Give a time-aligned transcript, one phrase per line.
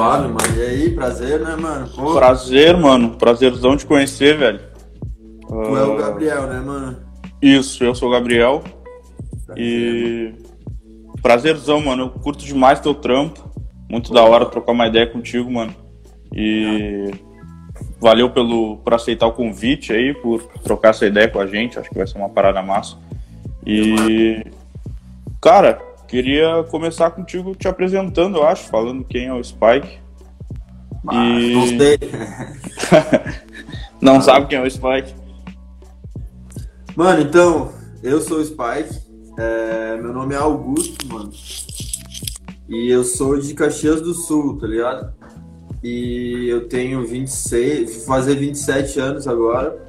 [0.00, 0.56] Suave, mano.
[0.56, 1.88] E aí, prazer, né, mano?
[1.94, 2.14] Pô.
[2.14, 3.10] Prazer, mano.
[3.16, 4.60] Prazerzão te conhecer, velho.
[5.46, 5.76] Tu uh...
[5.76, 6.96] é o Gabriel, né, mano?
[7.42, 8.62] Isso, eu sou o Gabriel.
[9.46, 10.34] Prazer, e.
[10.34, 11.20] Mano.
[11.20, 12.04] Prazerzão, mano.
[12.04, 13.50] Eu curto demais teu trampo.
[13.90, 14.14] Muito Pô.
[14.14, 15.74] da hora trocar uma ideia contigo, mano.
[16.34, 17.10] E.
[18.00, 21.78] Valeu pelo, por aceitar o convite aí, por trocar essa ideia com a gente.
[21.78, 22.96] Acho que vai ser uma parada massa.
[23.66, 24.42] E.
[25.42, 25.78] Cara,
[26.10, 30.00] Queria começar contigo te apresentando, eu acho, falando quem é o Spike.
[31.06, 31.54] Ah, e...
[31.54, 31.98] Não sei.
[34.02, 34.20] não ah.
[34.20, 35.14] sabe quem é o Spike?
[36.96, 39.00] Mano, então, eu sou o Spike.
[39.38, 39.96] É...
[39.98, 41.30] meu nome é Augusto, mano.
[42.68, 45.14] E eu sou de Caxias do Sul, tá ligado?
[45.80, 49.80] E eu tenho 26, vou fazer 27 anos agora.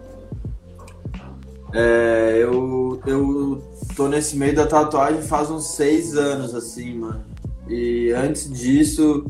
[1.74, 7.24] É, eu, eu tô nesse meio da tatuagem faz uns seis anos, assim, mano.
[7.68, 9.26] E antes disso,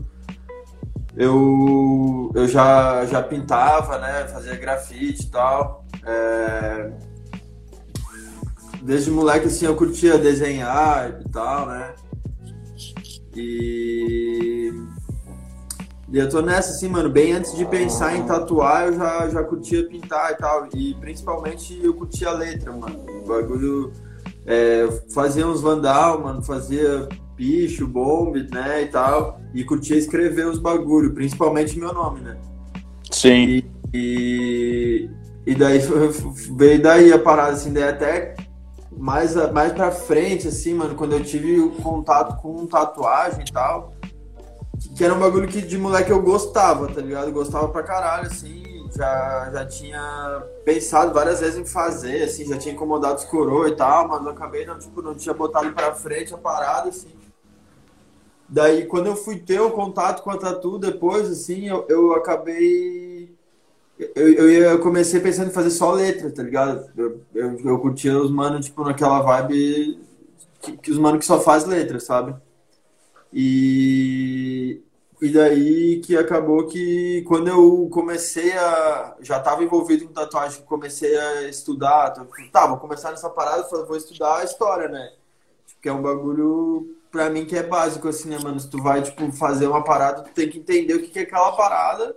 [1.15, 4.27] eu, eu já, já pintava, né?
[4.27, 5.85] Fazia grafite e tal.
[6.05, 6.91] É...
[8.81, 11.93] Desde moleque, assim, eu curtia desenhar e tal, né?
[13.35, 14.73] E...
[16.11, 19.43] E eu tô nessa, assim, mano, bem antes de pensar em tatuar, eu já, já
[19.43, 20.67] curtia pintar e tal.
[20.75, 22.99] E principalmente eu curtia a letra, mano.
[23.23, 23.93] O bagulho
[24.45, 30.59] é, fazia uns vandal, mano, fazia bicho, bomb, né, e tal, e curtia escrever os
[30.59, 32.37] bagulho, principalmente meu nome, né?
[33.09, 33.47] Sim.
[33.47, 35.09] E, e,
[35.45, 35.79] e daí
[36.55, 38.35] veio daí a parada, assim, daí até
[38.91, 43.93] mais, mais pra frente, assim, mano, quando eu tive o contato com tatuagem e tal,
[44.95, 47.27] que era um bagulho que de moleque eu gostava, tá ligado?
[47.27, 48.63] Eu gostava pra caralho, assim,
[48.95, 53.75] já, já tinha pensado várias vezes em fazer, assim, já tinha incomodado os coroa e
[53.75, 57.11] tal, mas eu acabei não, tipo, não tinha botado pra frente a parada, assim.
[58.47, 63.33] Daí, quando eu fui ter o contato com a Tatu depois, assim, eu, eu acabei...
[64.15, 66.89] Eu, eu, eu comecei pensando em fazer só letra, tá ligado?
[66.97, 69.99] Eu, eu, eu curtia os manos, tipo, naquela vibe
[70.61, 72.35] que, que os manos que só faz letra, sabe?
[73.31, 74.81] E,
[75.21, 79.15] e daí que acabou que quando eu comecei a.
[79.21, 82.11] Já estava envolvido com tatuagem, comecei a estudar.
[82.51, 85.11] Tá, vou começar nessa parada, vou estudar a história, né?
[85.79, 88.59] Que é um bagulho, pra mim, que é básico, assim, né, mano?
[88.59, 91.51] Se tu vai, tipo, fazer uma parada, tu tem que entender o que é aquela
[91.51, 92.15] parada,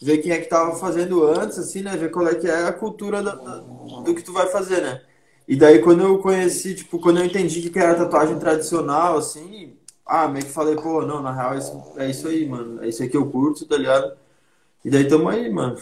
[0.00, 1.94] ver quem é que tava fazendo antes, assim, né?
[1.94, 5.02] Ver qual é que é a cultura do, do que tu vai fazer, né?
[5.46, 9.76] E daí quando eu conheci, tipo, quando eu entendi que era tatuagem tradicional, assim,
[10.10, 12.82] ah, meio que falei, pô, não, na real é isso, é isso aí, mano.
[12.82, 14.12] É isso aí que eu curto, tá ligado?
[14.84, 15.76] E daí tamo aí, mano.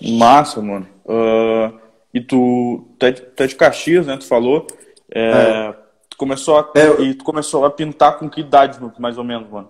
[0.00, 0.88] Massa, mano.
[1.04, 1.78] Uh,
[2.14, 4.16] e tu, tu é, de, tu é de Caxias, né?
[4.16, 4.66] Tu falou.
[5.10, 5.76] É, é.
[6.08, 9.50] Tu começou a, é, e tu começou a pintar com que idade, mais ou menos,
[9.50, 9.68] mano?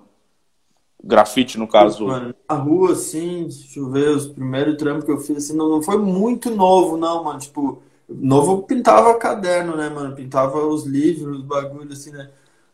[1.02, 2.06] Grafite, no caso.
[2.06, 5.68] Mano, na rua, assim, deixa eu ver, os primeiros trampos que eu fiz, assim, não,
[5.68, 7.40] não foi muito novo, não, mano.
[7.40, 10.14] Tipo, novo eu pintava caderno, né, mano?
[10.14, 12.30] Pintava os livros, os bagulhos, assim, né?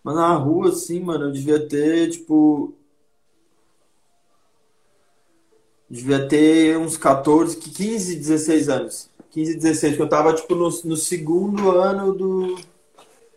[0.09, 2.73] Mas na rua, assim, mano, eu devia ter, tipo.
[5.87, 9.11] Devia ter uns 14, 15, 16 anos.
[9.31, 12.57] 15, 16, que eu tava, tipo, no, no segundo ano do.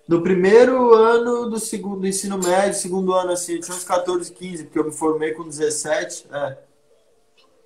[0.08, 4.32] No primeiro ano do segundo do ensino médio, segundo ano, assim, eu tinha uns 14,
[4.32, 6.28] 15, porque eu me formei com 17.
[6.32, 6.58] É.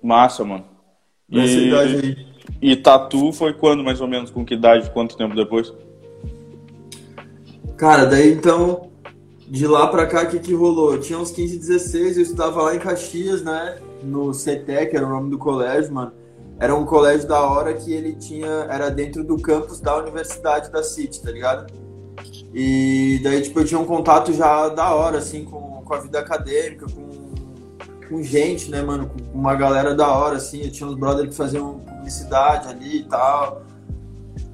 [0.02, 0.64] Massa, mano.
[1.28, 2.26] Nessa e, idade aí.
[2.60, 4.32] E tatu foi quando, mais ou menos?
[4.32, 4.90] Com que idade?
[4.90, 5.72] Quanto tempo depois?
[7.76, 8.90] Cara, daí então,
[9.48, 10.94] de lá pra cá, o que, que rolou?
[10.94, 13.78] Eu tinha uns 15, 16, eu estudava lá em Caxias, né?
[14.02, 16.12] No CETEC, era o nome do colégio, mano.
[16.58, 18.48] Era um colégio da hora que ele tinha.
[18.70, 21.72] Era dentro do campus da Universidade da City, tá ligado?
[22.52, 26.18] E daí, tipo, eu tinha um contato já da hora, assim, com, com a vida
[26.18, 29.10] acadêmica, com, com gente, né, mano?
[29.10, 30.62] Com uma galera da hora, assim.
[30.62, 33.62] Eu tinha uns brothers que faziam publicidade ali e tal.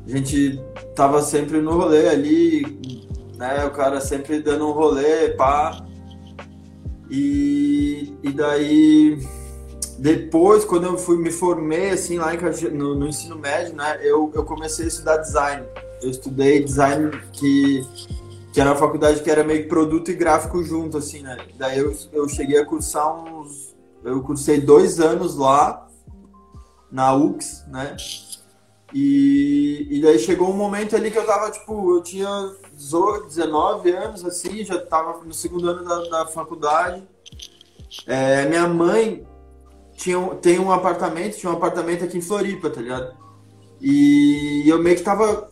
[0.04, 0.60] A gente
[0.96, 3.01] tava sempre no rolê ali,
[3.42, 3.64] né?
[3.64, 5.84] O cara sempre dando um rolê, pá.
[7.10, 9.18] E, e daí,
[9.98, 12.38] depois, quando eu fui me formei, assim, lá em,
[12.70, 13.98] no, no ensino médio, né?
[14.00, 15.66] Eu, eu comecei a estudar design.
[16.00, 17.84] Eu estudei design que,
[18.52, 21.36] que era uma faculdade que era meio produto e gráfico junto, assim, né?
[21.58, 23.74] Daí eu, eu cheguei a cursar uns...
[24.04, 25.88] Eu cursei dois anos lá,
[26.90, 27.96] na UX, né?
[28.94, 34.24] E, e daí chegou um momento ali que eu tava, tipo, eu tinha 19 anos,
[34.24, 37.02] assim, já tava no segundo ano da, da faculdade.
[38.06, 39.26] É, minha mãe
[39.96, 43.14] tinha, tem um apartamento, tinha um apartamento aqui em Floripa, tá ligado?
[43.80, 45.50] E eu meio que tava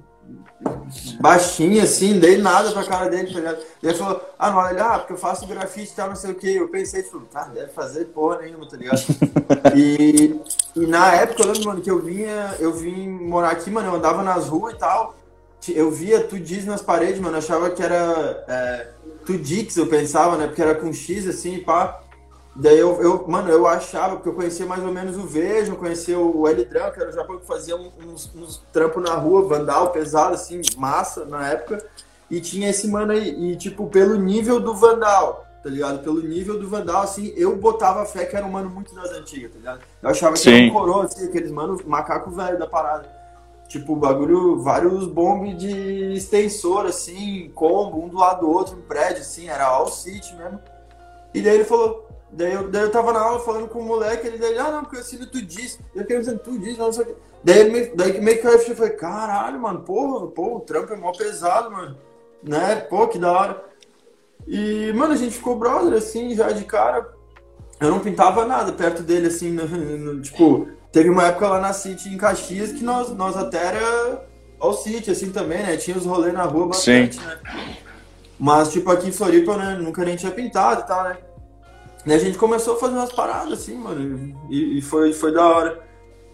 [1.21, 3.59] baixinho assim, dei nada pra cara dele, tá ligado?
[3.81, 6.31] E ele falou, ah, não, ele, ah, porque eu faço grafite e tal, não sei
[6.31, 6.55] o que.
[6.55, 9.01] Eu pensei, tipo, ah, deve fazer porra nenhuma, tá ligado?
[9.75, 10.39] e,
[10.75, 13.95] e na época, eu lembro, mano, que eu vinha, eu vim morar aqui, mano, eu
[13.95, 15.15] andava nas ruas e tal.
[15.67, 18.87] Eu via Tudis nas paredes, mano, eu achava que era é,
[19.25, 20.47] Tudix, eu pensava, né?
[20.47, 22.01] Porque era com X assim, pá.
[22.55, 26.19] Daí eu, eu, mano, eu achava, porque eu conhecia mais ou menos o Vejo, conhecia
[26.19, 29.91] o L Dran, que era o Japão que fazia uns, uns trampos na rua, vandal,
[29.91, 31.85] pesado, assim, massa na época.
[32.29, 36.03] E tinha esse mano aí, e tipo, pelo nível do vandal, tá ligado?
[36.03, 39.51] Pelo nível do vandal, assim, eu botava fé que era um mano muito das antigas,
[39.51, 39.81] tá ligado?
[40.01, 40.53] Eu achava que Sim.
[40.53, 43.09] era um coroa, assim, aqueles manos, macaco velho da parada.
[43.67, 49.21] Tipo, bagulho, vários bombes de extensor, assim, combo, um do lado do outro, em prédio,
[49.21, 50.59] assim, era all city mesmo.
[51.33, 54.27] E daí ele falou, daí eu, daí eu tava na aula falando com o moleque,
[54.27, 55.79] ele daí, ah, não, porque eu assino tu diz.
[55.95, 57.15] Eu quero dizer, tu diz, não sei o que.
[57.43, 60.97] Daí, ele me, daí meio que eu falei, caralho, mano, porra, pô, o trampo é
[60.97, 61.97] mó pesado, mano.
[62.43, 63.63] Né, pô, que da hora.
[64.47, 67.09] E, mano, a gente ficou brother, assim, já de cara.
[67.79, 71.71] Eu não pintava nada perto dele, assim, no- no- tipo, teve uma época lá na
[71.73, 74.25] City, em Caxias, que nós, nós até era
[74.59, 75.77] ao City, assim, também, né?
[75.77, 77.39] Tinha os rolês na rua bastante, né?
[78.37, 81.17] Mas, tipo, aqui em Floripa, né, nunca nem tinha pintado e tal, né?
[82.05, 85.45] E a gente começou a fazer umas paradas, assim, mano, e, e foi, foi da
[85.47, 85.79] hora.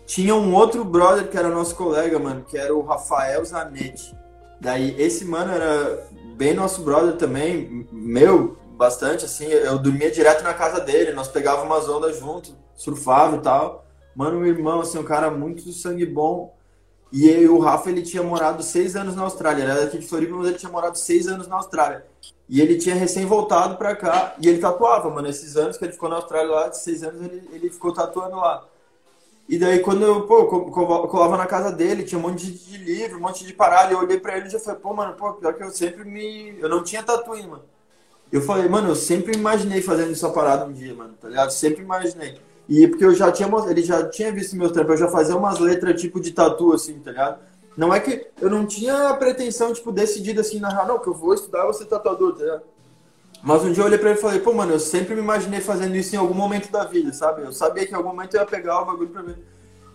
[0.05, 4.15] Tinha um outro brother que era nosso colega, mano, que era o Rafael Zanetti.
[4.61, 10.53] Daí, esse mano era bem nosso brother também, meu, bastante, assim, eu dormia direto na
[10.53, 13.85] casa dele, nós pegávamos umas ondas junto, surfava e tal.
[14.15, 16.55] Mano, meu irmão, assim, um cara muito sangue bom.
[17.11, 20.35] E o Rafa, ele tinha morado seis anos na Austrália, ele era daqui de Floripa,
[20.35, 22.05] mas ele tinha morado seis anos na Austrália.
[22.49, 25.93] E ele tinha recém voltado pra cá, e ele tatuava, mano, esses anos que ele
[25.93, 28.65] ficou na Austrália lá, de seis anos, ele, ele ficou tatuando lá.
[29.47, 32.77] E daí, quando eu, pô, co- co- colava na casa dele, tinha um monte de,
[32.77, 35.33] livro, um monte de parada, eu olhei pra ele e já falei, pô, mano, pô,
[35.33, 36.57] pior que eu sempre me...
[36.59, 37.63] Eu não tinha tatuinho, mano.
[38.31, 41.51] Eu falei, mano, eu sempre imaginei fazendo essa parada um dia, mano, tá ligado?
[41.51, 42.39] Sempre imaginei.
[42.67, 45.59] E porque eu já tinha, ele já tinha visto meu trampo, eu já fazia umas
[45.59, 47.39] letras tipo de tatu, assim, tá ligado?
[47.77, 51.07] Não é que eu não tinha a pretensão, tipo, decidida assim, na real, não, que
[51.07, 52.63] eu vou estudar, eu vou ser tatuador, tá ligado?
[53.43, 55.61] Mas um dia eu olhei pra ele e falei, pô, mano, eu sempre me imaginei
[55.61, 57.43] fazendo isso em algum momento da vida, sabe?
[57.43, 59.35] Eu sabia que em algum momento eu ia pegar o bagulho pra mim.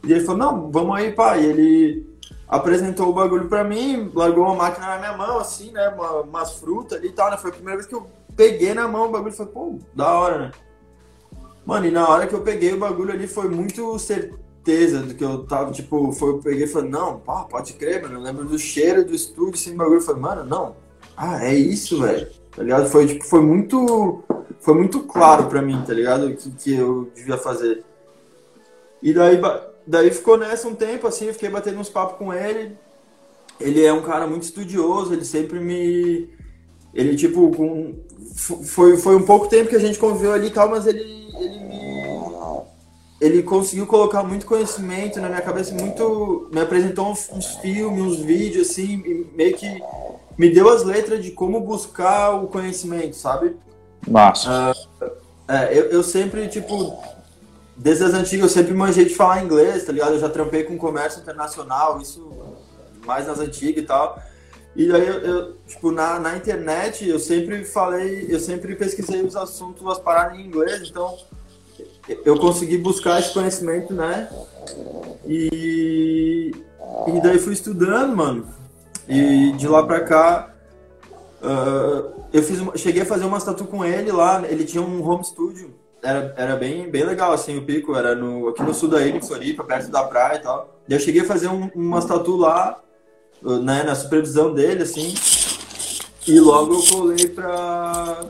[0.05, 1.37] E ele falou, não, vamos aí, pá.
[1.37, 2.07] E ele
[2.47, 5.89] apresentou o bagulho pra mim, largou uma máquina na minha mão, assim, né?
[5.89, 7.37] Uma, umas frutas e tal, né?
[7.39, 10.13] Foi a primeira vez que eu peguei na mão o bagulho e falei, pô, da
[10.13, 10.51] hora, né?
[11.71, 15.23] Mano, e na hora que eu peguei o bagulho ali foi muito certeza do que
[15.23, 18.15] eu tava, tipo, foi, eu peguei e falei, não, pá, pode crer, mano.
[18.17, 19.99] Eu lembro do cheiro do estúdio, assim, bagulho.
[19.99, 20.75] Eu falei, mano, não.
[21.17, 22.27] Ah, é isso, velho.
[22.57, 22.89] Tá ligado?
[22.91, 24.21] Foi, tipo, foi muito.
[24.59, 26.27] Foi muito claro pra mim, tá ligado?
[26.27, 27.85] O que, que eu devia fazer.
[29.01, 29.41] E daí,
[29.87, 32.77] daí ficou nessa um tempo, assim, eu fiquei batendo uns papos com ele.
[33.61, 36.29] Ele é um cara muito estudioso, ele sempre me.
[36.93, 37.95] Ele, tipo, com.
[38.35, 41.20] fo- Foi, foi um pouco tempo que a gente conviveu ali e tal, mas ele,
[41.41, 42.01] ele me.
[43.21, 46.49] Ele conseguiu colocar muito conhecimento na minha cabeça, muito.
[46.53, 49.83] Me apresentou uns, uns filmes, uns vídeos, assim, e meio que
[50.39, 53.57] me deu as letras de como buscar o conhecimento, sabe?
[54.09, 54.73] Massa.
[55.47, 56.99] É, eu, eu sempre, tipo,
[57.77, 60.15] desde as antigas eu sempre manjei de falar inglês, tá ligado?
[60.15, 62.27] Eu já trampei com comércio internacional, isso
[63.05, 64.19] mais nas antigas e tal.
[64.77, 69.35] E daí eu, eu, tipo, na, na internet eu sempre falei, eu sempre pesquisei os
[69.35, 71.17] assuntos, as paradas em inglês, então
[72.25, 74.29] eu consegui buscar esse conhecimento, né?
[75.27, 76.53] E,
[77.07, 78.47] e daí fui estudando, mano.
[79.09, 80.55] E de lá pra cá,
[81.43, 84.43] uh, eu fiz, cheguei a fazer uma tatu com ele lá.
[84.49, 85.75] Ele tinha um home studio.
[86.03, 87.95] Era, era bem, bem legal, assim, o pico.
[87.95, 90.81] Era no, aqui no sul da ilha, em Floripa, perto da praia e tal.
[90.89, 92.81] E eu cheguei a fazer um, uma tatu lá,
[93.43, 95.15] né, na supervisão dele, assim.
[96.27, 98.25] E logo eu colei pra.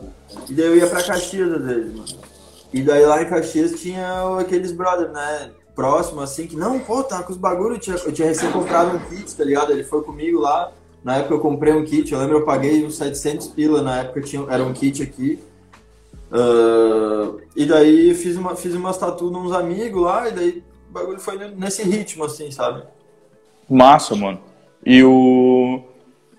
[0.49, 2.05] E daí eu ia pra Caxias dele, mano.
[2.73, 5.50] E daí lá em Caxias tinha aqueles brothers, né?
[5.75, 7.75] Próximo, assim, que não, pô, tá com os bagulho.
[7.75, 9.73] Eu tinha, eu tinha recém comprado um kit, tá ligado?
[9.73, 10.73] Ele foi comigo lá.
[11.02, 14.21] Na época eu comprei um kit, eu lembro eu paguei uns 700 pila, na época
[14.21, 15.43] tinha, era um kit aqui.
[16.31, 21.19] Uh, e daí fiz uma, fiz umas tatu nos amigos lá, e daí o bagulho
[21.19, 22.83] foi nesse ritmo, assim, sabe?
[23.69, 24.50] Massa, mano.
[24.84, 25.82] E o.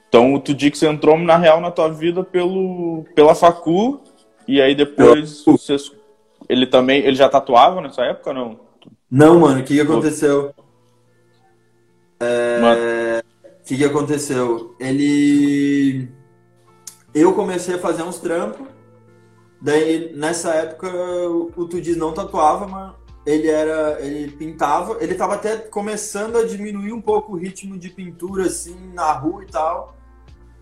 [0.08, 4.02] Então tu diz que você entrou na real na tua vida pelo, pela facu,
[4.48, 5.92] e aí depois vocês
[6.50, 8.60] ele também, ele já tatuava nessa época não?
[9.10, 10.54] Não, mano, o que, que aconteceu?
[12.20, 13.24] É...
[13.46, 14.76] O que, que aconteceu?
[14.80, 16.10] Ele.
[17.14, 18.68] Eu comecei a fazer uns trampos.
[19.62, 22.96] Daí, nessa época, o Tudis não tatuava,
[23.26, 24.00] ele era.
[24.02, 24.98] Ele pintava.
[25.00, 29.44] Ele tava até começando a diminuir um pouco o ritmo de pintura, assim, na rua
[29.44, 29.96] e tal.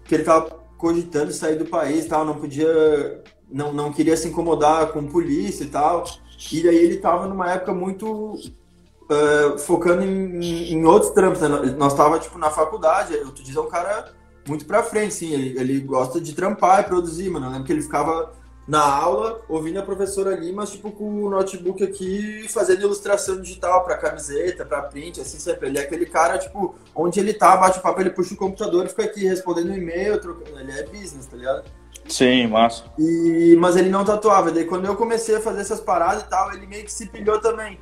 [0.03, 4.91] Que ele tava cogitando sair do país tal, não podia não, não queria se incomodar
[4.91, 6.03] com polícia e tal.
[6.51, 11.41] E daí ele tava numa época muito uh, focando em, em, outros trampos.
[11.41, 11.49] Né?
[11.77, 14.13] Nós tava tipo na faculdade, o Tudiz é um cara
[14.47, 15.33] muito pra frente, sim.
[15.33, 17.47] Ele, ele gosta de trampar e produzir, mano.
[17.47, 18.31] Eu lembro que ele ficava
[18.69, 23.83] na aula, ouvindo a professora ali, mas tipo com o notebook aqui, fazendo ilustração digital
[23.83, 25.69] para camiseta, para print, assim sempre.
[25.69, 28.85] Ele é aquele cara, tipo, onde ele tá, bate o papo, ele puxa o computador
[28.85, 30.59] e fica aqui respondendo e-mail, trocando.
[30.59, 31.63] Ele é business, tá ligado?
[32.07, 32.83] Sim, massa.
[32.99, 34.51] E, mas ele não tatuava.
[34.51, 37.41] Daí quando eu comecei a fazer essas paradas e tal, ele meio que se pilhou
[37.41, 37.79] também.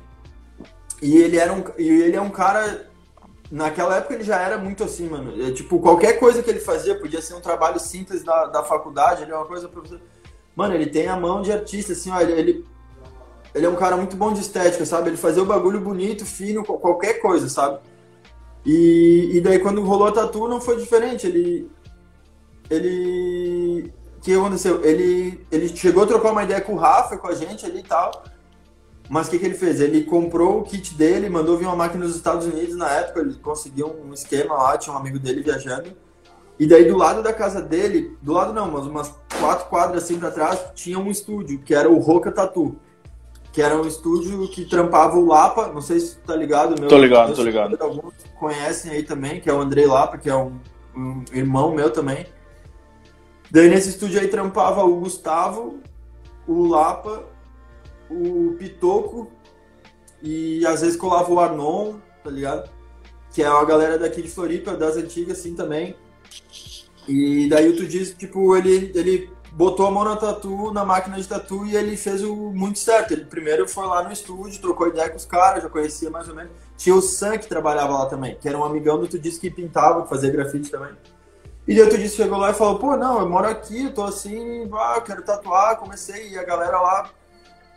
[1.02, 2.88] E ele era um, e ele é um cara.
[3.50, 5.34] Naquela época ele já era muito assim, mano.
[5.46, 9.22] É, tipo, qualquer coisa que ele fazia podia ser um trabalho simples da, da faculdade,
[9.22, 10.00] ele é uma coisa professor.
[10.58, 12.64] Mano, ele tem a mão de artista, assim, ó, ele,
[13.54, 15.08] ele, é um cara muito bom de estética, sabe?
[15.08, 17.78] Ele fazia o bagulho bonito, fino, qualquer coisa, sabe?
[18.66, 21.28] E, e daí quando rolou a tatu não foi diferente.
[21.28, 21.70] Ele.
[22.68, 24.84] Ele o que aconteceu?
[24.84, 27.84] Ele, ele chegou a trocar uma ideia com o Rafa, com a gente ali e
[27.84, 28.24] tal.
[29.08, 29.80] Mas o que, que ele fez?
[29.80, 33.20] Ele comprou o kit dele, mandou vir uma máquina nos Estados Unidos na época.
[33.20, 35.96] Ele conseguiu um esquema lá, tinha um amigo dele viajando.
[36.58, 40.18] E daí do lado da casa dele, do lado não, mas umas quatro quadras assim
[40.18, 42.76] pra trás, tinha um estúdio, que era o Roca Tatu.
[43.52, 46.88] Que era um estúdio que trampava o Lapa, não sei se tu tá ligado, meu.
[46.88, 47.76] Tô ligado, tô ligado.
[47.80, 50.58] Alguns conhecem aí também, que é o Andrei Lapa, que é um,
[50.94, 52.26] um irmão meu também.
[53.50, 55.78] Daí nesse estúdio aí trampava o Gustavo,
[56.46, 57.24] o Lapa,
[58.10, 59.30] o Pitoco
[60.22, 62.68] e às vezes colava o Arnon, tá ligado?
[63.32, 65.96] Que é uma galera daqui de Floripa, das antigas assim também.
[67.06, 71.16] E daí o tu diz, tipo, ele, ele botou a mão na tatu, na máquina
[71.16, 73.12] de tatu e ele fez o muito certo.
[73.12, 76.34] Ele primeiro foi lá no estúdio, trocou ideia com os caras, já conhecia mais ou
[76.34, 76.52] menos.
[76.76, 79.50] Tinha o Sam que trabalhava lá também, que era um amigão do tu disse que
[79.50, 80.92] pintava, que fazia grafite também.
[81.66, 84.04] E daí outro dia chegou lá e falou, pô, não, eu moro aqui, eu tô
[84.04, 87.10] assim, ah, quero tatuar, comecei, e a galera lá,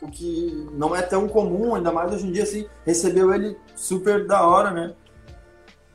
[0.01, 4.25] o que não é tão comum, ainda mais hoje em dia, assim, recebeu ele super
[4.25, 4.93] da hora, né?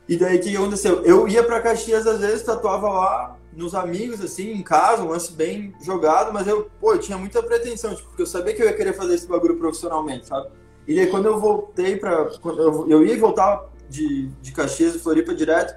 [0.07, 1.03] E daí o que aconteceu?
[1.03, 5.33] Eu ia pra Caxias, às vezes, tatuava lá, nos amigos, assim, em casa, um lance
[5.33, 8.67] bem jogado, mas eu, pô, eu tinha muita pretensão, tipo, porque eu sabia que eu
[8.67, 10.49] ia querer fazer esse bagulho profissionalmente, sabe?
[10.87, 11.99] E daí quando eu voltei.
[12.41, 15.75] Quando eu, eu ia e voltava de, de Caxias e Floripa direto,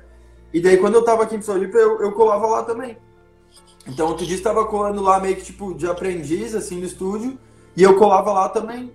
[0.52, 2.98] e daí, quando eu tava aqui em Floripa, eu, eu colava lá também.
[3.86, 7.38] Então, outro dia estava colando lá meio que tipo de aprendiz, assim, no estúdio,
[7.76, 8.92] e eu colava lá também,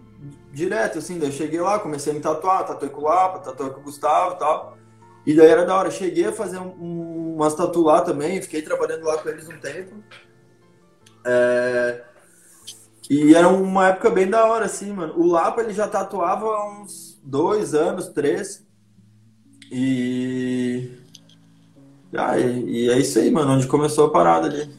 [0.52, 1.18] direto, assim.
[1.18, 3.84] Daí eu cheguei lá, comecei a me tatuar, tatuei com o Lapa, tatuei com o
[3.84, 4.78] Gustavo e tal.
[5.26, 5.92] E daí era da hora.
[5.92, 9.58] Cheguei a fazer um, um, umas tatu lá também, fiquei trabalhando lá com eles um
[9.60, 9.96] tempo.
[11.26, 12.04] É...
[13.10, 15.14] E era uma época bem da hora, assim, mano.
[15.18, 18.66] O Lapa, ele já tatuava há uns dois anos, três.
[19.72, 21.06] E
[22.18, 24.70] ah, e, e, é isso aí, mano, onde começou a parada ali.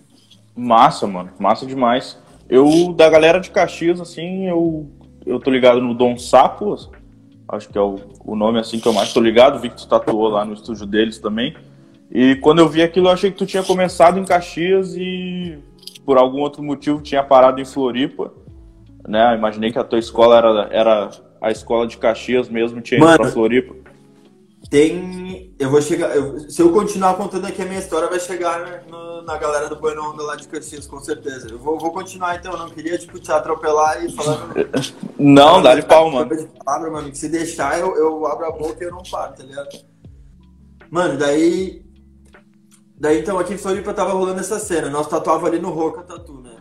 [0.54, 2.18] Massa, mano, massa demais.
[2.48, 4.88] Eu, da galera de Caxias, assim, eu,
[5.26, 6.74] eu tô ligado no Dom Sapo,
[7.48, 9.88] acho que é o, o nome assim que eu mais tô ligado, vi que tu
[9.88, 11.56] tatuou lá no estúdio deles também.
[12.10, 15.58] E quando eu vi aquilo, eu achei que tu tinha começado em Caxias e
[16.04, 18.32] por algum outro motivo tinha parado em Floripa,
[19.06, 19.34] né?
[19.36, 21.10] Imaginei que a tua escola era, era
[21.40, 23.74] a escola de Caxias mesmo tinha ido pra Floripa?
[24.70, 25.54] Tem.
[25.58, 26.14] Eu vou chegar.
[26.16, 29.76] Eu, se eu continuar contando aqui a minha história, vai chegar no, na galera do
[29.76, 31.48] Bueno Onda lá de Caxias, com certeza.
[31.50, 34.48] Eu vou, vou continuar então, eu não queria tipo, te atropelar e falar.
[35.18, 36.36] não, dá de pau, mano.
[36.36, 37.14] De palavra, mano.
[37.14, 39.68] Se deixar, eu, eu abro a boca e eu não paro, tá ligado?
[40.90, 41.84] Mano, daí.
[42.98, 44.90] Daí então aqui em Floripa tava rolando essa cena.
[44.90, 46.56] Nós tatuava ali no Roca Tatu, né?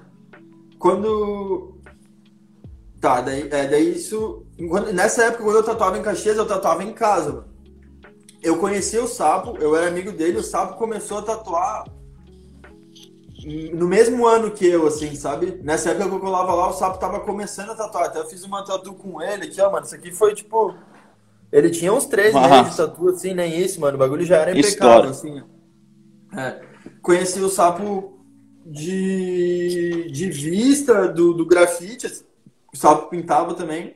[0.78, 1.80] Quando.
[3.02, 4.46] Tá, daí, é, daí isso.
[4.94, 7.55] Nessa época, quando eu tatuava em Caxias, eu tatuava em casa, mano
[8.46, 11.86] eu conheci o Sapo, eu era amigo dele, o Sapo começou a tatuar
[13.74, 15.60] no mesmo ano que eu, assim, sabe?
[15.64, 18.06] Nessa época que eu colava lá, o Sapo tava começando a tatuar.
[18.06, 19.86] Até eu fiz uma tatu com ele aqui, ó, mano.
[19.86, 20.74] Isso aqui foi tipo.
[21.52, 23.96] Ele tinha uns três meses de tatu, assim, nem isso, mano.
[23.96, 25.42] O bagulho já era impecável, História.
[25.42, 25.44] assim.
[26.36, 26.62] É.
[27.04, 28.20] Conheci o Sapo
[28.66, 32.08] de, de vista do, do grafite.
[32.74, 33.96] O Sapo pintava também.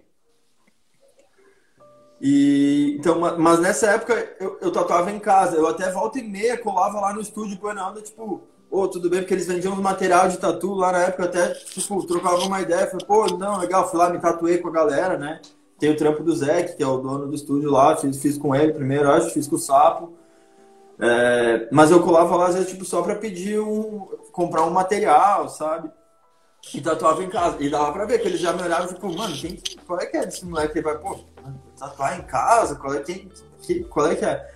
[2.22, 5.56] E, então, mas nessa época eu, eu tatuava em casa.
[5.56, 9.10] Eu até volta e meia colava lá no estúdio Buena Onda, tipo, ô, oh, tudo
[9.10, 12.62] bem, porque eles vendiam uns material de tatu lá na época, até, tipo, trocava uma
[12.62, 12.88] ideia.
[12.88, 15.42] Falei, pô, não, legal, fui lá, me tatuei com a galera, né?
[15.80, 18.54] Tem o trampo do Zeke, que é o dono do estúdio lá, fiz, fiz com
[18.54, 20.14] ele primeiro, acho, fiz com o Sapo.
[21.00, 24.08] É, mas eu colava lá, às vezes, tipo, só pra pedir um.
[24.34, 25.90] comprar um material, sabe?
[26.74, 27.58] E tatuava em casa.
[27.60, 30.18] E dava pra ver que eles já me olhavam, tipo, mano, quem, qual é que
[30.18, 31.20] é desse moleque que vai, pô,
[31.78, 32.76] tatuar em casa?
[32.76, 33.28] Qual é que,
[33.62, 34.54] que, qual é que é?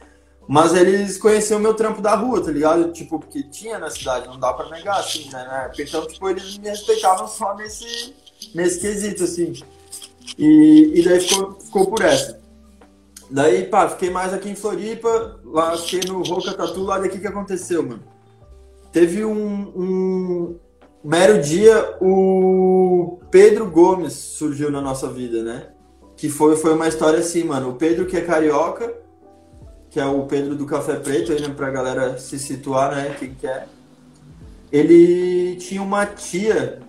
[0.47, 2.91] Mas eles conheciam o meu trampo da rua, tá ligado?
[2.91, 5.71] Tipo, porque tinha na cidade, não dá pra negar, assim, né?
[5.79, 8.13] Então, tipo, eles me respeitavam só nesse,
[8.53, 9.53] nesse quesito, assim.
[10.37, 12.41] E, e daí ficou, ficou por essa.
[13.31, 17.27] Daí, pá, fiquei mais aqui em Floripa, lá fiquei no Roca Tatu, lá daqui que
[17.27, 18.03] aconteceu, mano.
[18.91, 20.59] Teve um, um
[21.03, 25.69] mero dia, o Pedro Gomes surgiu na nossa vida, né?
[26.15, 27.71] Que foi, foi uma história assim, mano.
[27.71, 28.93] O Pedro, que é carioca,
[29.89, 33.15] que é o Pedro do Café Preto, aí, né, pra galera se situar, né?
[33.19, 33.49] Quem quer.
[33.49, 33.67] É.
[34.71, 36.81] Ele tinha uma tia,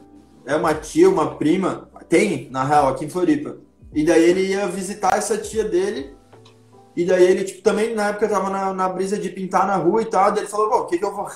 [0.46, 3.56] é uma tia, uma prima, tem, na real, aqui em Floripa.
[3.92, 6.14] E daí ele ia visitar essa tia dele.
[6.96, 10.02] E daí ele, tipo, também na época tava na, na brisa de pintar na rua
[10.02, 10.30] e tal.
[10.30, 11.28] Daí ele falou, pô, o que que eu vou.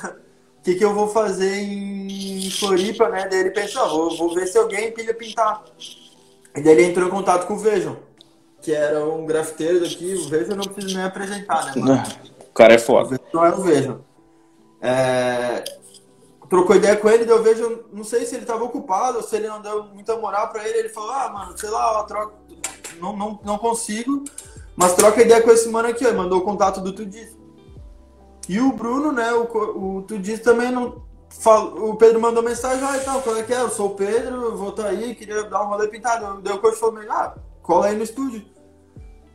[0.59, 3.27] O que, que eu vou fazer em Floripa, né?
[3.29, 5.65] Daí ele pensou, ah, vou, vou ver se alguém pilha pintar.
[6.55, 7.97] E daí ele entrou em contato com o Vejam,
[8.61, 10.15] que era um grafiteiro daqui.
[10.15, 11.73] O Vejam não preciso nem apresentar, né?
[11.77, 12.03] Mano?
[12.49, 13.15] O cara é foda.
[13.15, 14.01] O não era o Vejam.
[14.81, 15.63] É...
[16.49, 17.85] Trocou ideia com ele, deu Vejam.
[17.93, 20.79] Não sei se ele estava ocupado ou se ele não deu muita moral para ele.
[20.79, 22.35] Ele falou: Ah, mano, sei lá, troca...
[22.99, 24.25] não, não, não consigo.
[24.75, 26.13] Mas troca ideia com esse mano aqui, ó.
[26.13, 27.38] Mandou o contato do Tudis.
[28.49, 29.33] E o Bruno, né?
[29.33, 31.07] O, o Tudis também não
[31.47, 33.61] o Pedro mandou mensagem, ah, então, qual é que é?
[33.61, 36.41] Eu sou o Pedro, vou estar aí, queria dar um rolê pintado.
[36.41, 38.45] Daí o coach falou, ah, cola aí no estúdio.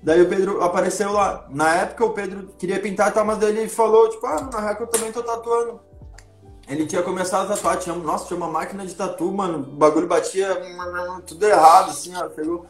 [0.02, 1.48] Daí o Pedro apareceu lá.
[1.50, 4.78] Na época o Pedro queria pintar, tá, mas daí ele falou, tipo, ah, na real
[4.80, 5.80] eu também tô tatuando.
[6.68, 10.08] Ele tinha começado a tatuar, tinha, nossa, tinha uma máquina de tatu, mano, o bagulho
[10.08, 10.62] batia
[11.28, 12.66] tudo errado, assim, ó, pegou,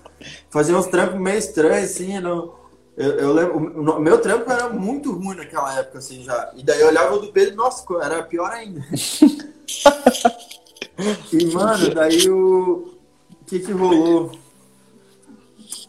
[0.50, 2.63] fazia uns trampos meio estranhos, assim, não...
[2.96, 6.52] Eu, eu lembro, meu trampo era muito ruim naquela época, assim, já.
[6.56, 8.82] E daí eu olhava o do Pedro, nossa, era pior ainda.
[11.34, 12.94] e, mano, daí o.
[13.42, 14.32] O que que rolou?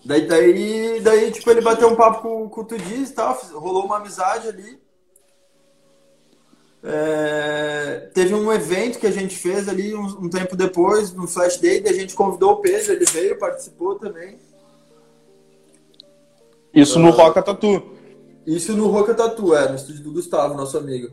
[0.05, 3.85] Daí, daí, daí, tipo, ele bateu um papo com, com o Tudis e tal, rolou
[3.85, 4.83] uma amizade ali.
[6.83, 11.57] É, teve um evento que a gente fez ali um, um tempo depois, no Flash
[11.57, 14.39] Day, e a gente convidou o Pedro, ele veio, participou também.
[16.75, 17.83] Isso no Roca Tatu.
[18.47, 21.11] Isso no Roca Tatu, é, no estúdio do Gustavo, nosso amigo.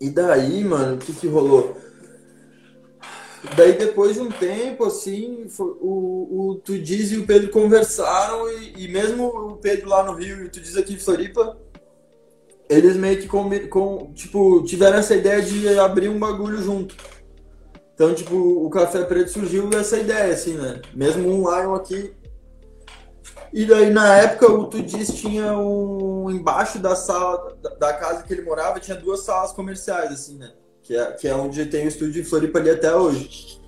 [0.00, 1.76] E daí, mano, o que que rolou?
[3.56, 8.88] Daí depois de um tempo, assim, o, o Tudiz e o Pedro conversaram e, e,
[8.88, 11.56] mesmo o Pedro lá no Rio e o Tudiz aqui em Floripa,
[12.68, 16.96] eles meio que com, com, tipo, tiveram essa ideia de abrir um bagulho junto.
[17.94, 20.82] Então, tipo, o Café Preto surgiu dessa ideia, assim, né?
[20.94, 22.12] Mesmo um lá um aqui,
[23.52, 26.30] e daí, na época, o Tudis tinha um.
[26.30, 30.52] Embaixo da sala da, casa que ele morava, tinha duas salas comerciais, assim, né?
[30.82, 33.60] Que é, que é onde tem o estúdio de Floripa ali até hoje.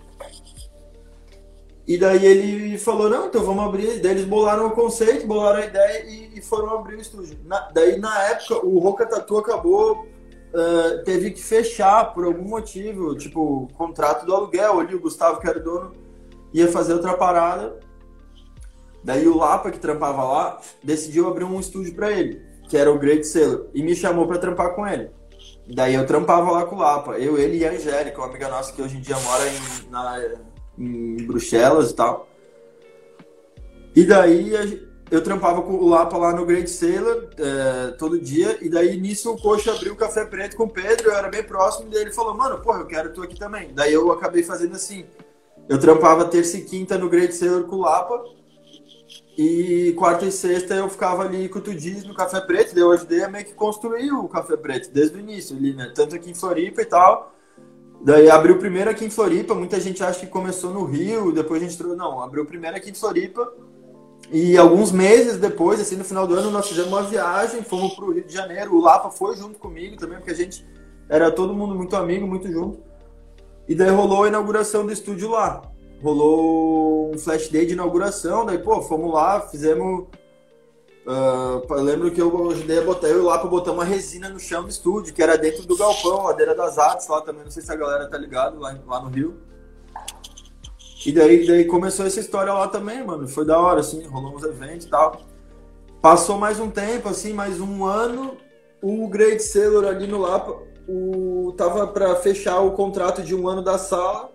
[1.87, 4.01] E daí ele falou: não, então vamos abrir.
[4.01, 7.39] Daí eles bolaram o conceito, bolaram a ideia e, e foram abrir o estúdio.
[7.45, 10.07] Na, daí, na época, o Roca Tatu acabou.
[10.49, 14.95] Uh, teve que fechar por algum motivo, tipo, contrato do aluguel ali.
[14.95, 15.93] O Gustavo, que era dono,
[16.53, 17.79] ia fazer outra parada.
[19.03, 22.99] Daí o Lapa, que trampava lá, decidiu abrir um estúdio para ele, que era o
[22.99, 25.11] Great Sailor, e me chamou para trampar com ele.
[25.67, 28.73] Daí eu trampava lá com o Lapa, eu, ele e a Angélica, uma amiga nossa
[28.73, 30.25] que hoje em dia mora em, na,
[30.79, 32.29] em Bruxelas e tal.
[33.95, 34.53] E daí
[35.11, 39.33] eu trampava com o Lapa lá no Great Sailor é, todo dia, e daí nisso
[39.33, 42.03] o Coxa abriu o Café Preto com o Pedro, eu era bem próximo, e daí
[42.03, 43.71] ele falou, mano, porra, eu quero tu aqui também.
[43.75, 45.05] Daí eu acabei fazendo assim,
[45.69, 48.23] eu trampava terça e quinta no Great Sailor com o Lapa,
[49.39, 52.91] e quarta e sexta eu ficava ali com o Tudis no Café Preto, daí eu
[52.91, 56.31] ajudei a meio que construir o Café Preto, desde o início ali, né, tanto aqui
[56.31, 57.33] em Floripa e tal,
[58.01, 61.65] Daí abriu primeiro aqui em Floripa, muita gente acha que começou no Rio, depois a
[61.65, 61.97] gente trouxe.
[61.97, 63.53] Não, abriu primeiro aqui em Floripa.
[64.31, 68.05] E alguns meses depois, assim, no final do ano, nós fizemos uma viagem, fomos para
[68.05, 68.77] o Rio de Janeiro.
[68.77, 70.65] O Lapa foi junto comigo também, porque a gente
[71.09, 72.79] era todo mundo muito amigo, muito junto.
[73.67, 75.63] E daí rolou a inauguração do estúdio lá.
[76.03, 80.07] Rolou um flash day de inauguração, daí, pô, fomos lá, fizemos
[81.09, 84.39] Uh, eu lembro que eu ajudei a botar, eu lá para botar uma resina no
[84.39, 87.63] chão do estúdio, que era dentro do galpão, ladeira das artes lá também, não sei
[87.63, 89.39] se a galera tá ligado, lá, lá no Rio.
[91.07, 94.43] E daí, daí começou essa história lá também, mano, foi da hora, assim, rolou uns
[94.43, 95.23] eventos e tal.
[96.03, 98.37] Passou mais um tempo, assim, mais um ano,
[98.83, 103.63] o Great Sailor ali no Lapa, o, tava para fechar o contrato de um ano
[103.63, 104.31] da sala,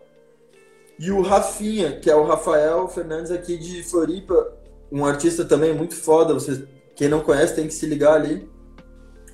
[1.00, 4.54] e o Rafinha, que é o Rafael Fernandes aqui de Floripa,
[4.92, 6.62] um artista também muito foda, vocês,
[6.96, 8.48] quem não conhece tem que se ligar ali.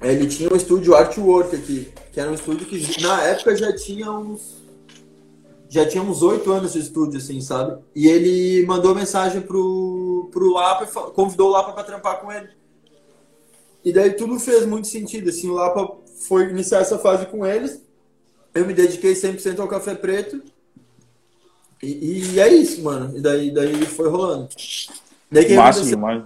[0.02, 4.10] Ele tinha um estúdio Artwork aqui, que era um estúdio que na época já tinha
[4.12, 4.58] uns.
[5.68, 7.80] Já tinha uns oito anos de estúdio, assim, sabe?
[7.94, 12.50] E ele mandou mensagem pro, pro Lapa e convidou o Lapa pra trampar com ele.
[13.84, 17.84] E daí tudo fez muito sentido, assim, o Lapa foi iniciar essa fase com eles.
[18.56, 20.42] Eu me dediquei 100% ao Café Preto.
[21.82, 23.18] E, e, é isso, mano.
[23.18, 24.50] E daí, daí foi rolando.
[25.32, 26.24] Daí que Máximo, mas...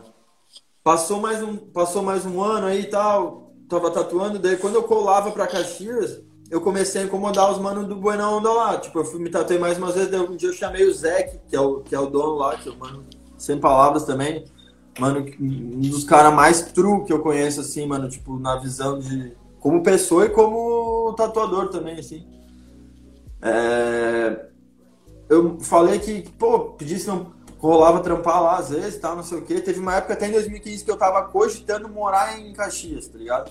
[0.84, 4.84] Passou mais um, passou mais um ano aí e tal, tava tatuando, daí quando eu
[4.84, 8.78] colava pra Caxias, eu comecei a incomodar os manos do Buena Onda lá.
[8.78, 11.40] Tipo, eu fui me tatuei mais umas vezes, daí um dia eu chamei o Zeke,
[11.48, 13.06] que é o, que é o dono lá, que é o mano
[13.38, 14.46] sem palavras também.
[15.00, 19.34] Mano, um dos caras mais true que eu conheço, assim, mano, tipo, na visão de.
[19.60, 22.26] Como pessoa e como tatuador também, assim.
[23.42, 24.46] É...
[25.30, 27.32] Eu falei que, pô, pedisse não
[27.68, 29.62] rolava trampar lá às vezes, tal, não sei o quê.
[29.62, 33.50] Teve uma época até em 2015 que eu tava cogitando morar em Caxias, tá ligado?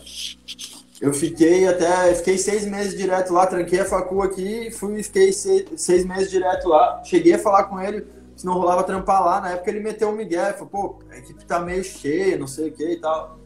[1.00, 5.66] Eu fiquei até, fiquei seis meses direto lá, tranquei a facu aqui, fui, fiquei seis,
[5.76, 7.02] seis meses direto lá.
[7.04, 8.06] Cheguei a falar com ele
[8.36, 9.40] se não rolava trampar lá.
[9.40, 12.68] Na época ele meteu um migué, falou, pô, a equipe tá meio cheia, não sei
[12.68, 13.38] o que e tal.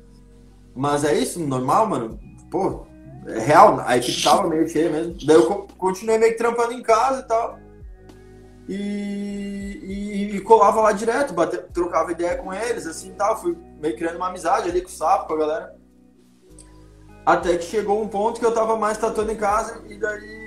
[0.74, 2.18] Mas é isso, normal, mano.
[2.50, 2.86] Pô,
[3.26, 5.16] é real, a equipe tava meio cheia mesmo.
[5.24, 7.65] Daí eu continuei meio que trampando em casa e tal
[8.68, 13.40] e, e, e, colava lá direto, bate, trocava ideia com eles, assim tal.
[13.40, 15.76] Fui meio criando uma amizade ali com o Sapo, com a galera.
[17.24, 20.46] Até que chegou um ponto que eu tava mais tatuando em casa e daí.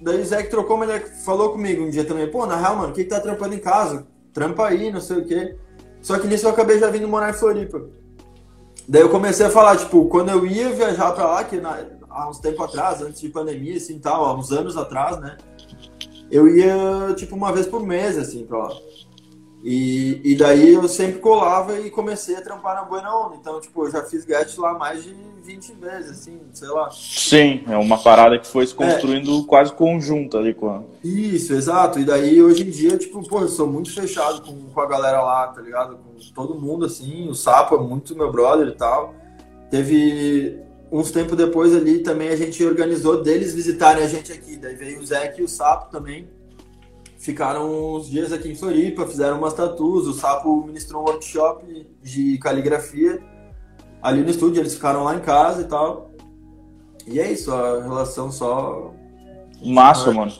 [0.00, 2.76] Daí o Zé que trocou, mas ele falou comigo um dia também, pô, na real,
[2.76, 4.06] mano, o que, que tá trampando em casa?
[4.32, 5.56] Trampa aí, não sei o quê.
[6.02, 7.82] Só que nisso eu acabei já vindo morar em Floripa.
[8.86, 12.28] Daí eu comecei a falar, tipo, quando eu ia viajar pra lá, que na, há
[12.28, 15.38] uns tempo atrás, antes de pandemia, assim tal, há uns anos atrás, né?
[16.30, 18.76] Eu ia, tipo, uma vez por mês, assim, pra lá.
[19.62, 23.36] E, e daí eu sempre colava e comecei a trampar na Buena Onda.
[23.36, 25.12] Então, tipo, eu já fiz guest lá mais de
[25.42, 26.88] 20 vezes, assim, sei lá.
[26.90, 29.44] Sim, é uma parada que foi se construindo é.
[29.44, 30.82] quase conjunta ali com a...
[31.02, 31.98] Isso, exato.
[31.98, 35.20] E daí, hoje em dia, tipo, pô, eu sou muito fechado com, com a galera
[35.22, 35.96] lá, tá ligado?
[35.96, 37.28] Com todo mundo, assim.
[37.28, 39.14] O Sapo é muito meu brother e tal.
[39.68, 44.56] Teve uns tempos depois ali também a gente organizou deles visitarem a gente aqui.
[44.56, 46.28] Daí veio o Zé e o Sapo também.
[47.18, 50.06] Ficaram uns dias aqui em Floripa, fizeram umas tatuas.
[50.06, 53.20] O Sapo ministrou um workshop de caligrafia
[54.00, 54.60] ali no estúdio.
[54.60, 56.10] Eles ficaram lá em casa e tal.
[57.06, 58.92] E é isso, a relação só.
[59.64, 60.14] Massa, ah.
[60.14, 60.32] mano.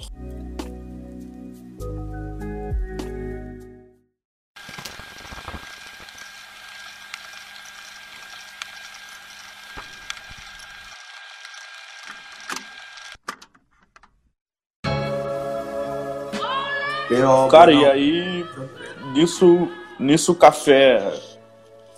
[17.50, 18.46] Cara, e aí,
[19.12, 21.02] nisso, nisso o café,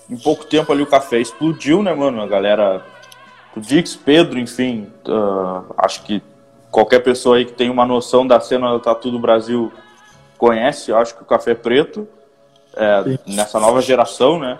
[0.09, 2.21] em pouco tempo ali o café explodiu, né, mano?
[2.23, 2.85] A galera,
[3.57, 6.23] o Dix, Pedro, enfim, uh, acho que
[6.71, 9.73] qualquer pessoa aí que tem uma noção da cena do Tatu do Brasil
[10.37, 12.07] conhece, acho que o Café Preto,
[12.77, 14.59] é, nessa nova geração, né?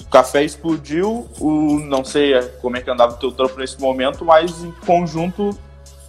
[0.00, 4.24] O café explodiu, o, não sei como é que andava o teu trampo nesse momento,
[4.24, 5.56] mas em conjunto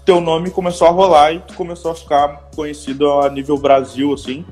[0.06, 4.46] teu nome começou a rolar e tu começou a ficar conhecido a nível Brasil, assim.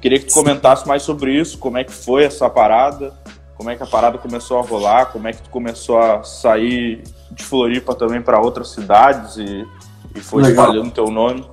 [0.00, 3.14] Queria que tu comentasse mais sobre isso, como é que foi essa parada,
[3.56, 7.02] como é que a parada começou a rolar, como é que tu começou a sair
[7.30, 9.66] de Floripa também para outras cidades e,
[10.14, 10.66] e foi Legal.
[10.66, 11.46] espalhando teu nome.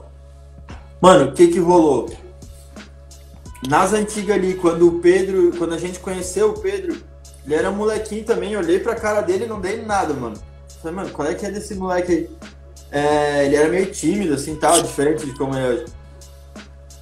[1.02, 2.10] Mano, o que que rolou?
[3.67, 6.97] nas antigas ali, quando o Pedro, quando a gente conheceu o Pedro,
[7.45, 10.38] ele era um molequinho também, olhei pra cara dele e não dei nada, mano.
[10.82, 12.30] Falei, mano, qual é que é desse moleque aí?
[12.91, 15.86] É, ele era meio tímido, assim, tal, diferente de como é hoje.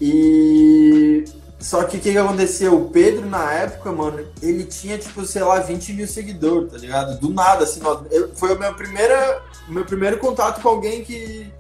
[0.02, 1.26] E.
[1.60, 2.76] Só que o que, que aconteceu?
[2.76, 7.20] O Pedro, na época, mano, ele tinha, tipo, sei lá, 20 mil seguidores, tá ligado?
[7.20, 11.52] Do nada, assim, eu, foi o meu, primeira, meu primeiro contato com alguém que.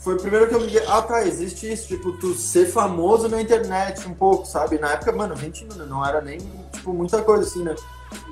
[0.00, 0.84] Foi o primeiro que eu me liguei.
[0.86, 4.78] Ah, tá, existe isso, tipo, tu ser famoso na internet um pouco, sabe?
[4.78, 6.38] Na época, mano, 20 mil, não era nem,
[6.72, 7.74] tipo, muita coisa assim, né?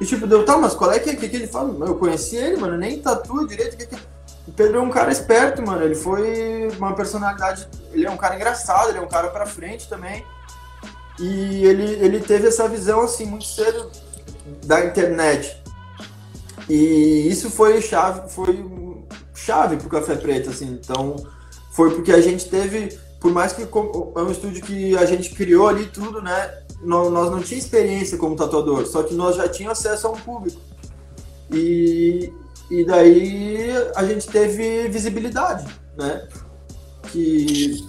[0.01, 1.75] E tipo, deu, tá, mas qual é que, é, que, que ele fala?
[1.87, 3.77] Eu conheci ele, mano, nem tatua direito.
[3.77, 3.97] Que, que...
[4.47, 5.83] O Pedro é um cara esperto, mano.
[5.83, 7.69] Ele foi uma personalidade.
[7.93, 10.25] Ele é um cara engraçado, ele é um cara pra frente também.
[11.19, 13.91] E ele, ele teve essa visão, assim, muito cedo
[14.65, 15.63] da internet.
[16.69, 18.65] E isso foi chave, foi
[19.35, 20.79] chave pro Café Preto, assim.
[20.83, 21.17] Então,
[21.73, 25.69] foi porque a gente teve, por mais que é um estúdio que a gente criou
[25.69, 26.65] ali tudo, né?
[26.85, 30.61] nós, não tínhamos experiência como tatuador, só que nós já tínhamos acesso a um público.
[31.51, 32.33] E,
[32.71, 36.27] e daí a gente teve visibilidade, né?
[37.09, 37.85] Que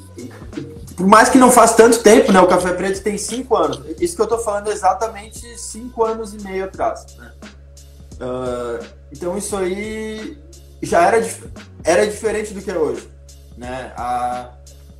[0.95, 2.39] por mais que não faz tanto tempo, né?
[2.39, 3.81] O Café Preto tem cinco anos.
[3.99, 7.31] Isso que eu tô falando é exatamente cinco anos e meio atrás, né?
[8.15, 10.37] Uh, então isso aí
[10.81, 11.25] já era,
[11.83, 13.09] era diferente do que é hoje,
[13.57, 13.91] né?
[13.97, 14.51] A,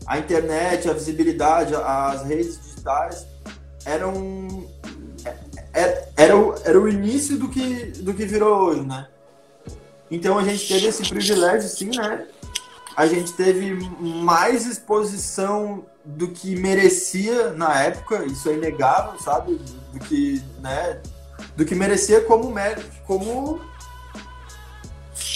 [0.06, 3.26] a internet, a visibilidade, as redes digitais
[3.86, 4.68] era um.
[5.74, 9.08] Era, era, o, era o início do que, do que virou hoje, né?
[10.10, 12.26] Então a gente teve esse privilégio, sim, né?
[12.96, 19.60] A gente teve mais exposição do que merecia na época, isso é inegável, sabe?
[19.92, 21.02] Do que, né?
[21.58, 23.60] Do que merecia como mérito, como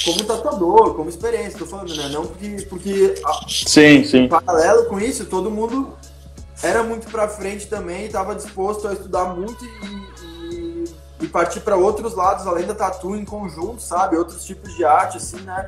[0.05, 2.07] como tatuador, como experiência, tô falando, né?
[2.09, 3.15] Não porque, porque
[3.47, 4.23] sim, sim.
[4.23, 5.97] Em paralelo com isso, todo mundo
[6.61, 10.18] era muito para frente também, estava disposto a estudar muito e,
[11.21, 14.17] e, partir para outros lados, além da tatu em conjunto, sabe?
[14.17, 15.67] Outros tipos de arte, assim, né?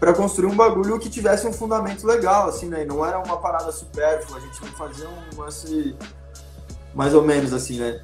[0.00, 2.82] Para construir um bagulho que tivesse um fundamento legal, assim, né?
[2.82, 5.96] E não era uma parada supérflua, a gente não fazia um lance
[6.94, 8.02] mais ou menos assim, né?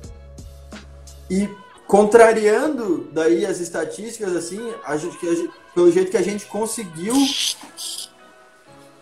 [1.30, 1.48] E
[1.86, 7.14] contrariando daí as estatísticas, assim, a gente, a gente, pelo jeito que a gente conseguiu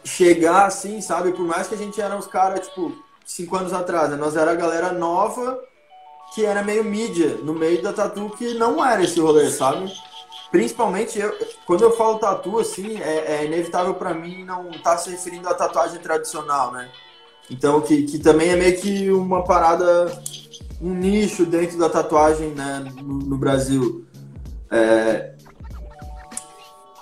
[0.04, 1.32] chegar assim, sabe?
[1.32, 2.92] Por mais que a gente era uns caras, tipo,
[3.26, 4.16] cinco anos atrás, né?
[4.16, 5.60] Nós era a galera nova
[6.34, 9.92] que era meio mídia no meio da tatu que não era esse rolê, sabe?
[10.50, 11.32] Principalmente eu,
[11.64, 15.48] quando eu falo tatu, assim, é, é inevitável para mim não estar tá se referindo
[15.48, 16.90] à tatuagem tradicional, né?
[17.48, 20.22] Então, que, que também é meio que uma parada,
[20.80, 24.06] um nicho dentro da tatuagem né, no, no Brasil.
[24.70, 25.34] É,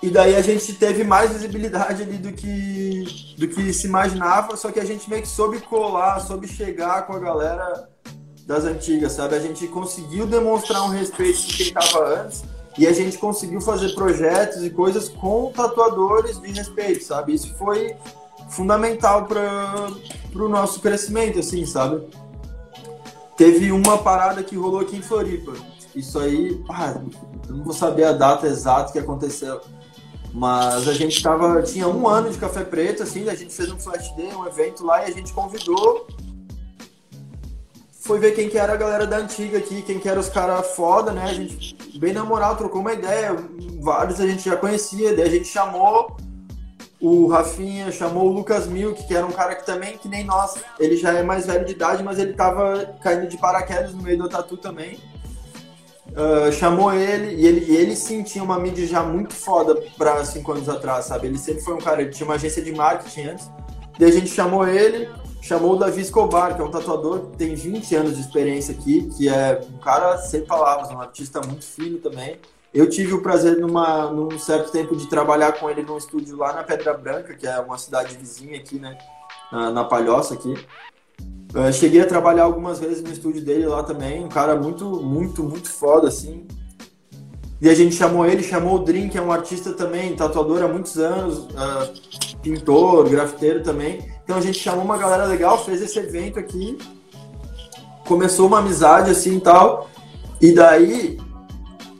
[0.01, 4.71] e daí a gente teve mais visibilidade ali do que, do que se imaginava, só
[4.71, 7.89] que a gente meio que soube colar, soube chegar com a galera
[8.49, 9.35] das antigas, sabe?
[9.35, 12.43] A gente conseguiu demonstrar um respeito de quem estava antes
[12.79, 17.35] e a gente conseguiu fazer projetos e coisas com tatuadores de respeito, sabe?
[17.35, 17.95] Isso foi
[18.49, 19.93] fundamental para
[20.35, 22.09] o nosso crescimento, assim, sabe?
[23.37, 25.53] Teve uma parada que rolou aqui em Floripa.
[25.95, 26.99] Isso aí, ah,
[27.51, 29.61] eu não vou saber a data exata que aconteceu
[30.33, 33.79] mas a gente tava, tinha um ano de café preto, assim, a gente fez um
[33.79, 36.07] flash day, um evento lá e a gente convidou.
[38.09, 40.69] Foi ver quem que era a galera da antiga aqui, quem que era os caras
[40.69, 41.25] foda, né?
[41.25, 43.37] A gente, bem na moral, trocou uma ideia.
[43.83, 46.17] Vários a gente já conhecia, daí a gente chamou
[46.99, 50.55] o Rafinha, chamou o Lucas Milk, que era um cara que também, que nem nós,
[50.81, 54.17] ele já é mais velho de idade, mas ele tava caindo de paraquedas no meio
[54.17, 54.99] do tatu também.
[56.09, 60.53] Uh, chamou ele e ele, ele sim tinha uma mídia já muito foda pra cinco
[60.53, 61.27] anos atrás, sabe?
[61.27, 63.51] Ele sempre foi um cara, ele tinha uma agência de marketing antes.
[63.99, 65.11] Daí a gente chamou ele,
[65.49, 69.09] chamou o Davi Escobar, que é um tatuador que tem 20 anos de experiência aqui,
[69.17, 72.39] que é um cara sem palavras, um artista muito fino também.
[72.73, 76.53] Eu tive o prazer, numa, num certo tempo, de trabalhar com ele num estúdio lá
[76.53, 78.99] na Pedra Branca, que é uma cidade vizinha aqui, né?
[79.51, 80.55] Na, na Palhoça aqui.
[81.73, 85.71] Cheguei a trabalhar algumas vezes no estúdio dele lá também, um cara muito, muito, muito
[85.71, 86.47] foda, assim.
[87.59, 90.69] E a gente chamou ele, chamou o Dream, que é um artista também, tatuador há
[90.69, 94.18] muitos anos, uh, pintor, grafiteiro também.
[94.29, 96.77] Então a gente chamou uma galera legal, fez esse evento aqui,
[98.07, 99.89] começou uma amizade assim e tal.
[100.39, 101.19] E daí,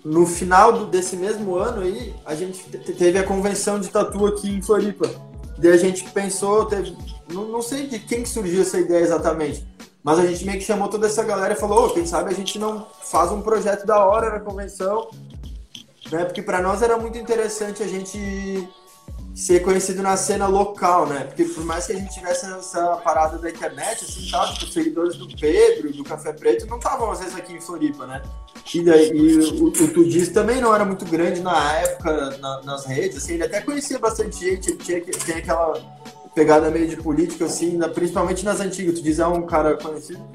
[0.05, 4.61] no final desse mesmo ano aí, a gente teve a convenção de tatu aqui em
[4.61, 5.11] Floripa.
[5.57, 6.95] Daí a gente pensou, teve,
[7.33, 9.67] não, não sei de quem que surgiu essa ideia exatamente,
[10.05, 12.35] mas a gente meio que chamou toda essa galera e falou, oh, quem sabe a
[12.35, 15.09] gente não faz um projeto da hora na convenção,
[16.13, 16.27] né?
[16.27, 18.69] Porque para nós era muito interessante a gente
[19.39, 21.21] ser conhecido na cena local, né?
[21.21, 24.73] Porque por mais que a gente tivesse essa parada da internet, assim, tal, tipo, os
[24.73, 28.21] seguidores do Pedro, do Café Preto, não estavam às vezes aqui em Floripa, né?
[28.75, 32.85] E, daí, e o, o Tudis também não era muito grande na época na, nas
[32.85, 35.81] redes, assim, ele até conhecia bastante gente, ele tinha, tinha aquela
[36.35, 38.95] pegada meio de política, assim, na, principalmente nas antigas.
[38.95, 40.27] O Tudis é um cara conhecido.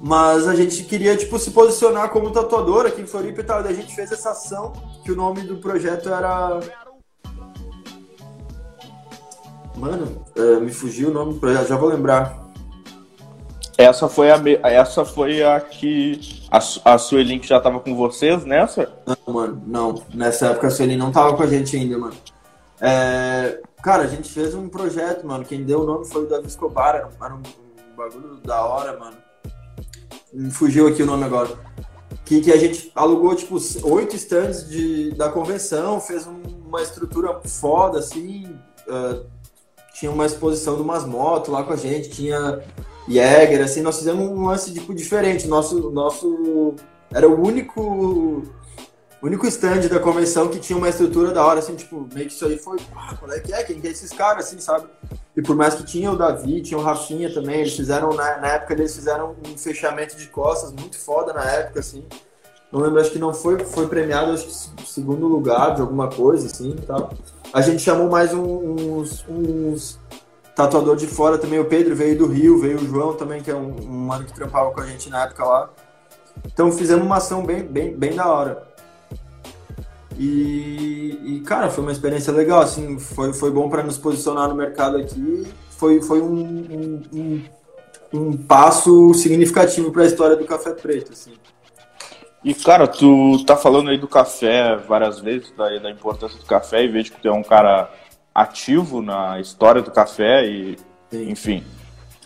[0.00, 3.62] Mas a gente queria, tipo, se posicionar como tatuador aqui em Floripa e tal.
[3.62, 4.72] Daí a gente fez essa ação,
[5.04, 6.60] que o nome do projeto era
[9.76, 12.44] Mano, uh, me fugiu o nome do projeto, já vou lembrar.
[13.76, 16.58] Essa foi a, essa foi a que a,
[16.92, 18.92] a Sueli que já tava com vocês nessa?
[19.04, 20.02] Não, mano, não.
[20.14, 22.14] Nessa época a Sueli não tava com a gente ainda, mano.
[22.80, 25.44] É, cara, a gente fez um projeto, mano.
[25.44, 26.94] Quem deu o nome foi o Davi Escobar.
[26.94, 27.42] Era, um, era um
[27.96, 29.16] bagulho da hora, mano.
[30.32, 31.50] Me fugiu aqui o nome agora.
[32.24, 37.40] Que, que a gente alugou, tipo, oito stands de, da convenção, fez um, uma estrutura
[37.44, 38.56] foda, assim.
[38.86, 39.26] Uh,
[40.04, 42.60] tinha uma exposição de umas motos lá com a gente, tinha
[43.08, 45.46] Jäger, assim, nós fizemos um lance tipo diferente.
[45.46, 46.74] Nosso, nosso
[47.12, 48.42] era o único
[49.22, 52.44] único stand da convenção que tinha uma estrutura da hora, assim, tipo, meio que isso
[52.44, 53.64] aí foi, ah, qual é que é?
[53.64, 54.86] Quem que é esses caras, assim, sabe?
[55.34, 58.48] E por mais que tinha o Davi, tinha o Rafinha também, eles fizeram, na, na
[58.48, 62.04] época eles fizeram um fechamento de costas muito foda na época, assim.
[62.70, 66.46] Não lembro, acho que não foi, foi premiado, acho que segundo lugar de alguma coisa,
[66.46, 67.10] assim, tal.
[67.54, 70.00] A gente chamou mais uns, uns
[70.56, 71.60] tatuador de fora também.
[71.60, 74.34] O Pedro veio do Rio, veio o João também, que é um, um mano que
[74.34, 75.70] trampava com a gente na época lá.
[76.44, 78.66] Então fizemos uma ação bem, bem, bem da hora.
[80.18, 84.56] E, e, cara, foi uma experiência legal, assim, foi, foi bom para nos posicionar no
[84.56, 85.46] mercado aqui.
[85.70, 87.44] Foi, foi um, um, um,
[88.12, 91.34] um passo significativo para a história do Café Preto, assim.
[92.44, 96.84] E, cara, tu tá falando aí do café várias vezes, da, da importância do café,
[96.84, 97.90] e vejo que tu é um cara
[98.34, 100.76] ativo na história do café e,
[101.10, 101.30] Sim.
[101.30, 101.64] enfim.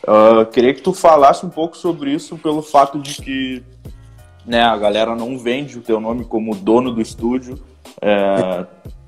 [0.02, 3.62] Uh, queria que tu falasse um pouco sobre isso pelo fato de que
[4.46, 7.62] né, a galera não vende o teu nome como dono do estúdio.
[8.00, 8.64] É,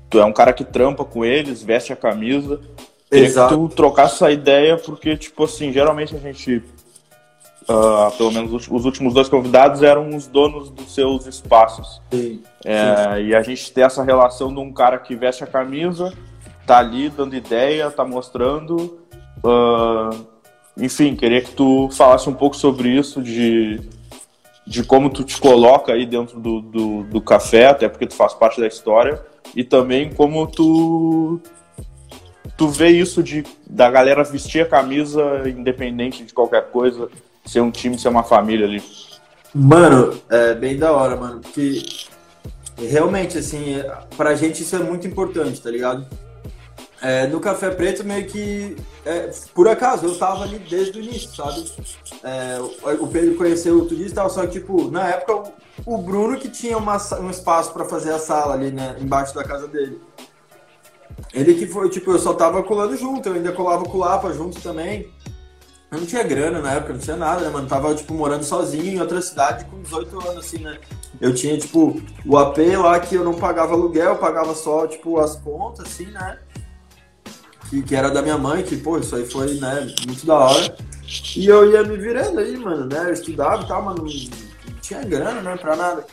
[0.09, 2.61] tu é um cara que trampa com eles, veste a camisa.
[3.09, 3.49] Queria Exato.
[3.49, 6.63] que tu trocasse essa ideia, porque, tipo assim, geralmente a gente
[7.63, 12.01] uh, pelo menos os últimos dois convidados, eram os donos dos seus espaços.
[12.11, 13.27] Sim, é, sim.
[13.27, 16.13] E a gente tem essa relação de um cara que veste a camisa,
[16.65, 18.99] tá ali dando ideia, tá mostrando.
[19.43, 20.25] Uh,
[20.77, 23.79] enfim, queria que tu falasse um pouco sobre isso, de,
[24.65, 28.33] de como tu te coloca aí dentro do, do, do café, até porque tu faz
[28.33, 29.21] parte da história,
[29.55, 31.39] e também como tu
[32.57, 37.09] tu vê isso de da galera vestir a camisa independente de qualquer coisa
[37.51, 38.81] ser um time, ser uma família ali.
[39.53, 41.83] Mano, é bem da hora, mano, porque
[42.77, 43.75] realmente, assim,
[44.15, 46.07] pra gente isso é muito importante, tá ligado?
[47.01, 51.35] É, no Café Preto, meio que, é, por acaso, eu tava ali desde o início,
[51.35, 51.69] sabe?
[52.23, 52.57] É,
[52.99, 55.51] o Pedro conheceu o Tudis e só que, tipo, na época,
[55.85, 59.43] o, Bruno que tinha uma, um espaço para fazer a sala ali, né, embaixo da
[59.43, 59.99] casa dele.
[61.33, 64.31] Ele que foi, tipo, eu só tava colando junto, eu ainda colava com o Lapa
[64.31, 65.11] junto também.
[65.91, 67.67] Eu não tinha grana na época, não tinha nada, né, mano?
[67.67, 70.79] Tava, tipo, morando sozinho em outra cidade com 18 anos, assim, né?
[71.19, 75.19] Eu tinha, tipo, o AP lá que eu não pagava aluguel, eu pagava só, tipo,
[75.19, 76.37] as contas, assim, né?
[77.69, 80.77] Que, que era da minha mãe, que, pô, isso aí foi, né, muito da hora.
[81.35, 83.09] E eu ia me virando aí, mano, né?
[83.09, 86.05] Eu estudava e tal, mas não, não tinha grana, né, pra nada.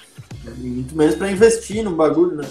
[0.57, 2.49] Muito menos pra investir no bagulho, né?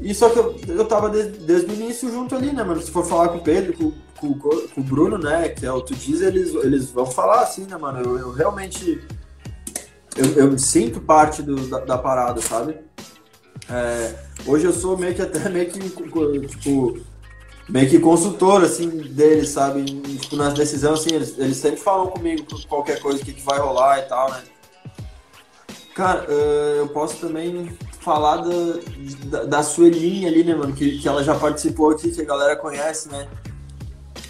[0.00, 2.80] E só que eu, eu tava desde, desde o início junto ali, né, mano?
[2.80, 5.80] Se for falar com o Pedro, com, com, com o Bruno, né, que é o
[5.80, 8.00] Tu Diz, eles, eles vão falar assim, né, mano?
[8.00, 9.00] Eu, eu realmente.
[10.16, 12.76] Eu, eu sinto parte do, da, da parada, sabe?
[13.70, 14.14] É,
[14.46, 17.00] hoje eu sou meio que até meio que, tipo,
[17.68, 19.84] meio que consultor, assim, deles, sabe?
[19.84, 23.58] Tipo, nas decisões, assim, eles, eles sempre falam comigo qualquer coisa, o que, que vai
[23.58, 24.42] rolar e tal, né?
[25.94, 28.50] Cara, eu posso também falar da,
[29.26, 30.74] da, da Suelinha ali, né, mano?
[30.74, 33.28] Que, que ela já participou aqui, que a galera conhece, né?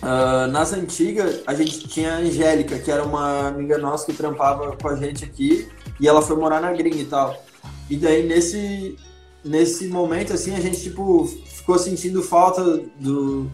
[0.03, 4.77] Uh, nas antigas, a gente tinha a Angélica, que era uma amiga nossa que trampava
[4.77, 5.69] com a gente aqui,
[6.01, 7.41] e ela foi morar na gringa e tal.
[7.89, 8.97] E daí, nesse,
[9.45, 13.49] nesse momento, assim, a gente, tipo, ficou sentindo falta do...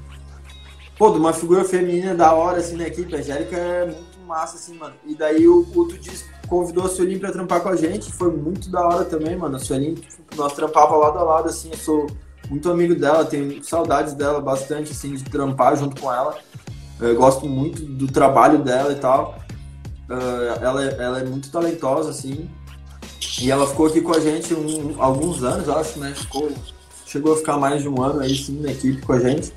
[0.96, 3.14] Pô, de uma figura feminina da hora, assim, na equipe.
[3.14, 4.94] A Angélica é muito massa, assim, mano.
[5.04, 5.98] E daí, o, o Tu
[6.48, 9.56] convidou a Suelin pra trampar com a gente, foi muito da hora também, mano.
[9.56, 12.06] A Suelin, tipo, nós trampava lado a lado, assim, eu sou
[12.48, 16.36] muito amigo dela, tenho saudades dela bastante, assim, de trampar junto com ela.
[17.00, 19.38] Eu gosto muito do trabalho dela e tal.
[20.08, 22.48] Uh, ela, ela é muito talentosa, assim.
[23.40, 26.12] E ela ficou aqui com a gente um, alguns anos, acho, né?
[26.14, 26.50] Ficou
[27.08, 29.52] chegou a ficar mais de um ano aí sim na equipe com a gente.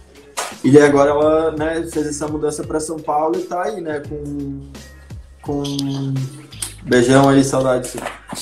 [0.63, 4.61] E agora ela né, fez essa mudança para São Paulo e tá aí, né, com.
[5.41, 5.63] com
[6.83, 7.91] beijão aí, saudade.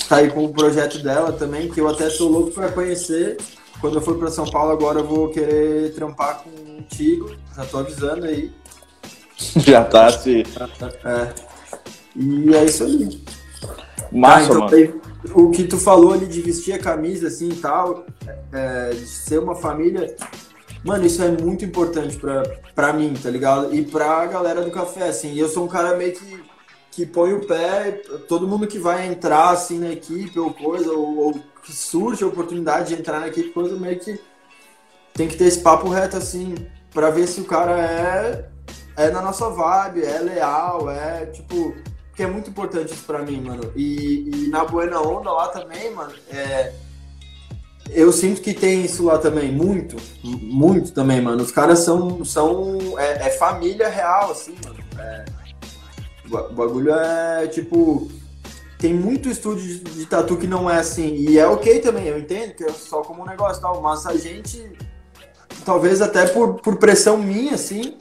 [0.08, 3.38] Tá aí com o projeto dela também, que eu até tô louco para conhecer.
[3.82, 8.25] Quando eu for para São Paulo agora eu vou querer trampar contigo, já tô avisando
[8.25, 8.51] aí.
[9.55, 10.43] Já tá, sim.
[11.05, 11.34] É.
[12.13, 13.23] E é isso aí.
[14.11, 15.01] Massa, ah, então,
[15.34, 18.05] o que tu falou ali de vestir a camisa assim e tal,
[18.51, 20.15] é, de ser uma família,
[20.84, 23.73] mano, isso é muito importante pra, pra mim, tá ligado?
[23.73, 25.38] E pra galera do café, assim.
[25.38, 26.43] Eu sou um cara meio que,
[26.91, 27.91] que põe o pé,
[28.27, 31.33] todo mundo que vai entrar assim na equipe ou coisa, ou, ou
[31.63, 34.19] que surge a oportunidade de entrar na equipe, coisa meio que
[35.13, 36.55] tem que ter esse papo reto assim,
[36.93, 38.49] pra ver se o cara é,
[38.95, 41.75] é na nossa vibe, é leal, é tipo
[42.15, 43.71] que é muito importante isso pra mim, mano.
[43.77, 46.73] E, e na Buena Onda lá também, mano, é,
[47.91, 51.41] eu sinto que tem isso lá também, muito, muito também, mano.
[51.41, 54.79] Os caras são, são é, é família real, assim, mano.
[54.99, 55.25] É,
[56.32, 58.09] o bagulho é, tipo,
[58.77, 62.17] tem muito estúdio de, de, tatu que não é assim, e é ok também, eu
[62.17, 64.71] entendo que é só como um negócio tal, mas a gente,
[65.65, 67.97] talvez até por, por pressão minha, assim,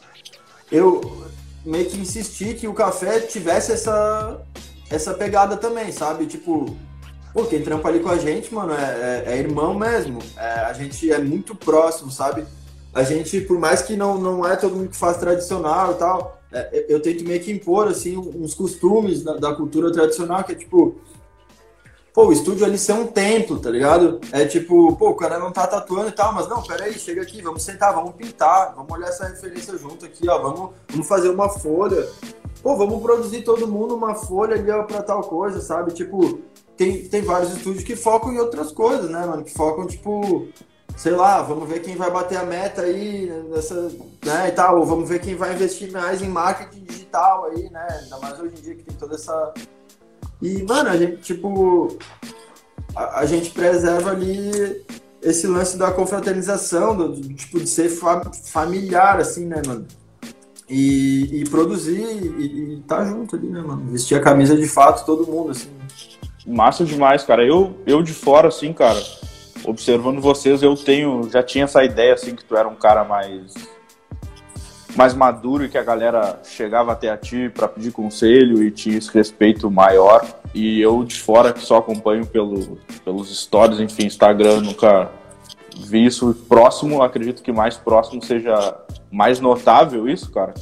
[0.70, 1.26] eu,
[1.64, 4.40] meio que insistir que o café tivesse essa,
[4.90, 6.26] essa pegada também, sabe?
[6.26, 6.76] Tipo,
[7.32, 10.18] pô, quem trampa ali com a gente, mano, é, é, é irmão mesmo.
[10.36, 12.46] É, a gente é muito próximo, sabe?
[12.94, 16.37] A gente, por mais que não, não é todo mundo que faz tradicional e tal,
[16.52, 20.54] é, eu tento meio que impor, assim, uns costumes da, da cultura tradicional, que é
[20.54, 20.96] tipo,
[22.14, 24.20] pô, o estúdio ali ser um templo, tá ligado?
[24.32, 27.42] É tipo, pô, o cara não tá tatuando e tal, mas não, peraí, chega aqui,
[27.42, 31.48] vamos sentar, vamos pintar, vamos olhar essa referência junto aqui, ó, vamos, vamos fazer uma
[31.48, 32.08] folha.
[32.62, 35.92] Pô, vamos produzir todo mundo uma folha ali ó, pra tal coisa, sabe?
[35.92, 36.40] Tipo,
[36.76, 39.44] tem, tem vários estúdios que focam em outras coisas, né, mano?
[39.44, 40.48] Que focam, tipo,
[40.98, 43.90] sei lá, vamos ver quem vai bater a meta aí nessa,
[44.24, 47.86] né, e tal, ou vamos ver quem vai investir mais em marketing digital aí, né?
[48.02, 49.54] Ainda mais hoje em dia que tem toda essa
[50.40, 51.98] e, mano, a gente, tipo,
[52.94, 54.84] a, a gente preserva ali
[55.20, 59.86] esse lance da confraternização, do, do tipo, de ser fa familiar, assim, né, mano?
[60.68, 63.90] E, e produzir e, e tá junto ali, né, mano?
[63.90, 65.70] Vestir a camisa de fato, todo mundo, assim.
[66.46, 67.44] Massa demais, cara.
[67.44, 69.00] Eu, eu de fora, assim, cara,
[69.68, 73.54] observando vocês, eu tenho, já tinha essa ideia, assim, que tu era um cara mais
[74.96, 78.98] mais maduro e que a galera chegava até a ti para pedir conselho e tinha
[78.98, 80.26] esse respeito maior.
[80.52, 85.08] E eu de fora que só acompanho pelo, pelos stories, enfim, Instagram, nunca
[85.78, 88.76] vi isso próximo, acredito que mais próximo seja
[89.08, 90.52] mais notável isso, cara.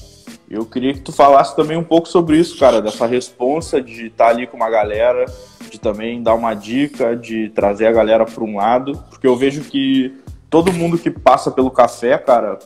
[0.48, 4.26] Eu queria que tu falasse também um pouco sobre isso, cara, dessa responsa de estar
[4.26, 5.26] tá ali com uma galera,
[5.68, 9.62] de também dar uma dica, de trazer a galera para um lado, porque eu vejo
[9.62, 10.14] que
[10.48, 12.60] todo mundo que passa pelo café, cara,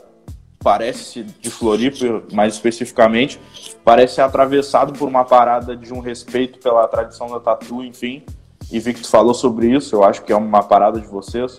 [0.62, 3.40] parece de Floripa, mais especificamente,
[3.82, 8.22] parece atravessado por uma parada de um respeito pela tradição da tatu, enfim.
[8.70, 11.58] E vi que tu falou sobre isso, eu acho que é uma parada de vocês.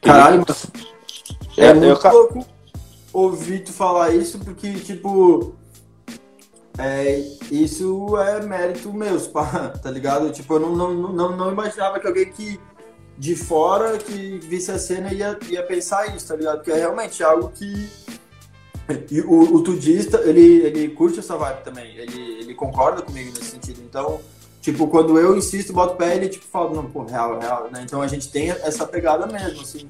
[0.00, 0.42] Caralho,
[1.58, 2.12] é, é muito eu...
[2.12, 2.59] louco
[3.12, 5.54] ouvir tu falar isso, porque, tipo,
[6.78, 7.18] é,
[7.50, 9.18] isso é mérito meu,
[9.82, 10.30] tá ligado?
[10.30, 12.60] Tipo, eu não, não, não, não imaginava que alguém que
[13.18, 16.56] de fora que visse a cena ia, ia pensar isso, tá ligado?
[16.58, 17.88] Porque é realmente algo que
[19.10, 23.50] e o, o tudista, ele, ele curte essa vibe também, ele, ele concorda comigo nesse
[23.50, 23.80] sentido.
[23.82, 24.20] Então,
[24.60, 27.82] tipo, quando eu insisto, boto pé, ele tipo fala, não, pô, real, real, né?
[27.84, 29.88] Então a gente tem essa pegada mesmo, assim.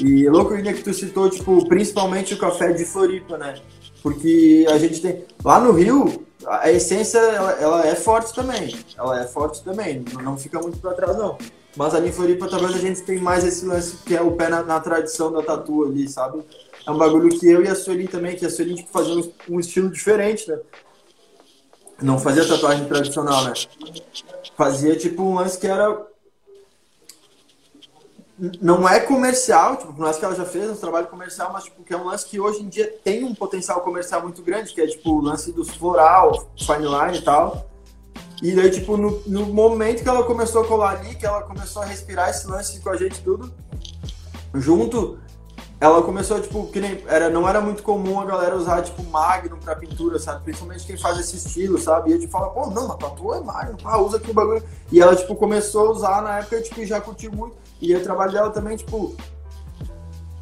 [0.00, 3.54] E louco ainda que tu citou, tipo, principalmente o café de Floripa, né?
[4.02, 5.24] Porque a gente tem.
[5.44, 8.74] Lá no Rio, a essência ela, ela é forte também.
[8.98, 10.04] Ela é forte também.
[10.22, 11.38] Não fica muito para trás, não.
[11.76, 14.48] Mas ali em Floripa talvez a gente tem mais esse lance que é o pé
[14.48, 16.42] na, na tradição da tatu ali, sabe?
[16.86, 19.32] é um bagulho que eu e a Sueli também, que a Sueli tipo, fazia um,
[19.50, 20.58] um, estilo diferente, né?
[22.02, 23.52] Não fazia tatuagem tradicional, né?
[24.56, 26.06] Fazia tipo um lance que era.
[28.60, 31.84] Não é comercial, tipo, não é que ela já fez um trabalho comercial, mas tipo,
[31.84, 34.80] que é um lance que hoje em dia tem um potencial comercial muito grande, que
[34.80, 37.70] é tipo o lance dos floral, fine line e tal.
[38.42, 41.82] E daí, tipo, no, no momento que ela começou a colar ali, que ela começou
[41.82, 43.54] a respirar esse lance com a gente tudo,
[44.52, 45.20] junto,
[45.82, 49.58] ela começou, tipo, que nem, era, não era muito comum a galera usar, tipo, Magnum
[49.58, 50.44] pra pintura, sabe?
[50.44, 52.12] Principalmente quem faz esse estilo, sabe?
[52.12, 54.62] E a gente fala, pô, não, mas tatua é Magnum, ah, usa aqui o bagulho.
[54.92, 57.56] E ela, tipo, começou a usar na época, tipo, já curtiu muito.
[57.80, 59.16] E o trabalho dela também, tipo,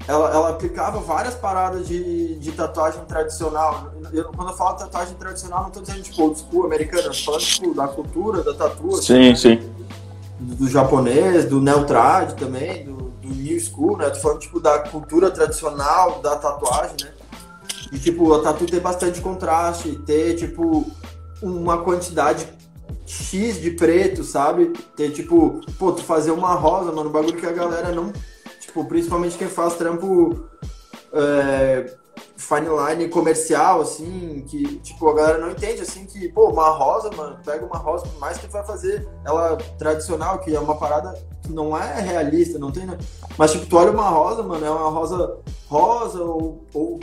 [0.07, 3.93] ela, ela aplicava várias paradas de, de tatuagem tradicional.
[4.12, 7.41] Eu, quando eu falo tatuagem tradicional, não tô dizendo, tipo, old school americana, eu falando,
[7.41, 8.93] tipo, da cultura, da tatu.
[9.01, 9.72] Sim, assim, sim.
[10.38, 12.99] Do, do, japonês, do neotrad também, do
[13.34, 14.10] new school, né?
[14.10, 17.12] Tô falando, tipo, da cultura tradicional da tatuagem, né?
[17.92, 20.86] E, tipo, a tatu ter bastante contraste, ter, tipo,
[21.42, 22.46] uma quantidade
[23.06, 24.72] X de preto, sabe?
[24.94, 28.12] Ter, tipo, pô, tu fazer uma rosa, mano, um bagulho que a galera não.
[28.60, 30.44] Tipo, principalmente quem faz trampo.
[31.12, 31.96] É,
[32.36, 37.10] fine line comercial, assim, que, tipo, a galera não entende, assim, que, pô, uma rosa,
[37.16, 41.14] mano, pega uma rosa, por mais que vai fazer ela tradicional, que é uma parada
[41.42, 42.98] que não é realista, não tem, né?
[43.36, 47.00] Mas, tipo, tu olha uma rosa, mano, é uma rosa rosa ou, ou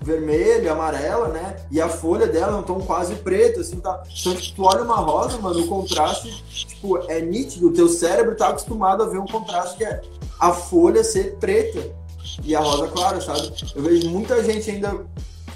[0.00, 1.56] vermelha, amarela, né?
[1.70, 4.02] E a folha dela é um tom quase preto, assim, tá?
[4.18, 7.68] Então, tipo, tu olha uma rosa, mano, o contraste, tipo, é nítido.
[7.68, 10.00] O teu cérebro tá acostumado a ver um contraste que é
[10.40, 11.97] a folha ser preta
[12.42, 13.52] e a rosa clara, sabe?
[13.74, 15.04] Eu vejo muita gente ainda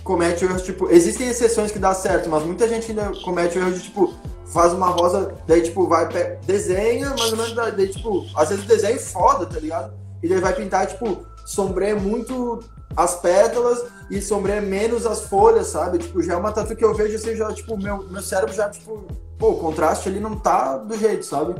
[0.02, 3.82] comete erros, tipo, existem exceções que dá certo, mas muita gente ainda comete erros de,
[3.84, 4.14] tipo,
[4.46, 6.08] faz uma rosa, daí, tipo, vai,
[6.44, 9.94] desenha, mais ou menos, daí, tipo, às vezes o desenho é foda, tá ligado?
[10.22, 12.62] E daí vai pintar, tipo, sombreia muito
[12.96, 15.98] as pétalas e sombreia menos as folhas, sabe?
[15.98, 18.68] Tipo, já é uma tatu que eu vejo assim, já, tipo, meu, meu cérebro já,
[18.68, 19.06] tipo,
[19.38, 21.54] pô, o contraste ali não tá do jeito, sabe?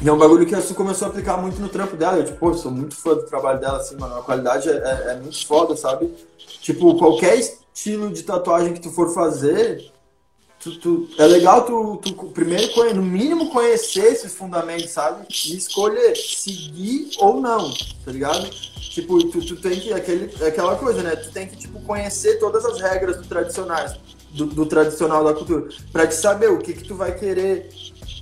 [0.00, 2.18] E é um bagulho que a Su começou a aplicar muito no trampo dela.
[2.18, 4.16] Eu, tipo, sou muito fã do trabalho dela, assim, mano.
[4.16, 6.12] A qualidade é, é, é muito foda, sabe?
[6.62, 9.90] Tipo, qualquer estilo de tatuagem que tu for fazer,
[10.60, 15.26] tu, tu, é legal tu, tu primeiro, no mínimo, conhecer esses fundamentos, sabe?
[15.28, 17.72] E escolher seguir ou não,
[18.04, 18.48] tá ligado?
[18.50, 21.16] Tipo, tu, tu tem que, aquele, aquela coisa, né?
[21.16, 23.96] Tu tem que, tipo, conhecer todas as regras do tradicionais,
[24.30, 27.68] do, do tradicional da cultura, pra te saber o que que tu vai querer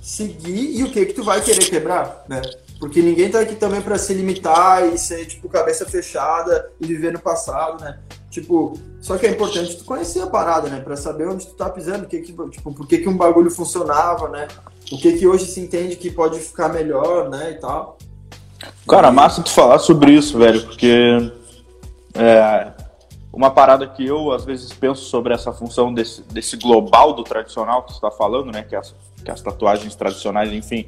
[0.01, 2.41] seguir e o que que tu vai querer quebrar, né?
[2.79, 7.11] Porque ninguém tá aqui também para se limitar e ser, tipo, cabeça fechada e viver
[7.11, 7.97] no passado, né?
[8.29, 10.79] Tipo, só que é importante tu conhecer a parada, né?
[10.79, 14.29] Pra saber onde tu tá pisando, que que, tipo, por que, que um bagulho funcionava,
[14.29, 14.47] né?
[14.91, 17.51] O que que hoje se entende que pode ficar melhor, né?
[17.51, 17.97] E tal.
[18.87, 21.31] Cara, massa tu falar sobre isso, velho, porque
[22.13, 22.71] é,
[23.37, 27.83] uma parada que eu às vezes penso sobre essa função desse, desse global do tradicional
[27.83, 28.63] que você está falando, né?
[28.63, 30.87] Que as, que as tatuagens tradicionais, enfim,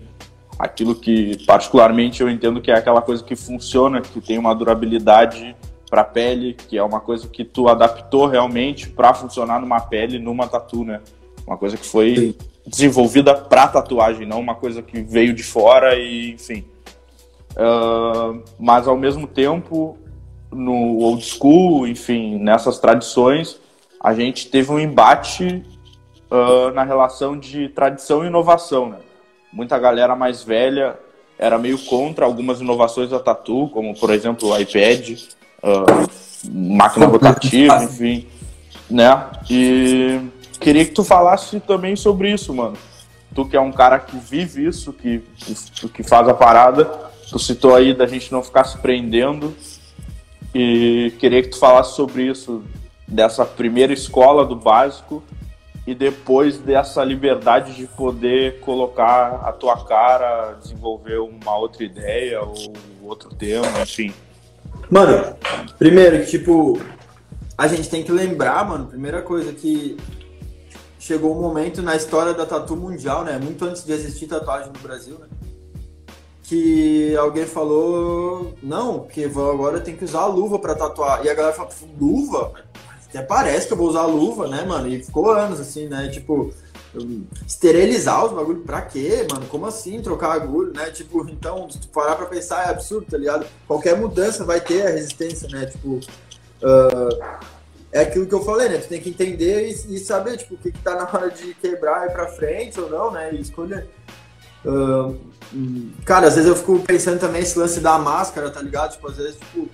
[0.57, 5.55] aquilo que particularmente eu entendo que é aquela coisa que funciona, que tem uma durabilidade
[5.91, 10.47] para pele, que é uma coisa que tu adaptou realmente para funcionar numa pele, numa
[10.47, 11.01] tatu, né?
[11.45, 12.35] Uma coisa que foi Sim.
[12.65, 16.65] desenvolvida para tatuagem, não uma coisa que veio de fora e, enfim.
[17.51, 19.99] Uh, mas ao mesmo tempo,
[20.51, 23.59] no old school, enfim, nessas tradições,
[24.01, 25.63] a gente teve um embate
[26.31, 28.97] uh, na relação de tradição e inovação, né?
[29.51, 30.97] Muita galera mais velha
[31.37, 35.21] era meio contra algumas inovações da Tatu, como por exemplo o iPad,
[35.63, 36.09] uh,
[36.51, 38.27] máquina rotativa, enfim,
[38.89, 39.27] né?
[39.49, 40.19] E
[40.59, 42.77] queria que tu falasse também sobre isso, mano.
[43.33, 47.37] Tu que é um cara que vive isso, que, que, que faz a parada, Tu
[47.37, 49.55] citou aí da gente não ficar se prendendo
[50.53, 52.63] e queria que tu falasse sobre isso,
[53.07, 55.23] dessa primeira escola do básico
[55.85, 62.73] e depois dessa liberdade de poder colocar a tua cara, desenvolver uma outra ideia ou
[63.01, 64.13] outro tema, enfim.
[64.89, 65.35] Mano,
[65.77, 66.79] primeiro, tipo,
[67.57, 69.97] a gente tem que lembrar, mano, primeira coisa que
[70.99, 73.39] chegou um momento na história da tatu mundial, né?
[73.41, 75.27] Muito antes de existir tatuagem no Brasil, né?
[76.49, 81.23] Que alguém falou, não, porque agora tem que usar a luva para tatuar.
[81.23, 81.71] E a galera falou,
[82.01, 82.53] luva?
[83.07, 84.87] Até parece que eu vou usar a luva, né, mano?
[84.87, 86.07] E ficou anos assim, né?
[86.07, 86.51] Tipo,
[87.45, 89.45] esterilizar os bagulhos pra quê, mano?
[89.45, 90.89] Como assim trocar agulha, né?
[90.89, 93.45] Tipo, então, se tu parar pra pensar, é absurdo, tá ligado?
[93.67, 95.67] Qualquer mudança vai ter a resistência, né?
[95.67, 95.99] Tipo,
[96.63, 97.39] uh,
[97.91, 98.79] é aquilo que eu falei, né?
[98.79, 101.53] Tu tem que entender e, e, saber, tipo, o que que tá na hora de
[101.53, 103.31] quebrar e pra frente ou não, né?
[103.33, 103.87] E escolher.
[106.05, 108.91] Cara, às vezes eu fico pensando também esse lance da máscara, tá ligado?
[108.91, 109.69] Tipo, às vezes, tipo,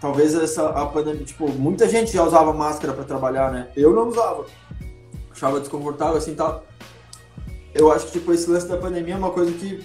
[0.00, 3.68] talvez essa a pandemia, tipo, muita gente já usava máscara para trabalhar, né?
[3.76, 4.46] Eu não usava.
[5.30, 6.64] Achava desconfortável assim, tal.
[7.74, 9.84] Eu acho que tipo esse lance da pandemia é uma coisa que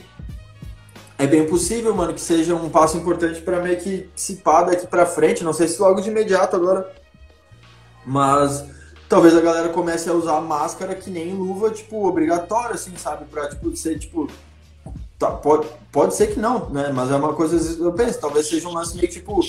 [1.18, 4.88] é bem possível, mano, que seja um passo importante para meio que se pá daqui
[4.88, 6.92] para frente, não sei se logo de imediato agora.
[8.06, 8.66] Mas
[9.14, 13.26] talvez a galera comece a usar máscara que nem luva, tipo, obrigatória, assim, sabe?
[13.26, 14.28] Pra, tipo, ser, tipo...
[15.20, 16.92] Tá, pode, pode ser que não, né?
[16.92, 19.40] Mas é uma coisa, eu penso, talvez seja um lance meio, tipo...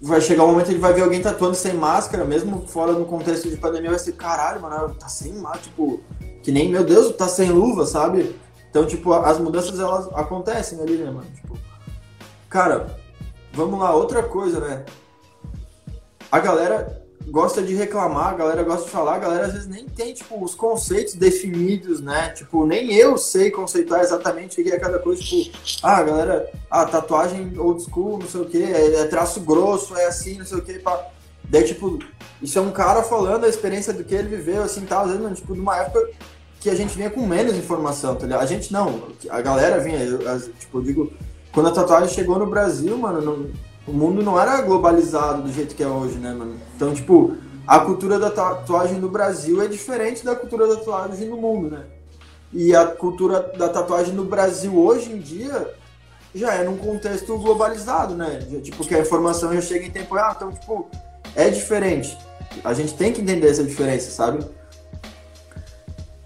[0.00, 3.04] Vai chegar um momento que ele vai ver alguém tatuando sem máscara, mesmo fora no
[3.06, 6.00] contexto de pandemia, vai ser, caralho, mano, tá sem máscara, tipo...
[6.44, 8.38] Que nem, meu Deus, tá sem luva, sabe?
[8.70, 11.26] Então, tipo, as mudanças, elas acontecem ali, né, mano?
[11.34, 11.58] Tipo...
[12.48, 12.96] Cara,
[13.52, 14.84] vamos lá, outra coisa, né?
[16.30, 19.86] A galera gosta de reclamar, a galera gosta de falar, a galera às vezes nem
[19.86, 22.30] tem, tipo, os conceitos definidos, né?
[22.30, 26.50] Tipo, nem eu sei conceituar exatamente o que é cada coisa, tipo, ah, a galera,
[26.70, 30.46] ah, tatuagem old school, não sei o que, é, é, traço grosso, é assim, não
[30.46, 31.06] sei o que, pá.
[31.44, 31.98] Daí, tipo,
[32.42, 35.38] isso é um cara falando a experiência do que ele viveu, assim, tal, às vezes,
[35.38, 36.08] tipo, numa época
[36.60, 38.42] que a gente vinha com menos informação, tá ligado?
[38.42, 40.18] A gente não, a galera vinha, eu,
[40.58, 41.12] tipo, eu digo,
[41.52, 43.50] quando a tatuagem chegou no Brasil, mano, não,
[43.88, 46.56] o mundo não era globalizado do jeito que é hoje, né, mano?
[46.76, 47.36] Então, tipo,
[47.66, 51.84] a cultura da tatuagem no Brasil é diferente da cultura da tatuagem no mundo, né?
[52.52, 55.74] E a cultura da tatuagem no Brasil hoje em dia
[56.34, 58.40] já é num contexto globalizado, né?
[58.50, 60.34] Já, tipo, que a informação já chega em tempo real.
[60.36, 60.88] Então, tipo,
[61.34, 62.16] é diferente.
[62.64, 64.44] A gente tem que entender essa diferença, sabe?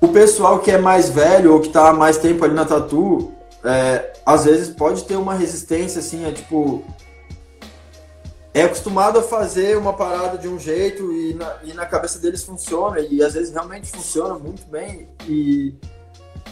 [0.00, 3.32] O pessoal que é mais velho ou que tá há mais tempo ali na tatu,
[3.64, 6.84] é, às vezes pode ter uma resistência, assim, é tipo,
[8.55, 12.44] é acostumado a fazer uma parada de um jeito e na, e na cabeça deles
[12.44, 15.74] funciona, e às vezes realmente funciona muito bem, e,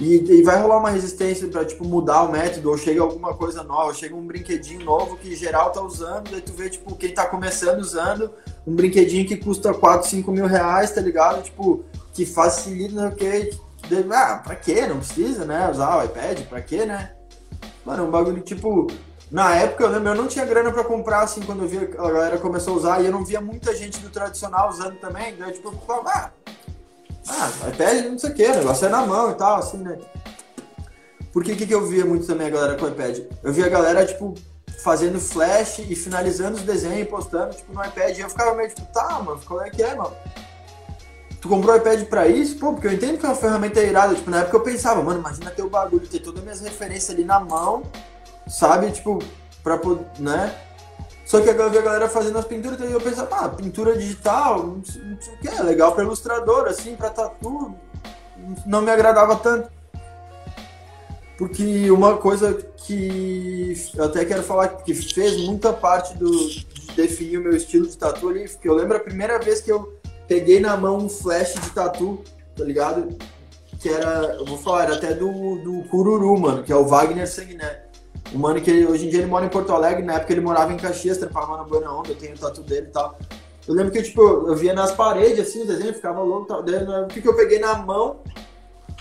[0.01, 3.63] e, e vai rolar uma resistência para tipo, mudar o método, ou chega alguma coisa
[3.63, 7.27] nova, chega um brinquedinho novo que geral tá usando, daí tu vê, tipo, quem tá
[7.27, 8.31] começando usando
[8.67, 11.43] um brinquedinho que custa 4, 5 mil reais, tá ligado?
[11.43, 11.85] Tipo,
[12.15, 13.61] que facilita, não sei o que,
[14.13, 14.87] ah, pra quê?
[14.87, 15.69] Não precisa, né?
[15.71, 17.13] Usar o iPad, pra quê, né?
[17.85, 18.87] Mano, um bagulho tipo
[19.31, 22.11] na época, eu lembro, eu não tinha grana para comprar, assim, quando eu vi a
[22.11, 25.53] galera começou a usar, e eu não via muita gente do tradicional usando também, daí,
[25.53, 26.31] tipo, eu falava, ah,
[27.29, 29.99] ah iPad não sei o que, o negócio é na mão e tal, assim, né?
[31.33, 33.21] Porque o que, que eu via muito também a galera com o iPad?
[33.45, 34.35] Eu via a galera, tipo,
[34.83, 38.69] fazendo flash e finalizando os desenhos e postando, tipo, no iPad, e eu ficava meio,
[38.69, 40.17] tipo, tá, mano, qual é que é, mano?
[41.41, 42.59] Tu comprou o iPad pra isso?
[42.59, 45.21] Pô, porque eu entendo que é uma ferramenta irada, tipo, na época eu pensava, mano,
[45.21, 47.85] imagina ter o bagulho, ter todas as minhas referências ali na mão,
[48.51, 48.91] sabe?
[48.91, 49.19] Tipo,
[49.63, 50.55] pra poder, né?
[51.25, 53.97] Só que agora eu vi a galera fazendo as pinturas e eu pensava, ah, pintura
[53.97, 57.73] digital, não sei, não sei o que, é legal pra ilustrador, assim, pra tatu,
[58.67, 59.71] não me agradava tanto.
[61.39, 67.39] Porque uma coisa que eu até quero falar que fez muita parte do, de definir
[67.39, 70.59] o meu estilo de tatu ali, porque eu lembro a primeira vez que eu peguei
[70.59, 72.23] na mão um flash de tatu,
[72.57, 73.17] tá ligado?
[73.79, 77.27] Que era, eu vou falar, era até do, do Cururu, mano, que é o Wagner
[77.27, 77.90] Sanguiné.
[78.33, 80.41] O mano que ele, hoje em dia ele mora em Porto Alegre, na época ele
[80.41, 83.19] morava em Caxias, trampava na Buena Onda, eu tenho o tatu dele e tal.
[83.67, 86.63] Eu lembro que, tipo, eu via nas paredes, assim, o desenho, ficava louco tal.
[86.63, 88.21] Daí, o que, que eu peguei na mão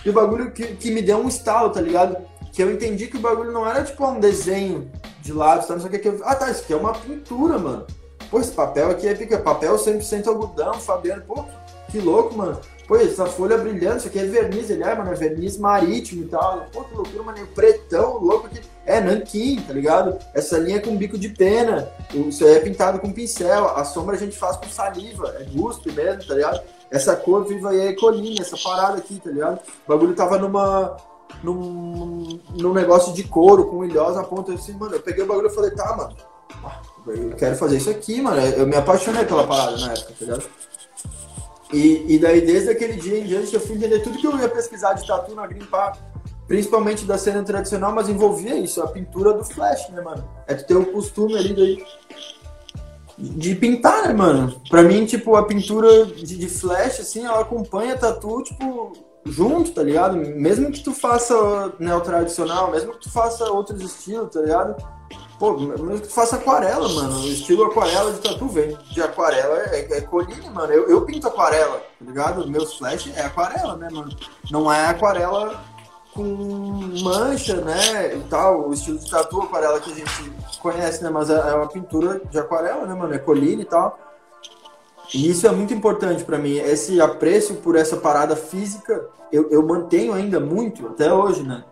[0.04, 2.16] e o bagulho que, que me deu um estalo, tá ligado?
[2.52, 4.90] Que eu entendi que o bagulho não era, tipo, um desenho
[5.22, 5.74] de lado, tá?
[5.74, 5.98] Não sei o que.
[5.98, 6.20] que eu...
[6.24, 7.86] Ah, tá, isso aqui é uma pintura, mano.
[8.30, 9.38] Pô, esse papel aqui é pica.
[9.38, 11.22] Papel 100% algodão, Fabiano.
[11.22, 11.44] Pô,
[11.90, 12.60] que louco, mano.
[12.86, 16.28] Pô, essa folha brilhante, isso aqui é verniz, ele é, mano, é verniz marítimo e
[16.28, 16.66] tal.
[16.72, 18.60] Pô, que loucura, mano, é pretão, louco aqui.
[18.90, 20.18] É, nanquim, tá ligado?
[20.34, 24.18] Essa linha é com bico de pena, isso é pintado com pincel, a sombra a
[24.18, 26.60] gente faz com saliva, é gusto mesmo, tá ligado?
[26.90, 29.60] Essa cor viva aí é colinha, essa parada aqui, tá ligado?
[29.86, 30.96] O bagulho tava numa,
[31.40, 34.96] num, num negócio de couro com ilhosa a ponta assim, mano.
[34.96, 36.16] Eu peguei o bagulho e falei, tá, mano,
[37.06, 38.40] eu quero fazer isso aqui, mano.
[38.40, 40.44] Eu me apaixonei pela parada na época, tá ligado?
[41.72, 44.48] E, e daí, desde aquele dia em diante, eu fui entender tudo que eu ia
[44.48, 45.96] pesquisar de tatu na Green Park,
[46.50, 50.28] principalmente da cena tradicional, mas envolvia isso, a pintura do flash, né, mano?
[50.48, 51.86] É tu ter o costume ali daí
[53.16, 54.60] de pintar, né, mano?
[54.68, 58.94] Pra mim, tipo, a pintura de, de flash, assim, ela acompanha tatu, tipo,
[59.24, 60.16] junto, tá ligado?
[60.16, 64.74] Mesmo que tu faça neo tradicional, mesmo que tu faça outros estilos, tá ligado?
[65.38, 67.20] Pô, mesmo que tu faça aquarela, mano.
[67.20, 70.72] O estilo aquarela de tatu vem de aquarela, é, é colina, mano.
[70.72, 72.50] Eu, eu pinto aquarela, tá ligado?
[72.50, 74.14] Meus flash é aquarela, né, mano?
[74.50, 75.69] Não é aquarela
[76.14, 76.24] com
[77.02, 81.30] mancha, né, e tal, o estilo de tatu aquarela que a gente conhece, né, mas
[81.30, 83.98] é, é uma pintura de aquarela, né, mano, é colina e tal.
[85.14, 89.64] E isso é muito importante para mim, esse apreço por essa parada física, eu, eu
[89.64, 91.64] mantenho ainda muito, até hoje, né.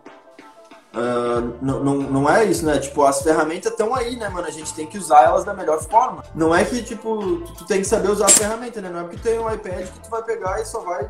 [0.91, 2.79] Uh, não, não, não é isso, né?
[2.79, 4.47] Tipo, as ferramentas estão aí, né, mano?
[4.47, 6.23] A gente tem que usar elas da melhor forma.
[6.33, 8.89] Não é que, tipo, tu, tu tem que saber usar a ferramenta, né?
[8.89, 11.07] Não é porque tem um iPad que tu vai pegar e só vai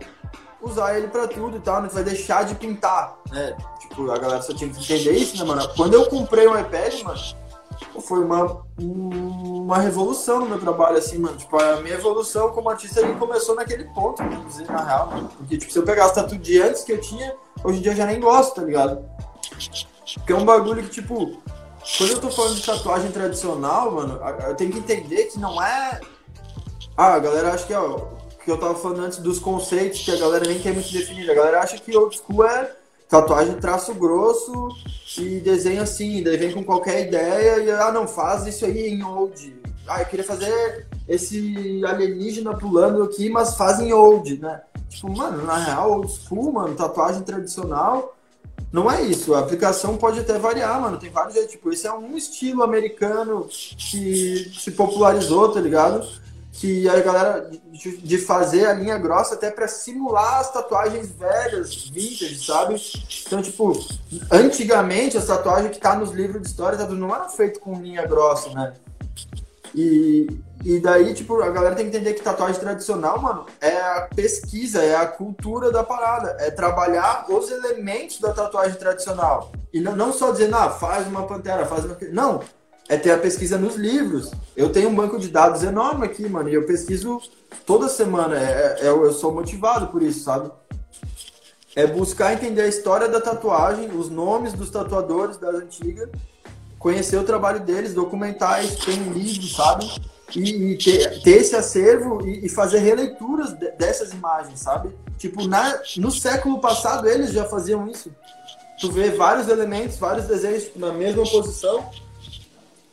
[0.61, 1.87] usar ele para tudo e tal, né?
[1.87, 3.55] Tu vai deixar de pintar, né?
[3.79, 5.67] Tipo, a galera só tinha que entender isso, né, mano?
[5.75, 7.19] Quando eu comprei um iPad, mano,
[8.01, 11.37] foi uma, uma revolução no meu trabalho, assim, mano.
[11.37, 15.29] Tipo, a minha evolução como artista ali começou naquele ponto, vamos dizer, na real, mano.
[15.37, 17.95] Porque, tipo, se eu pegasse tatu de antes que eu tinha, hoje em dia eu
[17.95, 19.03] já nem gosto, tá ligado?
[20.15, 21.41] Porque é um bagulho que, tipo,
[21.97, 25.99] quando eu tô falando de tatuagem tradicional, mano, eu tenho que entender que não é.
[26.97, 28.07] Ah, a galera acha que, ó,
[28.49, 31.29] que eu tava falando antes dos conceitos que a galera nem quer muito definir.
[31.29, 32.71] A galera acha que old school é
[33.07, 34.69] tatuagem traço grosso
[35.19, 39.03] e desenho assim, daí vem com qualquer ideia e, ah, não, faz isso aí em
[39.03, 39.55] old.
[39.87, 44.61] ah, eu queria fazer esse alienígena pulando aqui, mas fazem old, né?
[44.89, 48.15] Tipo, mano, na real, old school, mano, tatuagem tradicional,
[48.71, 49.35] não é isso.
[49.35, 50.97] A aplicação pode até variar, mano.
[50.97, 51.51] Tem vários jeitos.
[51.51, 56.07] Tipo, esse é um estilo americano que se popularizou, tá ligado?
[56.59, 62.45] Que a galera de fazer a linha grossa até para simular as tatuagens velhas, vintage,
[62.45, 62.75] sabe?
[63.25, 63.73] Então, tipo,
[64.29, 68.49] antigamente as tatuagens que tá nos livros de história não eram feitas com linha grossa,
[68.49, 68.73] né?
[69.73, 70.27] E,
[70.63, 74.83] e daí, tipo, a galera tem que entender que tatuagem tradicional, mano, é a pesquisa,
[74.83, 76.35] é a cultura da parada.
[76.39, 79.51] É trabalhar os elementos da tatuagem tradicional.
[79.71, 81.97] E não, não só dizer, ah, faz uma pantera, faz uma.
[82.11, 82.41] Não.
[82.89, 84.31] É ter a pesquisa nos livros.
[84.57, 87.21] Eu tenho um banco de dados enorme aqui, mano, e eu pesquiso
[87.65, 88.35] toda semana.
[88.35, 90.51] É, é, eu sou motivado por isso, sabe?
[91.75, 96.09] É buscar entender a história da tatuagem, os nomes dos tatuadores das antigas
[96.79, 99.85] conhecer o trabalho deles, documentar isso, tem livros, sabe?
[100.35, 104.89] E, e ter, ter, esse acervo e, e fazer releituras de, dessas imagens, sabe?
[105.17, 108.09] Tipo, na, no século passado eles já faziam isso.
[108.79, 111.89] Tu vê vários elementos, vários desenhos na mesma posição,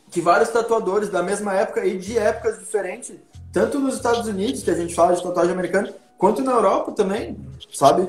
[0.09, 3.15] que vários tatuadores da mesma época e de épocas diferentes,
[3.51, 7.37] tanto nos Estados Unidos, que a gente fala de tatuagem americana, quanto na Europa também,
[7.73, 8.07] sabe?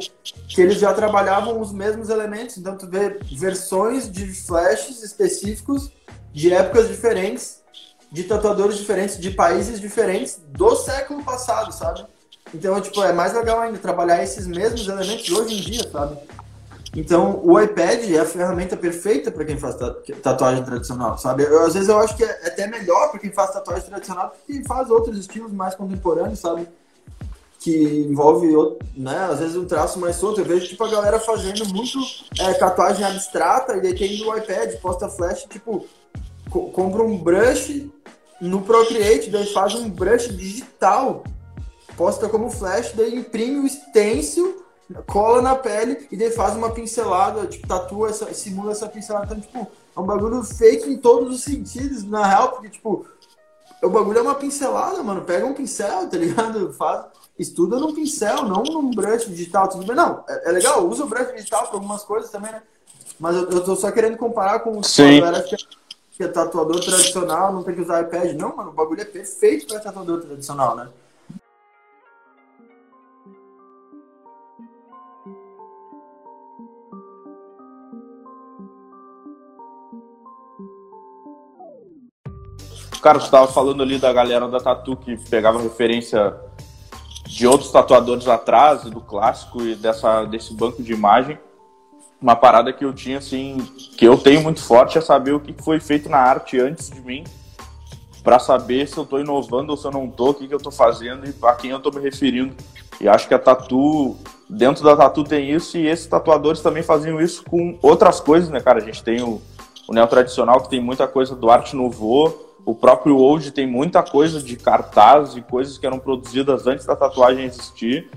[0.48, 2.56] Que eles já trabalhavam os mesmos elementos.
[2.56, 5.90] Então, tu vê versões de flashes específicos
[6.32, 7.62] de épocas diferentes,
[8.10, 12.06] de tatuadores diferentes, de países diferentes do século passado, sabe?
[12.54, 16.16] Então, tipo, é mais legal ainda trabalhar esses mesmos elementos hoje em dia, sabe?
[16.96, 19.76] Então, o iPad é a ferramenta perfeita para quem faz
[20.22, 21.44] tatuagem tradicional, sabe?
[21.44, 24.32] Eu, às vezes eu acho que é até melhor para quem faz tatuagem tradicional do
[24.32, 26.66] que quem faz outros estilos mais contemporâneos, sabe?
[27.60, 28.46] que envolve,
[28.96, 30.40] né, às vezes um traço mais solto.
[30.40, 31.98] Eu vejo, tipo, a galera fazendo muito
[32.38, 35.84] é, tatuagem abstrata e daí tem no iPad, posta flash, tipo,
[36.50, 37.90] co compra um brush
[38.40, 41.24] no Procreate, daí faz um brush digital,
[41.96, 44.64] posta como flash, daí imprime o stencil,
[45.06, 49.26] cola na pele e daí faz uma pincelada, tipo, tatua, essa, simula essa pincelada.
[49.26, 53.06] Então, tipo, é um bagulho fake em todos os sentidos, na real, porque, tipo,
[53.82, 55.22] o bagulho é uma pincelada, mano.
[55.22, 56.72] Pega um pincel, tá ligado?
[56.72, 57.06] Faz,
[57.38, 59.68] estuda num pincel, não num brush digital.
[59.68, 60.24] Tudo bem, não.
[60.28, 62.62] É, é legal, usa o brush digital para algumas coisas também, né?
[63.20, 64.80] Mas eu, eu tô só querendo comparar com
[65.20, 65.56] galera que,
[66.12, 68.32] que é tatuador tradicional, não tem que usar iPad.
[68.36, 70.88] Não, mano, o bagulho é perfeito para tatuador tradicional, né?
[83.00, 86.34] Cara, você tava falando ali da galera da Tatu que pegava referência
[87.24, 91.38] de outros tatuadores atrás, do clássico e dessa, desse banco de imagem.
[92.20, 93.58] Uma parada que eu tinha, assim,
[93.96, 97.00] que eu tenho muito forte é saber o que foi feito na arte antes de
[97.00, 97.22] mim,
[98.24, 100.58] para saber se eu tô inovando ou se eu não tô, o que, que eu
[100.58, 102.56] tô fazendo e a quem eu tô me referindo.
[103.00, 104.16] E acho que a Tatu,
[104.50, 108.58] dentro da Tatu tem isso, e esses tatuadores também faziam isso com outras coisas, né,
[108.58, 108.78] cara?
[108.78, 109.40] A gente tem o,
[109.86, 114.02] o neo tradicional que tem muita coisa do arte nouveau, o próprio Old tem muita
[114.02, 118.10] coisa de cartaz e coisas que eram produzidas antes da tatuagem existir.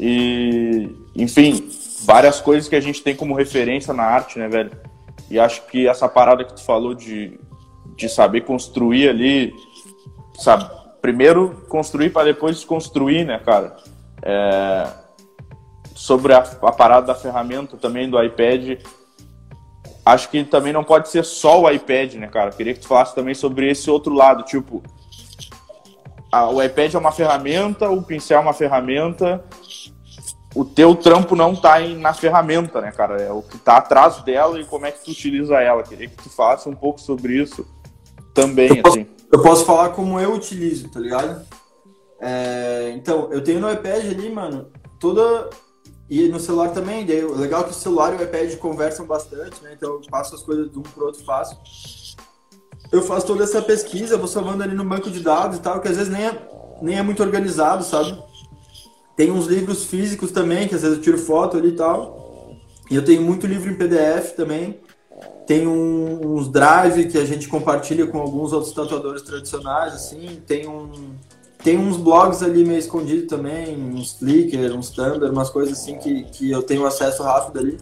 [0.00, 1.70] E, enfim,
[2.04, 4.72] várias coisas que a gente tem como referência na arte, né, velho?
[5.30, 7.38] E acho que essa parada que tu falou de,
[7.94, 9.54] de saber construir ali,
[10.40, 10.68] sabe?
[11.00, 13.76] Primeiro construir para depois desconstruir, né, cara?
[14.24, 14.88] É,
[15.94, 18.80] sobre a, a parada da ferramenta também do iPad,
[20.04, 22.50] acho que também não pode ser só o iPad, né, cara?
[22.50, 24.82] Queria que tu falasse também sobre esse outro lado, tipo,
[26.30, 29.44] a, o iPad é uma ferramenta, o pincel é uma ferramenta,
[30.54, 33.20] o teu trampo não tá em, na ferramenta, né, cara?
[33.22, 35.82] É o que tá atrás dela e como é que tu utiliza ela.
[35.82, 37.66] Queria que tu falasse um pouco sobre isso
[38.34, 39.06] também, eu posso, assim.
[39.32, 41.44] Eu posso falar como eu utilizo, tá ligado?
[42.20, 45.50] É, então, eu tenho no iPad ali, mano, toda
[46.08, 49.62] e no celular também, o legal é que o celular e o iPad conversam bastante,
[49.62, 49.72] né?
[49.74, 51.56] Então eu passo as coisas de um pro outro fácil.
[52.92, 55.88] Eu faço toda essa pesquisa, vou salvando ali no banco de dados e tal, que
[55.88, 56.48] às vezes nem é,
[56.82, 58.22] nem é muito organizado, sabe?
[59.16, 62.56] Tem uns livros físicos também, que às vezes eu tiro foto ali e tal.
[62.90, 64.80] E eu tenho muito livro em PDF também.
[65.46, 70.42] Tem um, uns drive que a gente compartilha com alguns outros tatuadores tradicionais, assim.
[70.46, 71.14] Tem um
[71.64, 76.24] tem uns blogs ali meio escondidos também, uns Flickr, uns Tumblr, umas coisas assim que,
[76.24, 77.80] que eu tenho acesso rápido ali.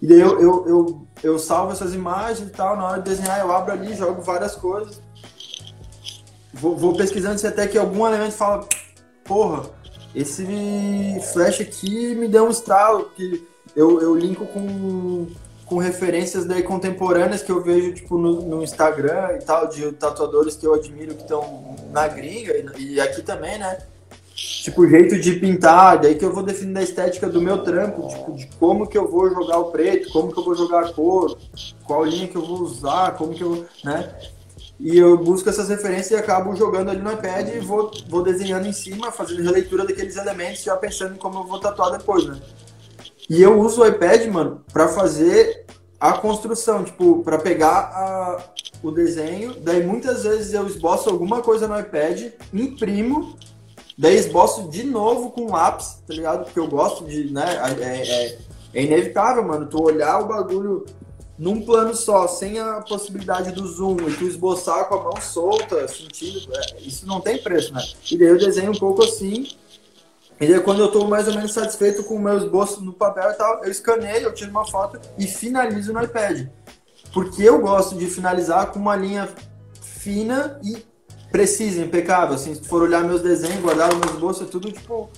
[0.00, 3.38] E daí eu, eu, eu, eu salvo essas imagens e tal, na hora de desenhar
[3.40, 5.02] eu abro ali, jogo várias coisas.
[6.54, 8.66] Vou, vou pesquisando se até que algum elemento fala,
[9.22, 9.64] porra,
[10.14, 10.46] esse
[11.34, 13.46] flash aqui me deu um estalo, que
[13.76, 15.26] eu, eu linko com,
[15.72, 20.54] com referências daí contemporâneas que eu vejo tipo no, no Instagram e tal de tatuadores
[20.54, 23.78] que eu admiro que estão na gringa e, e aqui também, né?
[24.34, 28.36] tipo, jeito de pintar, daí que eu vou definindo a estética do meu trampo, tipo,
[28.36, 31.38] de como que eu vou jogar o preto, como que eu vou jogar a cor,
[31.84, 34.14] qual linha que eu vou usar, como que eu, né?
[34.78, 38.66] E eu busco essas referências e acabo jogando ali no iPad e vou, vou desenhando
[38.66, 42.38] em cima, fazendo releitura daqueles elementos, já pensando em como eu vou tatuar depois, né?
[43.32, 45.61] E eu uso o iPad, mano, para fazer
[46.10, 48.42] a construção, tipo, para pegar a,
[48.82, 53.36] o desenho, daí muitas vezes eu esboço alguma coisa no iPad, imprimo
[53.96, 56.44] Daí esboço de novo com lápis, tá ligado?
[56.44, 57.44] Porque eu gosto de, né?
[57.78, 58.38] É, é,
[58.74, 60.86] é, inevitável, mano, tu olhar o bagulho
[61.38, 65.86] num plano só, sem a possibilidade do zoom, e tu esboçar com a mão solta,
[65.88, 67.82] sentindo, é, isso não tem preço, né?
[68.10, 69.48] E daí eu desenho um pouco assim,
[70.42, 73.30] e daí quando eu tô mais ou menos satisfeito com o meu esboço no papel
[73.30, 76.48] e tal, eu escaneio, eu tiro uma foto e finalizo no iPad.
[77.14, 79.28] Porque eu gosto de finalizar com uma linha
[79.80, 80.84] fina e
[81.30, 82.34] precisa, impecável.
[82.34, 85.08] Assim, se for olhar meus desenhos, guardar meus bolsos, é tudo tipo.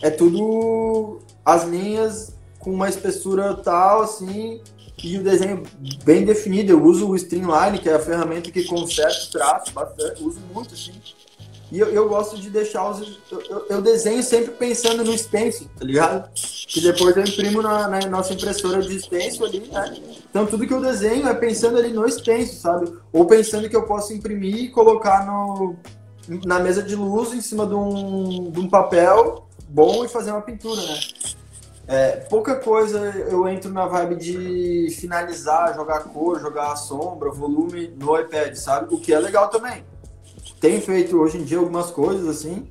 [0.00, 4.60] É tudo as linhas com uma espessura tal, assim,
[5.02, 5.64] e o desenho
[6.04, 6.72] bem definido.
[6.72, 10.74] Eu uso o Streamline, que é a ferramenta que conserta o traço bastante, uso muito,
[10.74, 10.92] assim.
[11.74, 13.18] E eu, eu gosto de deixar os.
[13.32, 16.30] Eu, eu, desenho sempre pensando no stencil, tá ligado?
[16.32, 19.96] Que depois eu imprimo na, na, nossa impressora de stencil ali, né?
[20.30, 22.96] Então tudo que eu desenho é pensando ali no stencil, sabe?
[23.12, 25.74] Ou pensando que eu posso imprimir e colocar no,
[26.46, 30.42] na mesa de luz em cima de um, de um papel bom e fazer uma
[30.42, 31.00] pintura, né?
[31.88, 38.16] É, pouca coisa eu entro na vibe de finalizar, jogar cor, jogar sombra, volume no
[38.16, 38.94] iPad, sabe?
[38.94, 39.82] O que é legal também
[40.64, 42.66] tem feito hoje em dia algumas coisas assim.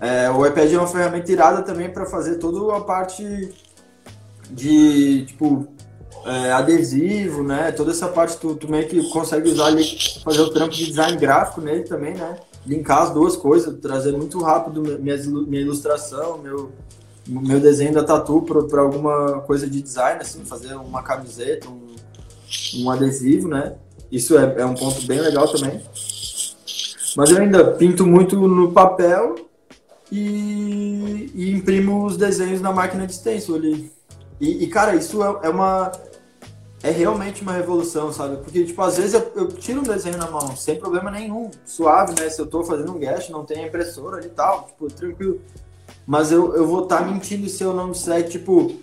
[0.00, 3.52] É, o iPad é uma ferramenta irada também para fazer toda a parte
[4.50, 5.68] de tipo
[6.24, 7.70] é, adesivo, né?
[7.72, 9.84] Toda essa parte tu, tu meio que consegue usar ali,
[10.24, 12.38] fazer o trampo de design gráfico nele também, né?
[12.66, 16.72] Linkar as duas coisas, trazer muito rápido minha, minha ilustração, meu,
[17.26, 21.94] meu desenho da tatu para alguma coisa de design, assim, fazer uma camiseta, um,
[22.76, 23.74] um adesivo, né?
[24.10, 25.82] Isso é, é um ponto bem legal também.
[27.16, 29.36] Mas eu ainda pinto muito no papel
[30.10, 33.92] e, e imprimo os desenhos na máquina de stencil ali.
[34.40, 35.92] E, e, cara, isso é, é, uma.
[36.82, 38.36] É realmente uma revolução, sabe?
[38.36, 42.14] Porque, tipo, às vezes eu, eu, tiro um desenho na mão, sem problema nenhum, suave,
[42.20, 42.30] né?
[42.30, 45.40] Se eu tô fazendo um guest, não tem impressora e tal, tipo, tranquilo.
[46.06, 48.76] Mas eu, eu vou estar tá mentindo se eu não disser, tipo,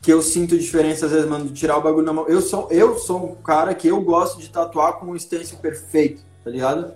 [0.00, 2.28] que eu sinto diferença às vezes, mano, de tirar o bagulho na mão.
[2.28, 6.22] Eu sou, eu sou um cara que eu gosto de tatuar com um stencil perfeito
[6.44, 6.94] tá ligado?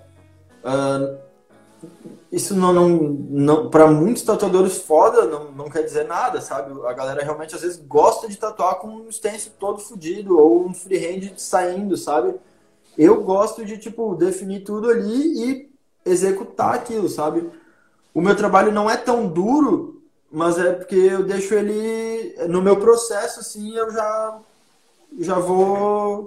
[0.62, 1.18] Uh,
[2.30, 6.78] isso não, não, não para muitos tatuadores foda não, não quer dizer nada, sabe?
[6.86, 10.74] A galera realmente às vezes gosta de tatuar com um stencil todo fodido ou um
[10.74, 12.34] freehand saindo, sabe?
[12.96, 15.70] Eu gosto de tipo definir tudo ali e
[16.04, 17.48] executar aquilo, sabe?
[18.12, 22.78] O meu trabalho não é tão duro, mas é porque eu deixo ele no meu
[22.78, 24.40] processo assim, eu já
[25.18, 26.26] já vou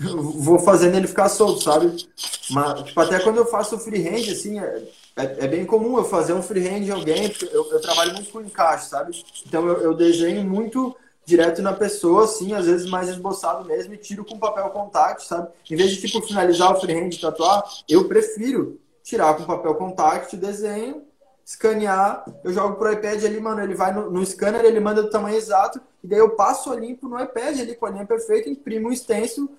[0.00, 2.08] vou fazendo ele ficar solto, sabe?
[2.50, 6.32] Mas, tipo, até quando eu faço freehand, assim, é, é, é, bem comum eu fazer
[6.32, 9.22] um freehand de alguém, eu, eu trabalho muito com encaixe, sabe?
[9.46, 10.96] Então eu, eu, desenho muito
[11.26, 15.48] direto na pessoa, assim, às vezes mais esboçado mesmo, e tiro com papel contact, sabe?
[15.70, 20.34] Em vez de, tipo, finalizar o freehand e tatuar, eu prefiro tirar com papel contact,
[20.36, 21.02] desenho,
[21.44, 25.10] escanear, eu jogo pro iPad ali, mano, ele vai no, no scanner, ele manda do
[25.10, 28.48] tamanho exato, e daí eu passo a limpo no iPad ali com a linha perfeita,
[28.48, 29.50] imprimo um stencil,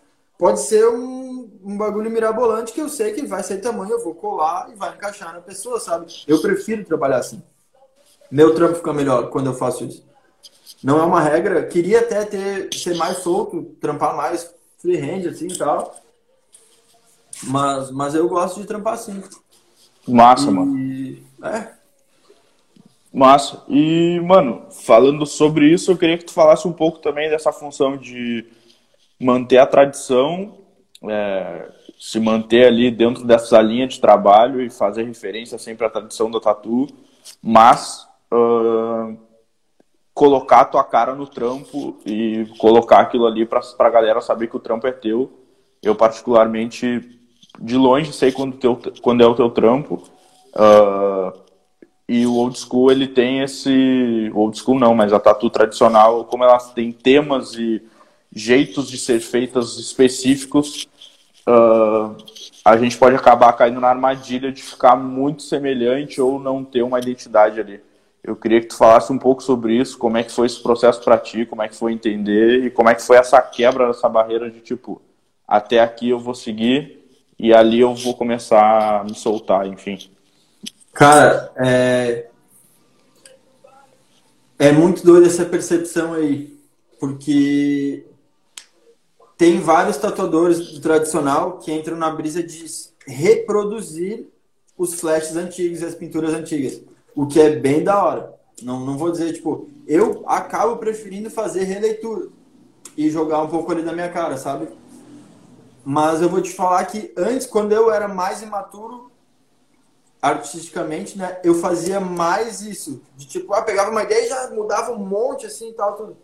[0.41, 4.15] pode ser um, um bagulho mirabolante que eu sei que vai ser tamanho, eu vou
[4.15, 6.11] colar e vai encaixar na pessoa, sabe?
[6.27, 7.43] Eu prefiro trabalhar assim.
[8.31, 10.03] Meu trampo fica melhor quando eu faço isso.
[10.83, 11.67] Não é uma regra.
[11.67, 15.95] Queria até ter, ser mais solto, trampar mais freehand assim e tal.
[17.43, 19.21] Mas, mas eu gosto de trampar assim.
[20.07, 20.51] Massa, e...
[20.51, 21.23] mano.
[21.43, 21.71] É.
[23.13, 23.63] Massa.
[23.69, 27.95] E, mano, falando sobre isso, eu queria que tu falasse um pouco também dessa função
[27.95, 28.59] de
[29.22, 30.57] manter a tradição,
[31.07, 31.69] é,
[31.99, 36.39] se manter ali dentro dessa linha de trabalho e fazer referência sempre à tradição do
[36.39, 36.88] tatu,
[37.41, 39.15] mas uh,
[40.13, 44.57] colocar a tua cara no trampo e colocar aquilo ali para a galera saber que
[44.57, 45.32] o trampo é teu.
[45.82, 47.19] Eu, particularmente,
[47.59, 50.03] de longe sei quando, teu, quando é o teu trampo.
[50.55, 51.39] Uh,
[52.09, 54.32] e o old school ele tem esse.
[54.34, 57.82] Old school não, mas a tatu tradicional, como ela tem temas e
[58.34, 60.88] jeitos de ser feitas específicos,
[61.47, 62.15] uh,
[62.63, 66.99] a gente pode acabar caindo na armadilha de ficar muito semelhante ou não ter uma
[66.99, 67.82] identidade ali.
[68.23, 71.03] Eu queria que tu falasse um pouco sobre isso, como é que foi esse processo
[71.03, 74.07] para ti, como é que foi entender e como é que foi essa quebra dessa
[74.07, 75.01] barreira de tipo,
[75.47, 76.99] até aqui eu vou seguir
[77.38, 79.97] e ali eu vou começar a me soltar, enfim.
[80.93, 82.27] Cara, é,
[84.59, 86.55] é muito doida essa percepção aí,
[86.99, 88.05] porque
[89.41, 92.63] tem vários tatuadores do tradicional que entram na brisa de
[93.07, 94.29] reproduzir
[94.77, 96.79] os flashes antigos e as pinturas antigas.
[97.15, 98.35] O que é bem da hora.
[98.61, 102.27] Não, não vou dizer, tipo, eu acabo preferindo fazer releitura
[102.95, 104.67] e jogar um pouco ali da minha cara, sabe?
[105.83, 109.09] Mas eu vou te falar que antes, quando eu era mais imaturo,
[110.21, 113.01] artisticamente, né, eu fazia mais isso.
[113.17, 116.15] De tipo, ah, pegava uma ideia e já mudava um monte assim e tal, tudo.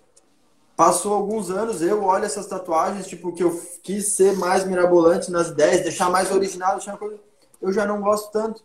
[0.78, 5.48] Passou alguns anos, eu olho essas tatuagens, tipo, que eu quis ser mais mirabolante nas
[5.48, 7.20] ideias, deixar mais original, deixar uma coisa.
[7.60, 8.64] Eu já não gosto tanto.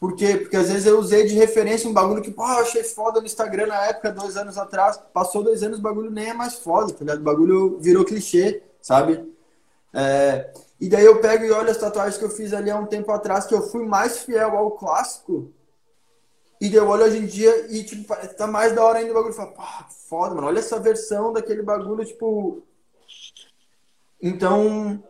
[0.00, 0.36] Por quê?
[0.36, 3.26] Porque às vezes eu usei de referência um bagulho que, pô, eu achei foda no
[3.26, 4.98] Instagram na época, dois anos atrás.
[5.14, 7.20] Passou dois anos, o bagulho nem é mais foda, tá ligado?
[7.20, 9.24] O bagulho virou clichê, sabe?
[9.94, 10.52] É...
[10.80, 13.12] E daí eu pego e olho as tatuagens que eu fiz ali há um tempo
[13.12, 15.52] atrás, que eu fui mais fiel ao clássico.
[16.62, 19.34] E eu olho hoje em dia e, tipo, tá mais da hora ainda o bagulho.
[19.34, 20.46] Fala, pá, foda, mano.
[20.46, 22.62] Olha essa versão daquele bagulho, tipo.
[24.22, 25.02] Então,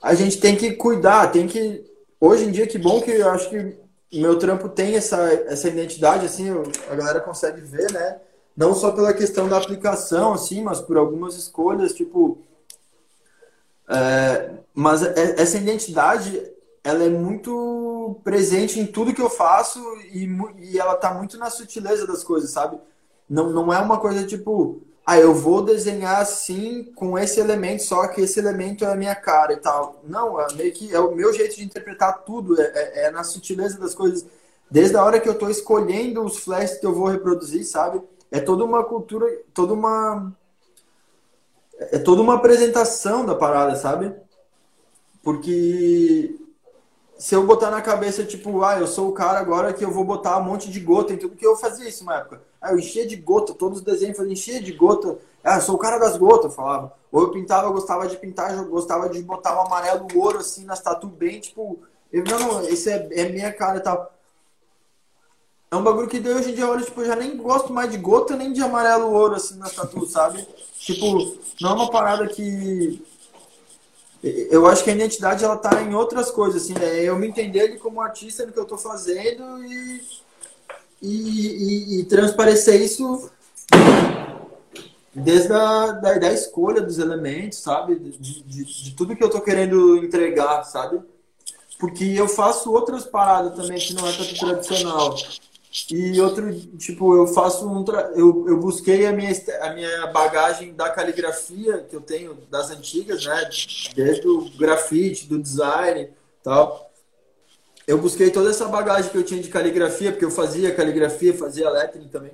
[0.00, 1.84] a gente tem que cuidar, tem que.
[2.20, 3.76] Hoje em dia, que bom que eu acho que
[4.12, 6.48] meu trampo tem essa, essa identidade, assim,
[6.88, 8.20] a galera consegue ver, né?
[8.56, 12.38] Não só pela questão da aplicação, assim, mas por algumas escolhas, tipo.
[13.88, 16.40] É, mas é, essa identidade,
[16.84, 19.80] ela é muito presente em tudo que eu faço
[20.12, 20.28] e,
[20.58, 22.78] e ela tá muito na sutileza das coisas, sabe?
[23.28, 28.06] Não, não é uma coisa tipo, ah, eu vou desenhar assim com esse elemento, só
[28.08, 30.02] que esse elemento é a minha cara e tal.
[30.04, 33.24] Não, é meio que é o meu jeito de interpretar tudo, é, é, é na
[33.24, 34.26] sutileza das coisas.
[34.70, 38.02] Desde a hora que eu estou escolhendo os flashes que eu vou reproduzir, sabe?
[38.30, 40.32] É toda uma cultura, toda uma.
[41.78, 44.14] É toda uma apresentação da parada, sabe?
[45.22, 46.43] Porque
[47.24, 50.04] se eu botar na cabeça, tipo, ah, eu sou o cara agora que eu vou
[50.04, 52.42] botar um monte de gota em tudo, que eu fazia isso na época.
[52.60, 55.16] Ah, eu enchia de gota, todos os desenhos faziam enchia de gota.
[55.42, 56.92] Ah, eu sou o cara das gotas, eu falava.
[57.10, 60.40] Ou eu pintava, eu gostava de pintar, eu gostava de botar o um amarelo, ouro,
[60.40, 61.78] assim, nas tatu bem, tipo,
[62.12, 64.12] eu, não, esse é, é minha cara e tal.
[65.70, 67.96] É um bagulho que hoje em dia, olha, tipo, eu já nem gosto mais de
[67.96, 70.46] gota, nem de amarelo ouro, assim, nas tatu, sabe?
[70.78, 73.02] Tipo, não é uma parada que
[74.24, 77.02] eu acho que a identidade ela tá em outras coisas, assim, né?
[77.02, 80.00] Eu me entender como artista no que eu estou fazendo e,
[81.02, 83.30] e, e, e, transparecer isso
[85.14, 87.96] desde a da, da escolha dos elementos, sabe?
[87.96, 91.02] De, de, de tudo que eu estou querendo entregar, sabe?
[91.78, 95.14] Porque eu faço outras paradas também que não é tanto tradicional.
[95.90, 97.82] E outro, tipo, eu faço um.
[97.82, 98.12] Tra...
[98.14, 103.24] Eu, eu busquei a minha, a minha bagagem da caligrafia que eu tenho das antigas,
[103.24, 103.50] né?
[103.92, 106.10] Desde o grafite, do design
[106.44, 106.92] tal.
[107.88, 111.68] Eu busquei toda essa bagagem que eu tinha de caligrafia, porque eu fazia caligrafia, fazia
[111.68, 112.32] lettering também.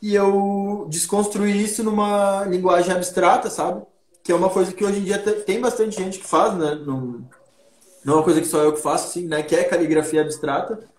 [0.00, 3.82] E eu desconstruí isso numa linguagem abstrata, sabe?
[4.22, 6.74] Que é uma coisa que hoje em dia tem bastante gente que faz, né?
[6.76, 7.28] Não,
[8.02, 9.42] não é uma coisa que só eu que faço, assim, né?
[9.42, 10.95] Que é caligrafia abstrata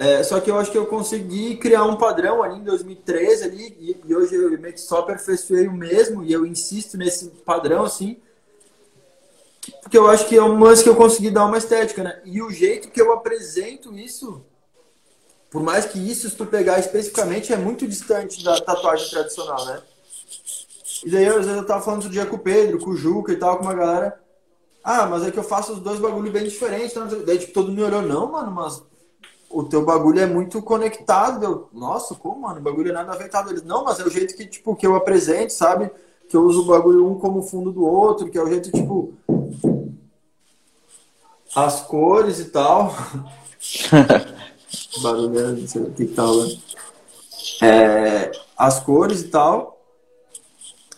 [0.00, 3.76] é, só que eu acho que eu consegui criar um padrão ali em 2013 ali,
[3.78, 7.84] e, e, hoje eu meio que só aperfeiçoei o mesmo, e eu insisto nesse padrão,
[7.84, 8.16] assim,
[9.82, 12.18] porque eu acho que é um lance que eu consegui dar uma estética, né?
[12.24, 14.42] E o jeito que eu apresento isso,
[15.50, 19.82] por mais que isso, se tu pegar especificamente, é muito distante da tatuagem tradicional, né?
[21.04, 23.32] E daí, às vezes, eu tava falando outro dia com o Pedro, com o Juca
[23.32, 24.18] e tal, com uma galera.
[24.82, 26.92] Ah, mas é que eu faço os dois bagulho bem diferentes.
[26.92, 28.82] Então, daí, tipo, todo mundo olhou, não, mano, mas
[29.50, 31.44] o teu bagulho é muito conectado.
[31.44, 32.60] Eu, Nossa, como, mano?
[32.60, 33.50] O bagulho é nada afetado.
[33.50, 35.90] Eles, não, mas é o jeito que, tipo, que eu apresento, sabe?
[36.28, 39.12] Que eu uso o bagulho um como fundo do outro, que é o jeito, tipo.
[41.54, 42.94] As cores e tal.
[45.02, 46.46] barulho, não sei o que tá lá.
[47.62, 49.80] É, as cores e tal.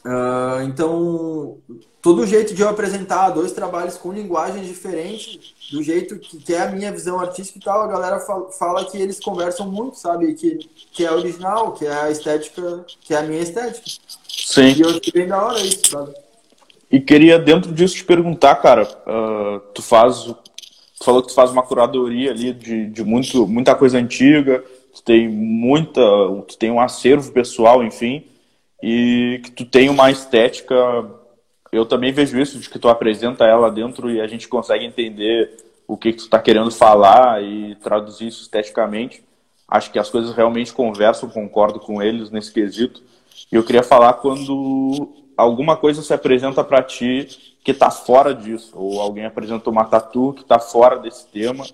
[0.04, 1.58] Uh, então,
[2.02, 6.60] todo jeito de eu apresentar dois trabalhos com linguagens diferentes, do jeito que, que, é
[6.60, 10.34] a minha visão artística e tal, a galera fala, fala, que eles conversam muito, sabe?
[10.34, 10.58] Que,
[10.92, 13.86] que é original, que é a estética, que é a minha estética.
[14.28, 14.74] Sim.
[14.76, 16.14] E eu achei bem da hora isso, sabe?
[16.90, 20.24] E queria, dentro disso, te perguntar, cara, uh, tu faz.
[20.24, 24.62] Tu falou que tu faz uma curadoria ali de, de muito, muita coisa antiga,
[24.94, 26.02] tu tem muita.
[26.46, 28.26] Tu tem um acervo pessoal, enfim,
[28.82, 30.76] e que tu tem uma estética
[31.72, 35.56] eu também vejo isso, de que tu apresenta ela dentro e a gente consegue entender
[35.88, 39.24] o que, que tu está querendo falar e traduzir isso esteticamente.
[39.66, 43.02] acho que as coisas realmente conversam, concordo com eles nesse quesito.
[43.50, 48.72] E eu queria falar quando alguma coisa se apresenta para ti que está fora disso,
[48.74, 51.64] ou alguém apresenta uma tatu que está fora desse tema,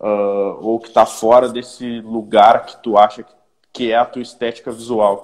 [0.00, 3.32] uh, ou que está fora desse lugar que tu acha que,
[3.72, 5.22] que é a tua estética visual.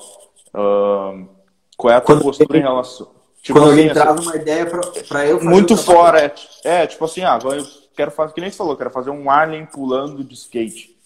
[0.48, 1.28] Uh,
[1.76, 3.08] qual é a tua quando postura em relação?
[3.44, 6.34] Tipo quando assim, alguém traz uma ideia para eu fazer Muito fora, é,
[6.64, 7.62] é, tipo assim, ah, eu
[7.94, 10.96] quero fazer, que nem você falou, quero fazer um alien pulando de skate.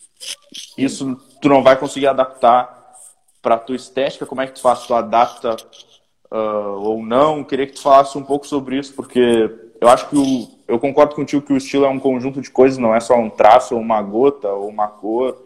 [0.79, 2.95] Isso tu não vai conseguir adaptar
[3.43, 4.87] para tua estética, como é que tu faz?
[4.87, 5.57] Tu adapta
[6.31, 7.43] uh, ou não?
[7.43, 11.17] Queria que tu falasse um pouco sobre isso, porque eu acho que o, eu concordo
[11.17, 13.81] contigo que o estilo é um conjunto de coisas, não é só um traço, ou
[13.81, 15.37] uma gota, ou uma cor,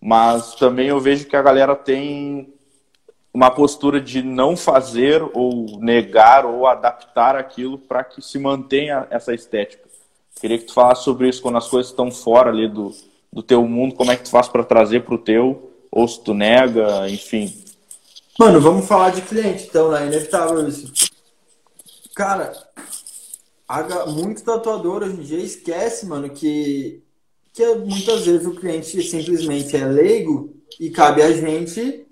[0.00, 2.53] mas também eu vejo que a galera tem
[3.34, 9.34] uma postura de não fazer ou negar ou adaptar aquilo para que se mantenha essa
[9.34, 9.82] estética.
[10.40, 12.94] Queria que tu falasse sobre isso quando as coisas estão fora ali do,
[13.32, 16.22] do teu mundo, como é que tu faz para trazer para o teu, ou se
[16.22, 17.52] tu nega, enfim.
[18.38, 20.06] Mano, vamos falar de cliente, então, né?
[20.06, 20.92] Inevitável isso.
[22.14, 22.52] Cara,
[23.66, 27.02] a, muito tatuador hoje em dia esquece, mano, que,
[27.52, 32.03] que muitas vezes o cliente simplesmente é leigo e cabe a gente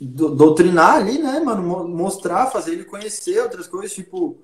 [0.00, 1.86] doutrinar ali, né, mano?
[1.88, 4.38] Mostrar, fazer ele conhecer outras coisas, tipo,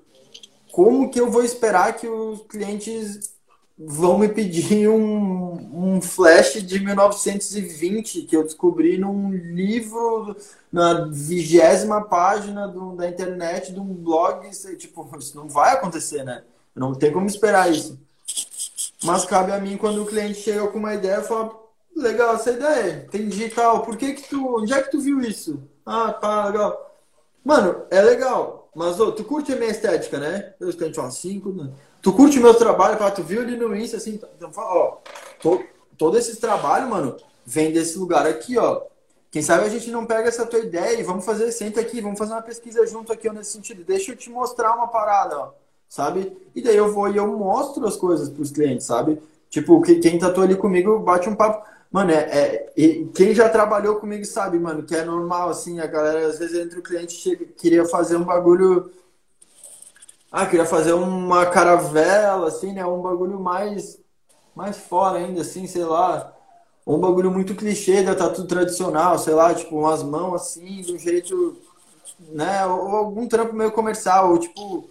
[0.71, 3.35] como que eu vou esperar que os clientes
[3.77, 10.35] vão me pedir um, um flash de 1920 que eu descobri num livro
[10.71, 16.43] na vigésima página do, da internet de um blog, tipo, isso não vai acontecer, né?
[16.75, 17.99] Não tem como esperar isso.
[19.03, 21.55] Mas cabe a mim quando o cliente chega com uma ideia, fala,
[22.01, 23.81] legal essa ideia, entendi tal.
[23.81, 24.57] Por que que tu.
[24.59, 25.61] Onde é que tu viu isso?
[25.85, 26.95] Ah, tá, legal.
[27.43, 28.69] Mano, é legal.
[28.75, 30.53] Mas, tu curte a minha estética, né?
[30.59, 31.71] Eu estou falar cinco, né?
[32.01, 34.97] Tu curte o meu trabalho, pá, tu viu ali no Insta, assim, então fala, ó,
[35.41, 35.63] to,
[35.97, 38.81] todo esse trabalho, mano, vem desse lugar aqui, ó.
[39.31, 42.19] Quem sabe a gente não pega essa tua ideia e vamos fazer, senta aqui, vamos
[42.19, 43.83] fazer uma pesquisa junto aqui, ó, nesse sentido.
[43.83, 45.51] Deixa eu te mostrar uma parada, ó,
[45.89, 46.37] sabe?
[46.55, 49.19] E daí eu vou e eu mostro as coisas pros clientes, sabe?
[49.49, 51.67] Tipo, quem tatuou ali comigo bate um papo.
[51.91, 56.27] Mano, é, é, quem já trabalhou comigo sabe, mano, que é normal, assim, a galera,
[56.27, 58.91] às vezes, entre o cliente chega, queria fazer um bagulho.
[60.31, 62.85] Ah, queria fazer uma caravela, assim, né?
[62.85, 63.97] Um bagulho mais,
[64.53, 66.33] mais fora ainda, assim, sei lá.
[66.85, 70.99] Um bagulho muito clichê da tatu tradicional, sei lá, tipo, umas mãos assim, de um
[70.99, 71.57] jeito,
[72.19, 72.65] né?
[72.65, 74.89] Ou algum trampo meio comercial, ou tipo,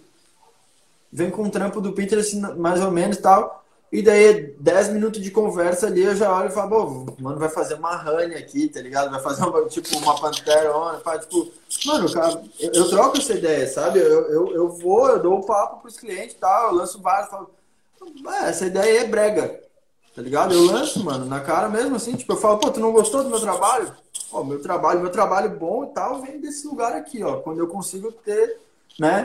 [1.11, 3.66] vem com um trampo do Pinterest mais ou menos tal.
[3.89, 7.47] E daí, 10 minutos de conversa ali, eu já olho e falo, pô, mano, vai
[7.47, 9.09] fazer uma honey aqui, tá ligado?
[9.09, 11.49] Vai fazer uma, tipo, uma pantera, faz, tipo,
[11.85, 13.99] mano, cara, eu, eu, troco essa ideia, sabe?
[13.99, 17.01] Eu, eu, eu vou, eu dou o um papo pros clientes e tal, eu lanço
[17.01, 17.49] vários, falo,
[18.43, 19.61] essa ideia é brega,
[20.13, 20.53] tá ligado?
[20.53, 23.29] Eu lanço, mano, na cara mesmo, assim, tipo, eu falo, pô, tu não gostou do
[23.29, 23.95] meu trabalho?
[24.33, 27.67] Ó, meu trabalho, meu trabalho bom e tal, vem desse lugar aqui, ó, quando eu
[27.67, 28.59] consigo ter,
[28.99, 29.23] né?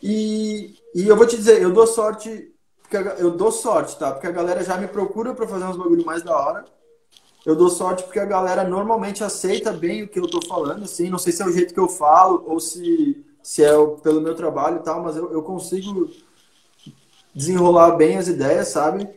[0.00, 2.54] E, e eu vou te dizer, eu dou sorte
[2.88, 4.12] porque eu dou sorte, tá?
[4.12, 6.64] Porque a galera já me procura para fazer uns bagulho mais da hora.
[7.44, 11.10] Eu dou sorte porque a galera normalmente aceita bem o que eu tô falando, assim.
[11.10, 13.72] Não sei se é o jeito que eu falo ou se, se é
[14.02, 16.10] pelo meu trabalho e tal, mas eu, eu consigo
[17.34, 19.08] desenrolar bem as ideias, sabe?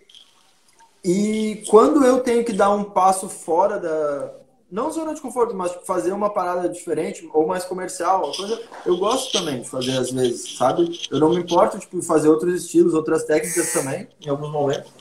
[1.04, 4.34] E quando eu tenho que dar um passo fora da,
[4.72, 8.98] não zona de conforto, mas tipo, fazer uma parada diferente ou mais comercial, coisa, eu
[8.98, 11.00] gosto também de fazer às vezes, sabe?
[11.12, 14.92] Eu não me importo tipo fazer outros estilos, outras técnicas também, em alguns momentos.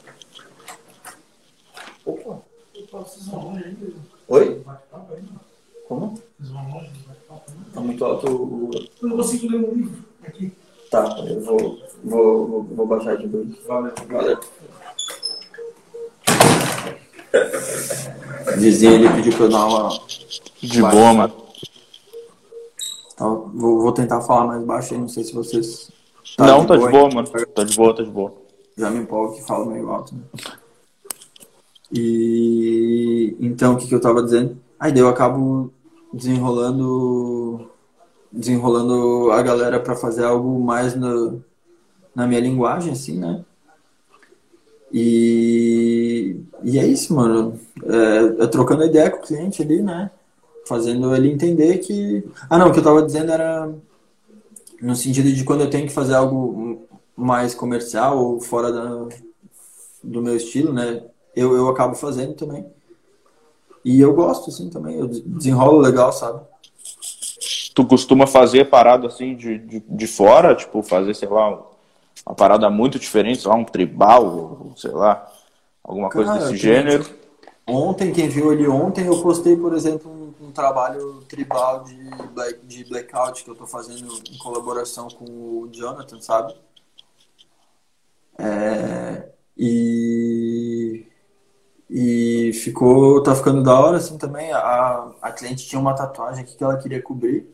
[2.04, 2.42] Opa.
[4.28, 4.64] Oi?
[5.86, 6.20] Como?
[7.72, 8.70] Tá muito alto o.
[9.00, 10.52] Eu não consigo ler um livro aqui.
[10.90, 13.48] Tá, eu vou, vou, vou, vou baixar de dois.
[13.64, 13.92] Valeu.
[14.08, 14.40] Valeu.
[18.58, 20.00] Dizia ele pediu pra eu dar uma.
[20.60, 21.34] De boa, mano.
[23.14, 25.90] Então, vou, vou, tentar falar mais baixo aí, não sei se vocês.
[26.36, 27.28] Tá não, de tá boa, de boa, mano.
[27.28, 28.34] Tá de boa, tá de boa.
[28.76, 30.14] Já me empolgo que falo meio alto.
[30.14, 30.22] Né?
[31.92, 34.56] E então o que, que eu tava dizendo?
[34.78, 35.72] Aí daí eu acabo
[36.12, 37.68] desenrolando
[38.32, 41.42] desenrolando a galera para fazer algo mais no,
[42.14, 43.44] na minha linguagem, assim, né?
[44.92, 47.58] E, e é isso, mano.
[47.84, 50.10] É, trocando ideia com o cliente ali, né?
[50.66, 52.24] Fazendo ele entender que.
[52.48, 53.70] Ah, não, o que eu tava dizendo era
[54.80, 59.08] no sentido de quando eu tenho que fazer algo mais comercial ou fora da,
[60.02, 61.02] do meu estilo, né?
[61.34, 62.66] Eu, eu acabo fazendo também.
[63.84, 64.96] E eu gosto, assim, também.
[64.96, 66.40] Eu desenrolo legal, sabe?
[67.74, 70.54] Tu costuma fazer parada assim de, de, de fora?
[70.54, 71.62] Tipo, fazer, sei lá,
[72.26, 75.26] uma parada muito diferente, sei lá, um tribal, sei lá.
[75.82, 77.04] Alguma coisa desse gênero?
[77.66, 81.94] Ontem, quem viu ali ontem, eu postei, por exemplo, um, um trabalho tribal de,
[82.34, 86.54] black, de blackout que eu tô fazendo em colaboração com o Jonathan, sabe?
[88.36, 91.06] É, e,
[91.88, 94.50] e ficou, tá ficando da hora, assim, também.
[94.52, 97.46] A, a cliente tinha uma tatuagem aqui que ela queria cobrir.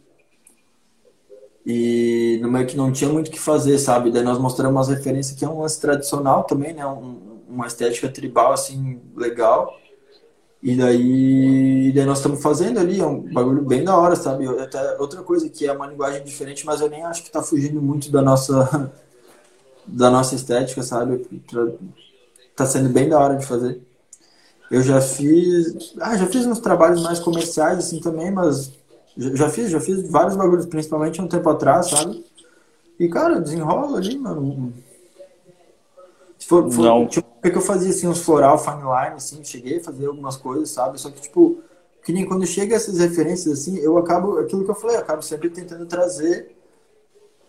[1.66, 4.12] E no meio que não tinha muito o que fazer, sabe?
[4.12, 6.86] Daí nós mostramos umas referências que é um lance tradicional também, né?
[6.86, 9.76] Um, uma estética tribal, assim, legal.
[10.62, 14.46] E daí, daí nós estamos fazendo ali, é um bagulho bem da hora, sabe?
[14.58, 17.80] Até outra coisa que é uma linguagem diferente, mas eu nem acho que tá fugindo
[17.80, 18.90] muito da nossa
[19.86, 21.24] da nossa estética, sabe?
[22.56, 23.80] Tá sendo bem da hora de fazer.
[24.70, 28.72] Eu já fiz, ah, já fiz uns trabalhos mais comerciais assim também, mas
[29.16, 32.24] já fiz, já fiz vários bagulhos, principalmente um tempo atrás, sabe?
[32.98, 34.72] E cara, desenrola ali, mano.
[36.38, 37.06] Se for, for Não.
[37.06, 40.70] tipo, que eu fazia assim, uns floral fine line, assim, cheguei a fazer algumas coisas,
[40.70, 41.00] sabe?
[41.00, 41.58] Só que tipo,
[42.02, 45.22] que nem quando chega essas referências assim, eu acabo, aquilo que eu falei, eu acabo
[45.22, 46.56] sempre tentando trazer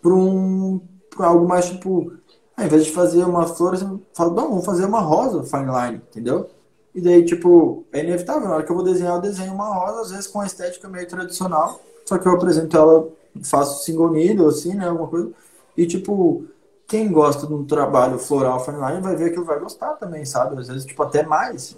[0.02, 0.80] para um
[1.16, 2.12] pra algo mais tipo,
[2.56, 6.02] ao invés de fazer uma flor, eu falo, não, vamos fazer uma rosa fine line,
[6.10, 6.48] entendeu?
[6.94, 8.48] E daí, tipo, é inevitável.
[8.48, 10.88] Na hora que eu vou desenhar, eu desenho uma rosa, às vezes com a estética
[10.88, 11.80] meio tradicional.
[12.04, 13.08] Só que eu apresento ela,
[13.44, 14.88] faço single needle, assim, né?
[14.88, 15.30] Alguma coisa.
[15.76, 16.44] E, tipo,
[16.88, 20.24] quem gosta de um trabalho floral fine line vai ver que ele vai gostar também,
[20.24, 20.58] sabe?
[20.58, 21.76] Às vezes, tipo, até mais.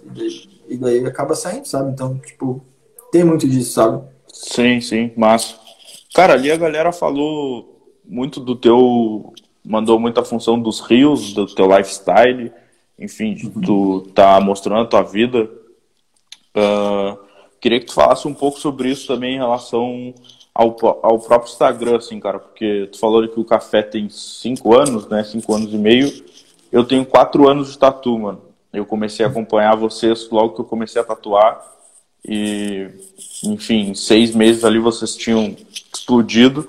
[0.69, 1.91] E daí, acaba saindo, sabe?
[1.91, 2.63] Então, tipo,
[3.11, 4.01] tem muito disso, sabe?
[4.31, 5.55] Sim, sim, massa.
[6.15, 9.33] Cara, ali a galera falou muito do teu.
[9.63, 12.51] Mandou muita função dos rios, do teu lifestyle,
[12.97, 15.47] enfim, de tu tá mostrando a tua vida.
[16.55, 17.17] Ah,
[17.59, 20.13] queria que tu falasse um pouco sobre isso também em relação
[20.53, 25.07] ao, ao próprio Instagram, assim, cara, porque tu falou que o café tem cinco anos,
[25.07, 25.23] né?
[25.23, 26.11] Cinco anos e meio.
[26.71, 28.41] Eu tenho quatro anos de tatu, mano.
[28.71, 31.61] Eu comecei a acompanhar vocês logo que eu comecei a tatuar.
[32.23, 32.89] E,
[33.43, 35.55] enfim, em seis meses ali vocês tinham
[35.93, 36.67] explodido.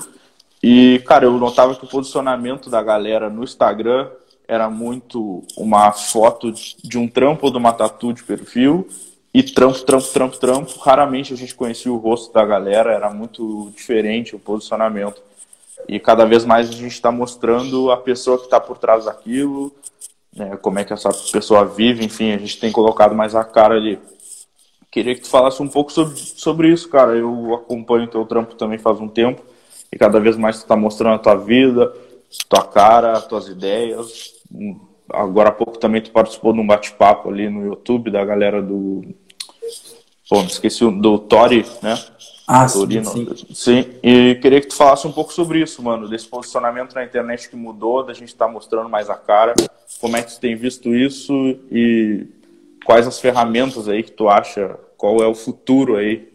[0.62, 4.08] E, cara, eu notava que o posicionamento da galera no Instagram
[4.46, 8.86] era muito uma foto de um trampo ou de uma tatu de perfil
[9.34, 10.78] e trampo, trampo, trampo, trampo.
[10.80, 15.22] Raramente a gente conhecia o rosto da galera, era muito diferente o posicionamento.
[15.88, 19.72] E cada vez mais a gente está mostrando a pessoa que está por trás daquilo,
[20.34, 23.74] né, como é que essa pessoa vive, enfim, a gente tem colocado mais a cara
[23.74, 23.98] ali.
[24.90, 27.16] Queria que tu falasse um pouco sobre, sobre isso, cara.
[27.16, 29.42] Eu acompanho teu trampo também faz um tempo
[29.90, 31.92] e cada vez mais tu está mostrando a tua vida,
[32.48, 34.34] tua cara, tuas ideias.
[35.10, 39.02] Agora há pouco também tu participou de um bate-papo ali no YouTube da galera do.
[40.28, 41.98] Pô, me esqueci do Tori, né?
[42.46, 43.10] Ah, sim, Torino.
[43.10, 43.28] sim.
[43.54, 47.48] Sim, e queria que tu falasse um pouco sobre isso, mano, desse posicionamento na internet
[47.48, 49.54] que mudou, da gente estar mostrando mais a cara.
[50.00, 51.32] Como é que tu tem visto isso
[51.70, 52.26] e
[52.84, 56.32] quais as ferramentas aí que tu acha, qual é o futuro aí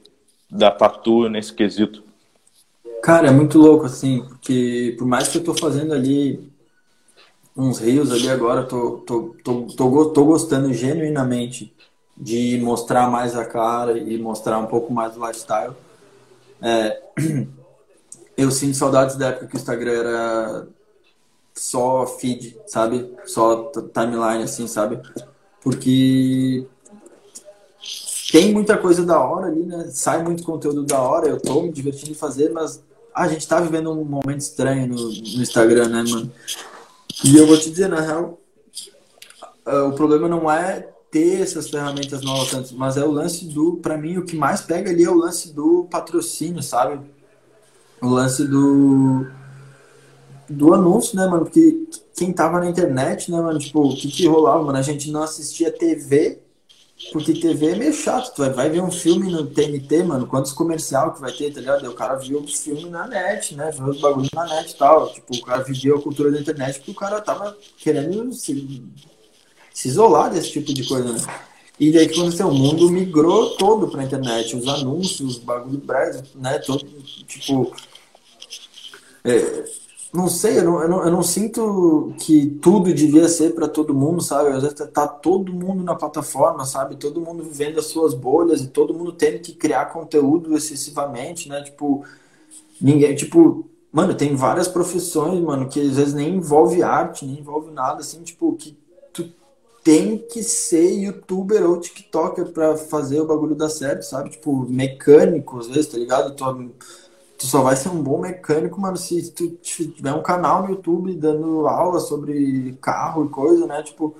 [0.50, 2.04] da tatu nesse quesito?
[3.04, 6.52] Cara, é muito louco, assim, porque por mais que eu tô fazendo ali
[7.56, 11.74] uns rios ali agora, tô, tô, tô, tô, tô gostando genuinamente
[12.18, 15.74] de mostrar mais a cara e mostrar um pouco mais do lifestyle.
[16.62, 17.02] É,
[18.36, 20.68] eu sinto saudades da época que o Instagram era
[21.54, 23.14] só feed, sabe?
[23.26, 25.00] Só timeline, assim, sabe?
[25.62, 26.66] Porque
[28.32, 29.88] tem muita coisa da hora ali, né?
[29.92, 32.84] Sai muito conteúdo da hora, eu tô me divertindo em fazer, mas
[33.14, 36.32] a gente tá vivendo um momento estranho no, no Instagram, né, mano?
[37.24, 38.40] E eu vou te dizer, na real,
[39.66, 43.78] ah, o problema não é ter essas ferramentas novas antes, mas é o lance do,
[43.78, 47.00] pra mim, o que mais pega ali é o lance do patrocínio, sabe?
[48.02, 49.26] O lance do
[50.50, 51.46] do anúncio, né, mano?
[51.46, 54.78] Porque quem tava na internet, né, mano, tipo, o que que rolava, mano?
[54.78, 56.40] A gente não assistia TV,
[57.12, 58.34] porque TV é meio chato.
[58.34, 61.90] Tu vai, ver um filme no TNT, mano, quantos comercial que vai ter, tá ligado?
[61.90, 63.72] O cara viu o filme na net, né?
[63.72, 65.14] Viu os bagulhos na net e tal.
[65.14, 68.84] Tipo, o cara viveu a cultura da internet porque o cara tava querendo se,
[69.78, 71.20] se isolar desse tipo de coisa, né?
[71.80, 72.48] E daí aconteceu?
[72.48, 74.56] O mundo migrou todo pra internet.
[74.56, 76.58] Os anúncios, os bagulho brasileiro, né?
[76.58, 76.84] Todo,
[77.28, 77.72] tipo...
[79.24, 79.66] é,
[80.12, 83.94] não sei, eu não, eu, não, eu não sinto que tudo devia ser para todo
[83.94, 84.50] mundo, sabe?
[84.50, 86.96] Às vezes tá- todo mundo na plataforma, sabe?
[86.96, 91.62] Todo mundo vivendo as suas bolhas e todo mundo tendo que criar conteúdo excessivamente, né?
[91.62, 92.04] Tipo,
[92.82, 97.70] ninguém, tipo, mano, tem várias profissões, mano, que às vezes nem envolve arte, nem envolve
[97.70, 98.76] nada, assim, tipo, que
[99.88, 104.32] tem que ser youtuber ou tiktoker pra fazer o bagulho dar certo, sabe?
[104.32, 106.36] Tipo, mecânico, às vezes, tá ligado?
[106.36, 106.72] Tu,
[107.38, 111.14] tu só vai ser um bom mecânico, mano, se tu tiver um canal no YouTube
[111.14, 113.82] dando aula sobre carro e coisa, né?
[113.82, 114.14] Tipo,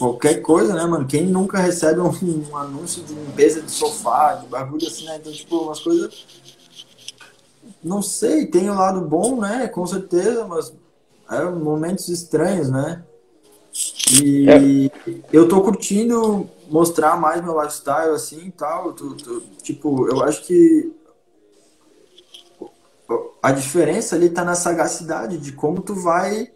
[0.00, 1.06] qualquer coisa, né, mano?
[1.06, 2.10] Quem nunca recebe um,
[2.50, 5.16] um anúncio de limpeza de sofá, de bagulho assim, né?
[5.16, 6.26] Então, tipo, umas coisas.
[7.84, 9.68] Não sei, tem o um lado bom, né?
[9.68, 10.74] Com certeza, mas
[11.30, 13.04] é momentos estranhos, né?
[14.22, 15.20] E é.
[15.32, 18.92] eu tô curtindo mostrar mais meu lifestyle assim tal.
[18.92, 20.92] Tu, tu, tipo, eu acho que
[23.42, 26.50] a diferença ali tá na sagacidade de como tu vai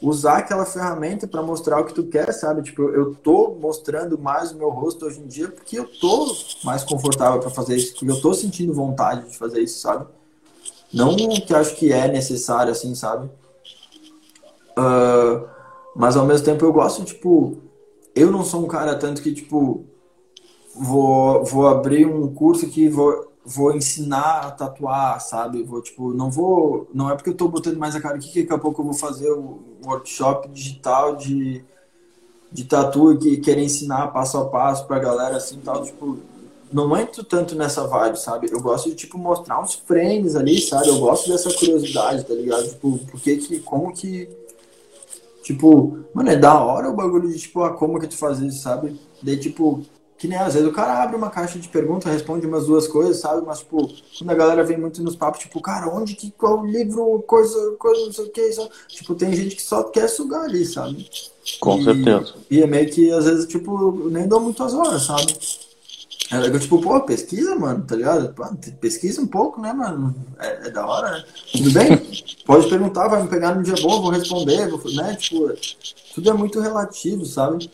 [0.00, 2.62] usar aquela ferramenta para mostrar o que tu quer, sabe?
[2.62, 6.34] Tipo, eu tô mostrando mais o meu rosto hoje em dia porque eu tô
[6.64, 10.06] mais confortável para fazer isso, porque eu tô sentindo vontade de fazer isso, sabe?
[10.92, 13.30] Não que acho que é necessário, assim, sabe?
[14.76, 15.48] Uh,
[15.94, 17.56] mas ao mesmo tempo eu gosto, tipo,
[18.14, 19.84] eu não sou um cara tanto que, tipo,
[20.74, 25.62] vou, vou abrir um curso que vou vou ensinar a tatuar, sabe?
[25.62, 26.88] Vou, tipo, não vou.
[26.94, 28.86] Não é porque eu tô botando mais a cara aqui que daqui a pouco eu
[28.86, 31.64] vou fazer o workshop digital de,
[32.50, 35.82] de tatu e querer ensinar passo a passo pra galera assim tal.
[35.82, 36.18] Tipo,
[36.72, 38.48] não entro tanto nessa vibe, sabe?
[38.50, 40.88] Eu gosto de, tipo, mostrar uns frames ali, sabe?
[40.88, 42.68] Eu gosto dessa curiosidade, tá ligado?
[42.68, 43.60] Tipo, porque que.
[43.60, 44.28] Como que.
[45.42, 48.62] Tipo, mano, é da hora o bagulho de, tipo, ah, como que tu faz isso,
[48.62, 48.98] sabe?
[49.22, 49.84] Daí, tipo,
[50.16, 53.18] que nem às vezes o cara abre uma caixa de perguntas, responde umas duas coisas,
[53.18, 53.44] sabe?
[53.44, 57.24] Mas, tipo, quando a galera vem muito nos papos, tipo, cara, onde que, qual livro,
[57.26, 58.70] coisa, coisa, não sei o que, isso.
[58.86, 61.10] tipo, tem gente que só quer sugar ali, sabe?
[61.58, 62.34] Com e, certeza.
[62.48, 65.36] E é meio que, às vezes, tipo, nem dou muitas horas, sabe?
[66.30, 68.34] É, eu, tipo, pô, pesquisa, mano, tá ligado?
[68.80, 70.14] Pesquisa um pouco, né, mano?
[70.38, 71.24] É, é, da hora, né?
[71.52, 71.88] Tudo bem?
[72.46, 75.14] Pode perguntar, vai me pegar no dia bom, vou responder, vou, né?
[75.16, 75.52] Tipo,
[76.14, 77.70] tudo é muito relativo, sabe?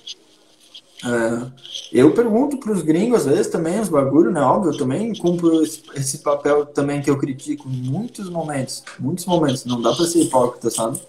[1.04, 1.46] É,
[1.92, 4.40] eu pergunto para os gringos, às vezes, também, os bagulho, né?
[4.40, 8.82] Óbvio, eu também cumpro esse, esse, papel também que eu critico em muitos momentos.
[8.98, 9.64] Muitos momentos.
[9.64, 11.00] Não dá para ser hipócrita, sabe?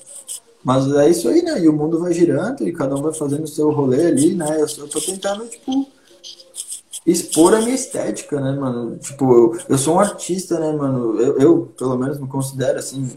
[0.63, 1.59] Mas é isso aí, né?
[1.59, 4.61] E o mundo vai girando e cada um vai fazendo o seu rolê ali, né?
[4.61, 5.87] Eu, eu tô tentando, tipo,
[7.11, 8.97] expor a minha estética, né, mano?
[8.97, 11.19] Tipo, eu, eu sou um artista, né, mano?
[11.19, 13.09] Eu, eu pelo menos, me considero assim,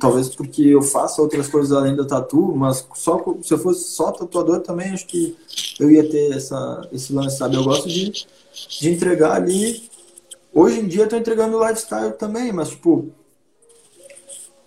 [0.00, 4.10] talvez porque eu faço outras coisas além do tatu, mas só se eu fosse só
[4.10, 5.36] tatuador também, acho que
[5.78, 7.56] eu ia ter essa, esse lance, sabe?
[7.56, 9.88] Eu gosto de, de entregar ali.
[10.52, 13.10] Hoje em dia eu tô entregando lifestyle também, mas, tipo,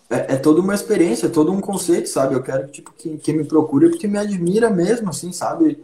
[0.09, 2.33] é, é, toda uma experiência, é todo um conceito, sabe?
[2.33, 5.83] Eu quero tipo, que, que me procure porque me admira mesmo, assim, sabe?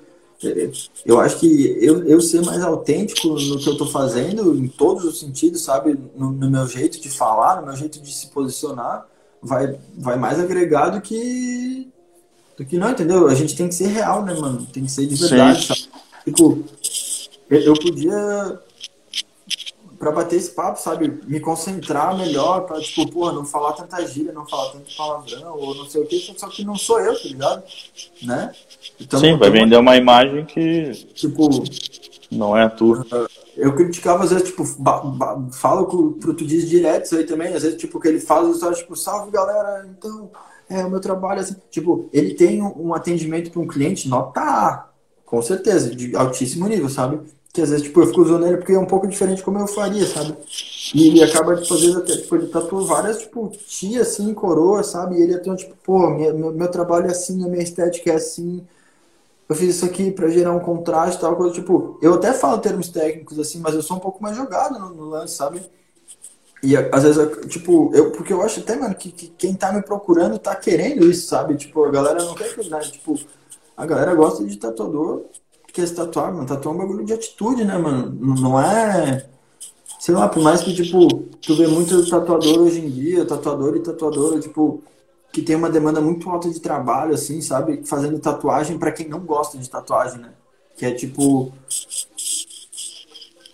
[1.06, 5.06] Eu acho que eu, eu ser mais autêntico no que eu estou fazendo, em todos
[5.06, 5.98] os sentidos, sabe?
[6.16, 9.08] No, no, meu jeito de falar, no meu jeito de se posicionar,
[9.42, 11.88] vai, vai mais agregar do que.
[12.58, 13.28] do que não, entendeu?
[13.28, 14.68] A gente tem que ser real, né, mano?
[14.72, 15.68] Tem que ser de verdade, Sim.
[15.68, 16.04] sabe?
[16.26, 16.64] Tipo,
[17.50, 18.60] eu, eu podia
[20.06, 21.20] para bater esse papo, sabe?
[21.26, 25.74] Me concentrar melhor, pra, tipo, porra, não falar tanta gíria, não falar tanto palavrão, ou
[25.74, 27.64] não sei o que, só que não sou eu, tá ligado?
[28.22, 28.52] Né?
[29.00, 30.92] Então, Sim, vai vender uma imagem que.
[31.16, 31.64] Tipo.
[32.32, 33.04] Não é a tua.
[33.58, 34.64] Eu criticava, às vezes, tipo,
[35.54, 38.72] falo pro tu diz direto isso aí também, às vezes, tipo, que ele faz só,
[38.74, 40.30] tipo, salve galera, então,
[40.70, 41.56] é o meu trabalho assim.
[41.72, 44.86] Tipo, ele tem um atendimento para um cliente, nota A,
[45.26, 47.20] com certeza, de altíssimo nível, sabe?
[47.56, 49.66] Que às vezes tipo, eu fico usando ele porque é um pouco diferente como eu
[49.66, 50.36] faria, sabe?
[50.94, 54.84] E ele acaba, tipo, às vezes, até, tipo, ele tatuou várias, tipo, tia, assim, coroa,
[54.84, 55.16] sabe?
[55.16, 58.16] E ele até, tipo, pô, minha, meu, meu trabalho é assim, a minha estética é
[58.16, 58.62] assim,
[59.48, 62.90] eu fiz isso aqui para gerar um contraste tal, coisa, tipo, eu até falo termos
[62.90, 65.62] técnicos, assim, mas eu sou um pouco mais jogado no, no lance, sabe?
[66.62, 69.82] E às vezes, tipo, eu, porque eu acho até, mano, que, que, quem tá me
[69.82, 71.56] procurando tá querendo isso, sabe?
[71.56, 72.80] Tipo, a galera não quer que, né?
[72.80, 73.18] Tipo,
[73.78, 75.26] a galera gosta de tatuador
[75.76, 76.48] que é tatuar, mano.
[76.48, 78.18] Tatuar é um bagulho de atitude, né, mano?
[78.40, 79.28] Não é.
[80.00, 81.08] Sei lá, por mais que, tipo,
[81.42, 84.82] tu vê muito tatuador hoje em dia, tatuador e tatuadora, tipo,
[85.34, 87.82] que tem uma demanda muito alta de trabalho, assim, sabe?
[87.86, 90.30] Fazendo tatuagem para quem não gosta de tatuagem, né?
[90.78, 91.52] Que é tipo.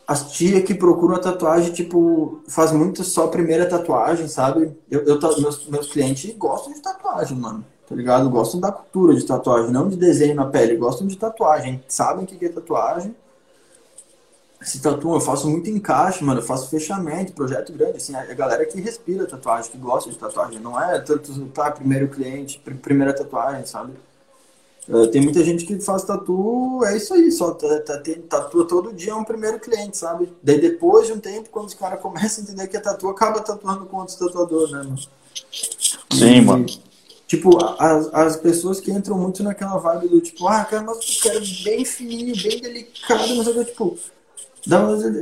[0.07, 4.75] As tia que procuram a tatuagem, tipo, faz muito só a primeira tatuagem, sabe?
[4.89, 8.29] Eu, eu meus, meus clientes gostam de tatuagem, mano tá ligado?
[8.29, 12.27] Gostam da cultura de tatuagem, não de desenho na pele, gostam de tatuagem, sabem o
[12.27, 13.13] que é tatuagem.
[14.61, 18.65] Se tatuam, eu faço muito encaixe, mano, eu faço fechamento, projeto grande, assim, a galera
[18.65, 23.65] que respira tatuagem, que gosta de tatuagem, não é tanto, tá, primeiro cliente, primeira tatuagem,
[23.65, 23.91] sabe?
[24.87, 28.93] Uh, tem muita gente que faz tatu, é isso aí, só tá, tá, tatua todo
[28.93, 30.31] dia é um primeiro cliente, sabe?
[30.41, 33.41] Daí depois de um tempo, quando os caras começam a entender que é tatu, acaba
[33.41, 34.99] tatuando com outros tatuadores, né, mano?
[36.11, 36.65] Sim, mano.
[37.31, 41.31] Tipo, as, as pessoas que entram muito naquela vibe do tipo, ah, cara, mas eu
[41.31, 43.97] quero bem fininho, bem delicado, mas eu tipo,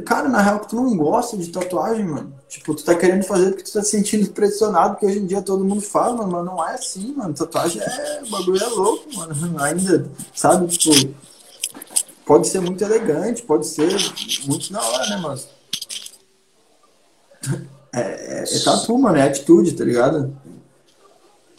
[0.07, 2.33] Cara, na real, tu não gosta de tatuagem, mano.
[2.47, 5.39] Tipo, tu tá querendo fazer porque tu tá se sentindo pressionado, porque hoje em dia
[5.43, 7.31] todo mundo fala, mano, mas não é assim, mano.
[7.35, 8.23] Tatuagem é.
[8.25, 9.35] O bagulho é louco, mano.
[9.61, 10.65] Ainda, sabe?
[10.65, 11.13] Tipo,
[12.25, 13.95] pode ser muito elegante, pode ser
[14.47, 15.47] muito na hora, né, mas.
[17.91, 20.38] É, é, é tatu, mano, é atitude, tá ligado?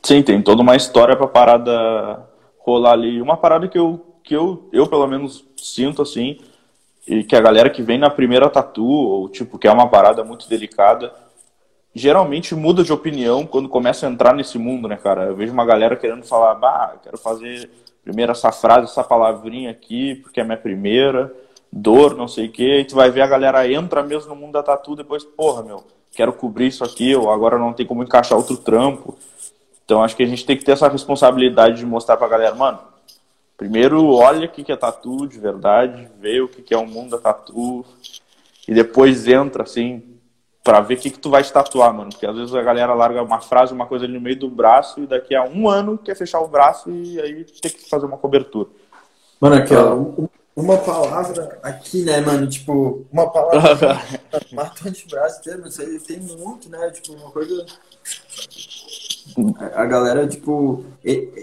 [0.03, 2.29] Sim, tem toda uma história pra parada
[2.59, 3.21] rolar ali.
[3.21, 6.39] Uma parada que eu, que eu, eu pelo menos sinto assim
[7.07, 10.23] e que a galera que vem na primeira tatu, ou tipo, que é uma parada
[10.23, 11.13] muito delicada,
[11.95, 15.25] geralmente muda de opinião quando começa a entrar nesse mundo, né, cara?
[15.25, 17.69] Eu vejo uma galera querendo falar, bah, quero fazer
[18.05, 21.35] primeiro essa frase, essa palavrinha aqui, porque é minha primeira,
[21.73, 24.53] dor, não sei o quê, e tu vai ver a galera entra mesmo no mundo
[24.53, 25.83] da tatu, depois, porra, meu,
[26.13, 29.17] quero cobrir isso aqui, ou agora não tem como encaixar outro trampo.
[29.91, 32.79] Então acho que a gente tem que ter essa responsabilidade de mostrar pra galera, mano,
[33.61, 37.19] Primeiro, olha o que é tatu de verdade, vê o que é o mundo da
[37.19, 37.85] tatu,
[38.67, 40.03] e depois entra, assim,
[40.65, 42.09] para ver o que, que tu vai tatuar, mano.
[42.09, 45.01] Porque às vezes a galera larga uma frase, uma coisa ali no meio do braço,
[45.01, 48.17] e daqui a um ano quer fechar o braço e aí tem que fazer uma
[48.17, 48.71] cobertura.
[49.39, 50.07] Mano, aqui, ó,
[50.57, 52.47] uma palavra aqui, né, mano?
[52.47, 54.01] Tipo, uma palavra
[54.53, 56.91] mata o antebraço inteiro, isso aí tem muito, né?
[56.93, 57.67] Tipo, uma coisa
[59.75, 60.85] a galera, tipo,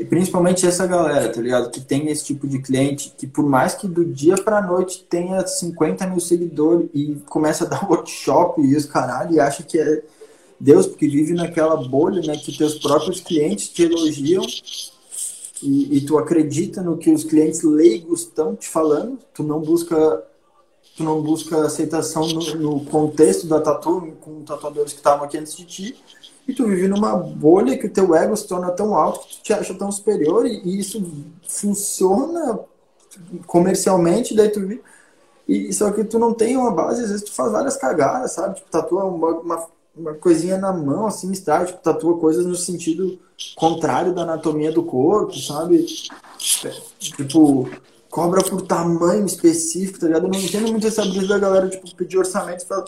[0.09, 1.69] principalmente essa galera, tá ligado?
[1.69, 5.45] Que tem esse tipo de cliente que, por mais que do dia pra noite tenha
[5.45, 10.03] 50 mil seguidores e começa a dar workshop e os caralho, e acha que é
[10.59, 12.35] Deus, porque vive naquela bolha, né?
[12.37, 14.43] Que teus próprios clientes te elogiam
[15.61, 20.23] e, e tu acredita no que os clientes leigos estão te falando, tu não busca
[20.95, 25.55] tu não busca aceitação no, no contexto da tatu com tatuadores que estavam aqui antes
[25.55, 25.95] de ti
[26.47, 29.43] e tu vive numa bolha que o teu ego se torna tão alto que tu
[29.43, 31.05] te acha tão superior e, e isso
[31.47, 32.59] funciona
[33.45, 34.81] comercialmente, daí tu vive.
[35.47, 38.55] E só que tu não tem uma base, às vezes tu faz várias cagadas, sabe?
[38.55, 43.17] Tipo, tatua uma, uma, uma coisinha na mão, assim, estranho, tipo, tatua coisas no sentido
[43.55, 45.85] contrário da anatomia do corpo, sabe?
[46.99, 47.69] Tipo,
[48.09, 50.25] cobra por tamanho específico, tá ligado?
[50.25, 52.85] Eu não entendo muito essa brisa da galera, tipo, pedir orçamento falar,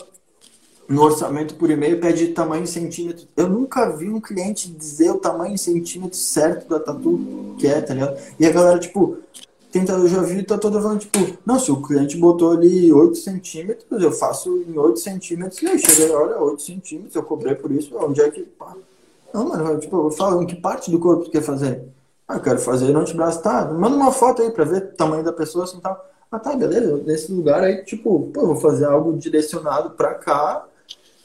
[0.90, 3.28] no orçamento por e-mail pede tamanho em centímetro.
[3.36, 7.80] Eu nunca vi um cliente dizer o tamanho em centímetro certo da tatu que é,
[7.80, 8.18] tá ligado?
[8.40, 9.18] E a galera, tipo,
[9.70, 13.16] tenta, eu já vi, tá toda falando, tipo, não, se o cliente botou ali 8
[13.18, 17.70] centímetros, eu faço em 8 centímetros, e aí chega, olha, 8 centímetros, eu cobrei por
[17.70, 18.42] isso, onde é que.
[18.42, 18.74] Pá.
[19.32, 21.84] Não, mano, tipo, eu falo, em que parte do corpo tu quer fazer?
[22.26, 23.64] Ah, eu quero fazer no antebraço, tá?
[23.66, 26.04] Manda uma foto aí pra ver o tamanho da pessoa, assim, tal.
[26.32, 30.66] Ah, tá, beleza, nesse lugar aí, tipo, pô, vou fazer algo direcionado pra cá,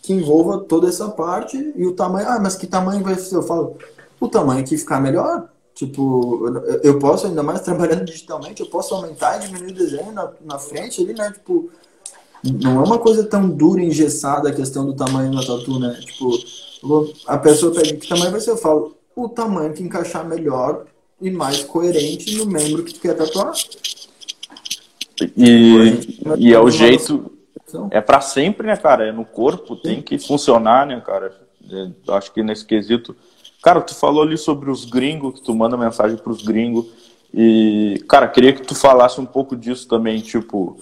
[0.05, 2.27] que envolva toda essa parte e o tamanho.
[2.29, 3.35] Ah, mas que tamanho vai ser?
[3.35, 3.75] Eu falo,
[4.19, 5.49] o tamanho que ficar melhor.
[5.73, 6.47] Tipo,
[6.83, 10.57] eu posso, ainda mais trabalhando digitalmente, eu posso aumentar e diminuir o desenho na, na
[10.57, 11.31] frente ali, né?
[11.31, 11.69] Tipo,
[12.43, 15.99] não é uma coisa tão dura e engessada a questão do tamanho da tatu, né?
[15.99, 16.31] Tipo,
[17.27, 18.51] a pessoa pede que tamanho vai ser?
[18.51, 20.85] Eu falo, o tamanho que encaixar melhor
[21.19, 23.51] e mais coerente no membro que tu quer tatuar.
[25.35, 27.31] E, e é o jeito,
[27.91, 29.07] é para sempre, né, cara?
[29.07, 31.33] É no corpo, tem que funcionar, né, cara?
[31.71, 33.15] É, acho que nesse quesito.
[33.61, 36.85] Cara, tu falou ali sobre os gringos, que tu manda mensagem pros gringos.
[37.33, 40.77] E, cara, queria que tu falasse um pouco disso também, tipo,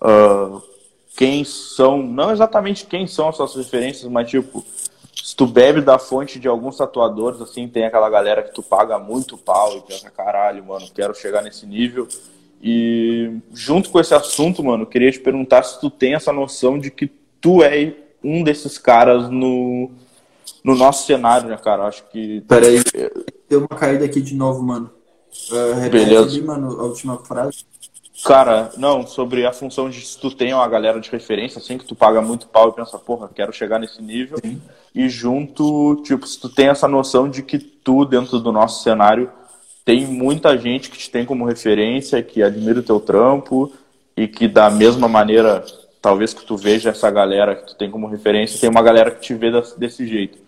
[0.00, 0.62] uh,
[1.16, 4.64] quem são, não exatamente quem são as suas referências, mas tipo,
[5.22, 8.98] se tu bebe da fonte de alguns tatuadores, assim, tem aquela galera que tu paga
[8.98, 12.08] muito pau e pensa, caralho, mano, quero chegar nesse nível.
[12.62, 16.90] E junto com esse assunto, mano, queria te perguntar se tu tem essa noção de
[16.90, 17.10] que
[17.40, 19.90] tu é um desses caras no,
[20.62, 21.86] no nosso cenário, né, cara?
[21.86, 22.40] Acho que.
[22.42, 22.80] Peraí,
[23.48, 24.90] deu uma caída aqui de novo, mano.
[25.50, 26.22] Uh, repete Beleza.
[26.22, 27.64] Ali, mano, a última frase.
[28.24, 31.84] Cara, não, sobre a função de se tu tem uma galera de referência, assim, que
[31.84, 34.38] tu paga muito pau e pensa, porra, quero chegar nesse nível.
[34.44, 34.62] Sim.
[34.94, 39.28] E junto, tipo, se tu tem essa noção de que tu, dentro do nosso cenário,
[39.84, 43.72] tem muita gente que te tem como referência, que admira o teu trampo
[44.16, 45.64] e que da mesma maneira,
[46.00, 49.20] talvez que tu veja essa galera que tu tem como referência, tem uma galera que
[49.20, 50.38] te vê desse jeito.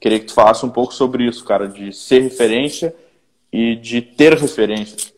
[0.00, 2.94] Queria que tu falasse um pouco sobre isso, cara, de ser referência
[3.52, 5.14] e de ter referência.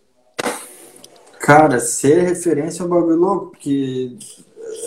[1.40, 4.12] Cara, ser referência é um bagulho louco, porque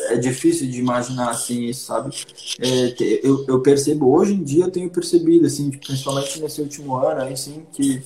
[0.09, 2.15] é difícil de imaginar assim sabe?
[2.59, 2.93] É,
[3.23, 7.65] eu, eu percebo, hoje em dia eu tenho percebido, assim, principalmente nesse último ano, assim,
[7.71, 8.01] que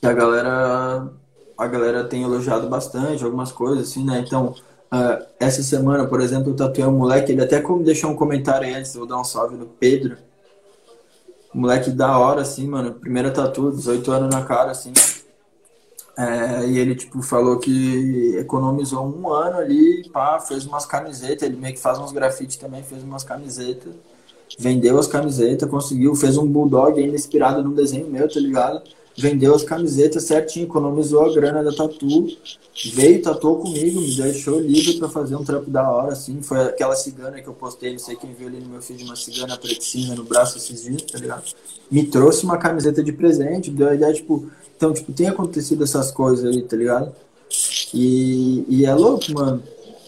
[0.00, 1.08] que a galera
[1.56, 4.22] a galera tem elogiado bastante algumas coisas assim, né?
[4.26, 4.54] Então,
[4.92, 8.66] uh, essa semana, por exemplo, eu tatuei um moleque, ele até como deixou um comentário
[8.66, 10.18] aí antes, eu vou dar um salve no Pedro.
[11.54, 12.92] Moleque da hora, assim, mano.
[12.94, 14.92] Primeira tatu, 18 anos na cara, assim.
[16.18, 21.56] É, e ele, tipo, falou que economizou um ano ali, pá, fez umas camisetas, ele
[21.58, 23.92] meio que faz uns grafites também, fez umas camisetas,
[24.58, 28.82] vendeu as camisetas, conseguiu, fez um bulldog ainda inspirado num desenho meu, tá ligado?
[29.18, 32.26] Vendeu as camisetas certinho, economizou a grana da tatu,
[32.92, 36.42] veio, tatuou comigo, me deixou livre para fazer um trampo da hora, assim.
[36.42, 39.16] Foi aquela cigana que eu postei, não sei quem viu ali no meu feed, uma
[39.16, 41.44] cigana pretinha no braço esses dias, tá ligado?
[41.90, 46.10] Me trouxe uma camiseta de presente, deu a ideia, tipo, então, tipo, tem acontecido essas
[46.10, 47.14] coisas aí, tá ligado?
[47.94, 49.62] E, e é louco, mano.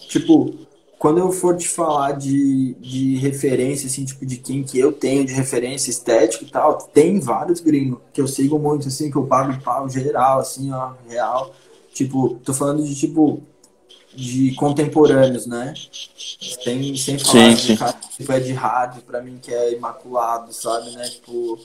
[0.07, 0.53] Tipo,
[0.99, 5.25] quando eu for te falar de, de referência, assim, tipo, de quem que eu tenho
[5.25, 9.25] de referência estética e tal, tem vários gringos que eu sigo muito, assim, que eu
[9.25, 11.55] pago pau geral, assim, ó, real.
[11.93, 13.41] Tipo, tô falando de, tipo,
[14.13, 15.73] de contemporâneos, né?
[16.65, 17.75] Tem, sem falar Sim, de sim.
[17.77, 21.07] cara que é de rádio, pra mim, que é imaculado, sabe, né?
[21.07, 21.57] Tipo,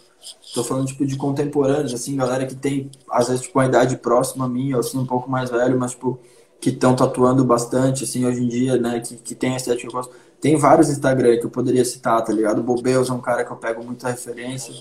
[0.54, 4.44] tô falando, tipo, de contemporâneos, assim, galera que tem, às vezes, tipo, uma idade próxima
[4.44, 6.20] a mim, ou assim, um pouco mais velho, mas, tipo,
[6.64, 8.98] que estão tatuando bastante, assim, hoje em dia, né?
[8.98, 10.14] Que, que tem estética que eu gosto.
[10.40, 12.62] Tem vários Instagram que eu poderia citar, tá ligado?
[12.62, 14.72] Bobeus é um cara que eu pego muita referência.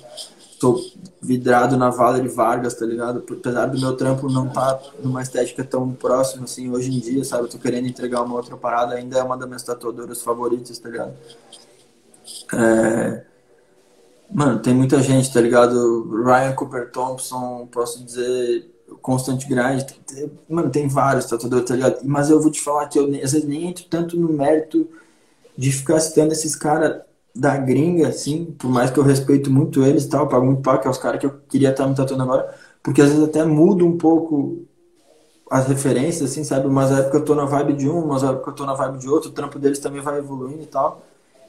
[0.57, 0.81] Tô
[1.21, 3.21] vidrado na Valerie Vargas, tá ligado?
[3.29, 7.43] Apesar do meu trampo não tá numa estética tão próxima, assim, hoje em dia, sabe?
[7.43, 10.87] Eu tô querendo entregar uma outra parada, ainda é uma das minhas tatuadoras favoritas, tá
[10.87, 11.13] ligado?
[12.53, 13.25] É...
[14.31, 16.23] Mano, tem muita gente, tá ligado?
[16.23, 19.83] Ryan Cooper Thompson, posso dizer, Constant Grind,
[20.49, 21.99] mano, tem vários tatuadores, tá ligado?
[22.03, 24.87] Mas eu vou te falar que eu às vezes nem entro tanto no mérito
[25.57, 27.01] de ficar citando esses caras
[27.35, 30.79] da gringa, assim, por mais que eu respeito muito eles e tal, pago muito pau,
[30.79, 33.43] que é os caras que eu queria estar me tatuando agora, porque às vezes até
[33.43, 34.65] muda um pouco
[35.49, 36.67] as referências, assim, sabe?
[36.67, 39.09] Umas épocas eu tô na vibe de um, umas épocas eu tô na vibe de
[39.09, 41.03] outro, o trampo deles também vai evoluindo e tal.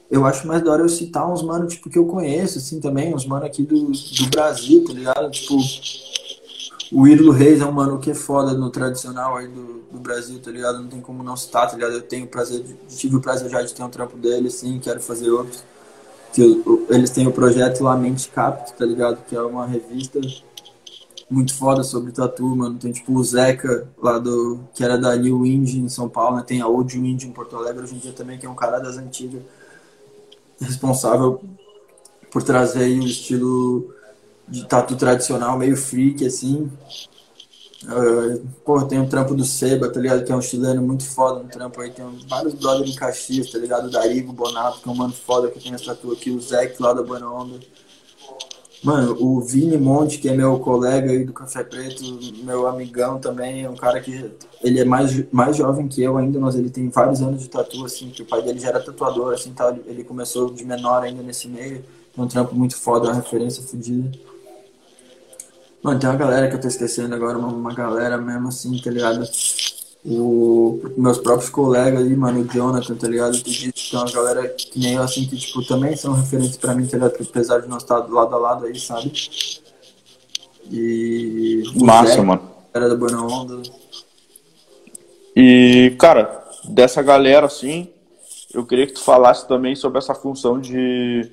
[0.09, 3.13] Eu acho mais da hora eu citar uns mano, tipo, que eu conheço, assim, também,
[3.13, 5.31] uns mano aqui do, do Brasil, tá ligado?
[5.31, 5.57] Tipo,
[6.91, 10.39] o Írlo Reis é um mano que é foda no tradicional aí do, do Brasil,
[10.39, 10.79] tá ligado?
[10.79, 11.93] Não tem como não citar, tá ligado?
[11.93, 15.01] Eu tenho prazer, de, tive o prazer já de ter um trampo dele, sim, quero
[15.01, 15.63] fazer outros.
[16.33, 19.23] Que eles têm o projeto Lamente Capto, tá ligado?
[19.25, 20.19] Que é uma revista
[21.29, 22.77] muito foda sobre tatu, mano.
[22.77, 24.59] Tem tipo o Zeca lá do.
[24.73, 26.43] que era da New Indie em São Paulo, né?
[26.45, 28.79] Tem a Old Indie em Porto Alegre hoje em dia também, que é um cara
[28.79, 29.41] das antigas.
[30.59, 31.41] Responsável
[32.31, 33.93] por trazer aí o estilo
[34.47, 36.71] de tatu tradicional, meio freak, assim.
[37.83, 40.23] Uh, pô, tem um trampo do Seba, tá ligado?
[40.23, 41.91] Que é um chileno muito foda no trampo aí.
[41.91, 43.87] Tem vários brothers em Caxias, tá ligado?
[43.87, 46.31] O Darigo Bonato, que é um mano foda que tem essa tatu aqui.
[46.31, 47.59] O Zeke lá da Buena Onda.
[48.83, 52.03] Mano, o Vini Monte, que é meu colega aí do Café Preto,
[52.43, 54.31] meu amigão também, é um cara que
[54.61, 57.83] ele é mais, mais jovem que eu ainda, mas ele tem vários anos de tatu,
[57.83, 59.75] assim, que o pai dele já era tatuador, assim, tal.
[59.87, 61.83] Ele- começou de menor ainda nesse meio.
[62.13, 64.11] Tem um trampo muito foda, uma referência fodida.
[65.85, 68.89] Mano, tem uma galera que eu tô esquecendo agora, uma, uma galera mesmo assim, tá
[68.89, 69.23] ligado?
[70.03, 73.33] O, meus próprios colegas ali, mano, o Jonathan, tá ligado?
[73.33, 76.57] Tu disse que é uma galera que nem eu, assim, que, tipo, também são referentes
[76.57, 77.13] pra mim, tá ligado?
[77.21, 79.13] Apesar de nós estar lado a lado aí, sabe?
[80.71, 81.61] E.
[81.75, 82.41] Massa, Zé, mano.
[82.73, 83.61] Era da Buena Onda.
[85.35, 87.89] E, cara, dessa galera, assim,
[88.51, 91.29] eu queria que tu falasse também sobre essa função de.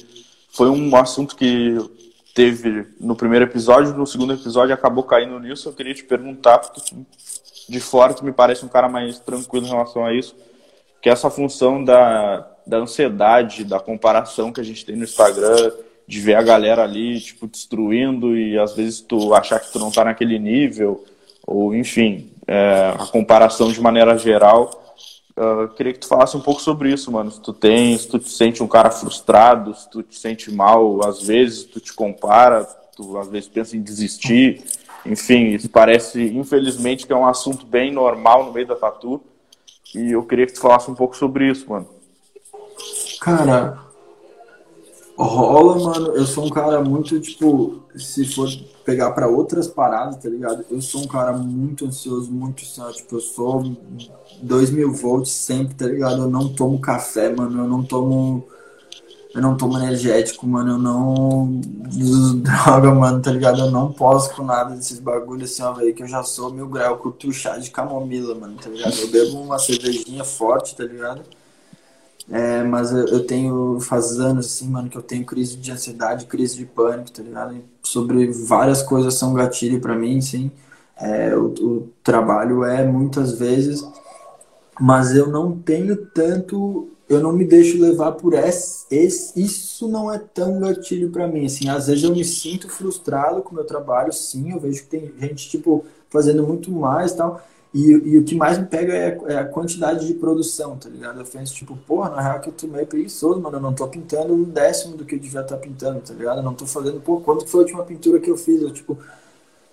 [0.51, 2.02] Foi um assunto que
[2.35, 5.69] teve no primeiro episódio, no segundo episódio acabou caindo nisso.
[5.69, 6.81] Eu queria te perguntar, porque
[7.69, 10.35] de fora tu me parece um cara mais tranquilo em relação a isso,
[11.01, 15.73] que é essa função da, da ansiedade, da comparação que a gente tem no Instagram,
[16.07, 19.91] de ver a galera ali, tipo, destruindo e às vezes tu achar que tu não
[19.91, 21.05] tá naquele nível,
[21.47, 24.82] ou enfim, é, a comparação de maneira geral.
[25.37, 27.31] Ah, queria que tu falasse um pouco sobre isso, mano.
[27.31, 31.07] Se tu tem, se tu te sente um cara frustrado, se tu te sente mal,
[31.07, 32.65] às vezes tu te compara,
[32.97, 34.63] tu às vezes pensa em desistir.
[35.05, 39.21] Enfim, isso parece, infelizmente, que é um assunto bem normal no meio da tatu.
[39.95, 41.89] E eu queria que tu falasse um pouco sobre isso, mano.
[43.21, 43.79] Cara,
[45.17, 46.15] rola, mano.
[46.15, 48.49] Eu sou um cara muito, tipo, se for
[48.85, 50.65] pegar pra outras paradas, tá ligado?
[50.71, 53.77] Eu sou um cara muito ansioso, muito, assim, tipo, eu sou
[54.43, 56.23] 2000 volts sempre, tá ligado?
[56.23, 57.63] Eu não tomo café, mano.
[57.63, 58.47] Eu não tomo.
[59.35, 60.73] Eu não tomo energético, mano.
[60.73, 61.61] Eu não
[61.99, 63.61] uso droga, mano, tá ligado?
[63.61, 66.69] Eu não posso com nada desses bagulhos assim, ó, velho, que eu já sou mil
[66.69, 66.93] grau.
[66.93, 68.95] Eu curto chá de camomila, mano, tá ligado?
[68.99, 71.23] Eu bebo uma cervejinha forte, tá ligado?
[72.31, 76.27] É, mas eu, eu tenho, faz anos, assim, mano, que eu tenho crise de ansiedade,
[76.27, 77.57] crise de pânico, tá ligado?
[77.82, 80.51] Sobre várias coisas são gatilho pra mim, sim.
[80.97, 83.85] É, o, o trabalho é muitas vezes,
[84.81, 90.12] mas eu não tenho tanto, eu não me deixo levar por esse, esse isso não
[90.12, 93.65] é tão gatilho pra mim, assim, às vezes eu me sinto frustrado com o meu
[93.65, 97.43] trabalho, sim, eu vejo que tem gente, tipo, fazendo muito mais tal.
[97.74, 101.19] E, e, o que mais me pega é, é, a quantidade de produção, tá ligado?
[101.20, 103.57] Eu penso, tipo, porra, na real que eu tô meio preguiçoso, mano.
[103.57, 106.39] Eu não tô pintando um décimo do que eu devia estar tá pintando, tá ligado?
[106.39, 108.61] Eu não tô fazendo, pô, quanto foi a última pintura que eu fiz?
[108.61, 108.99] Eu, tipo,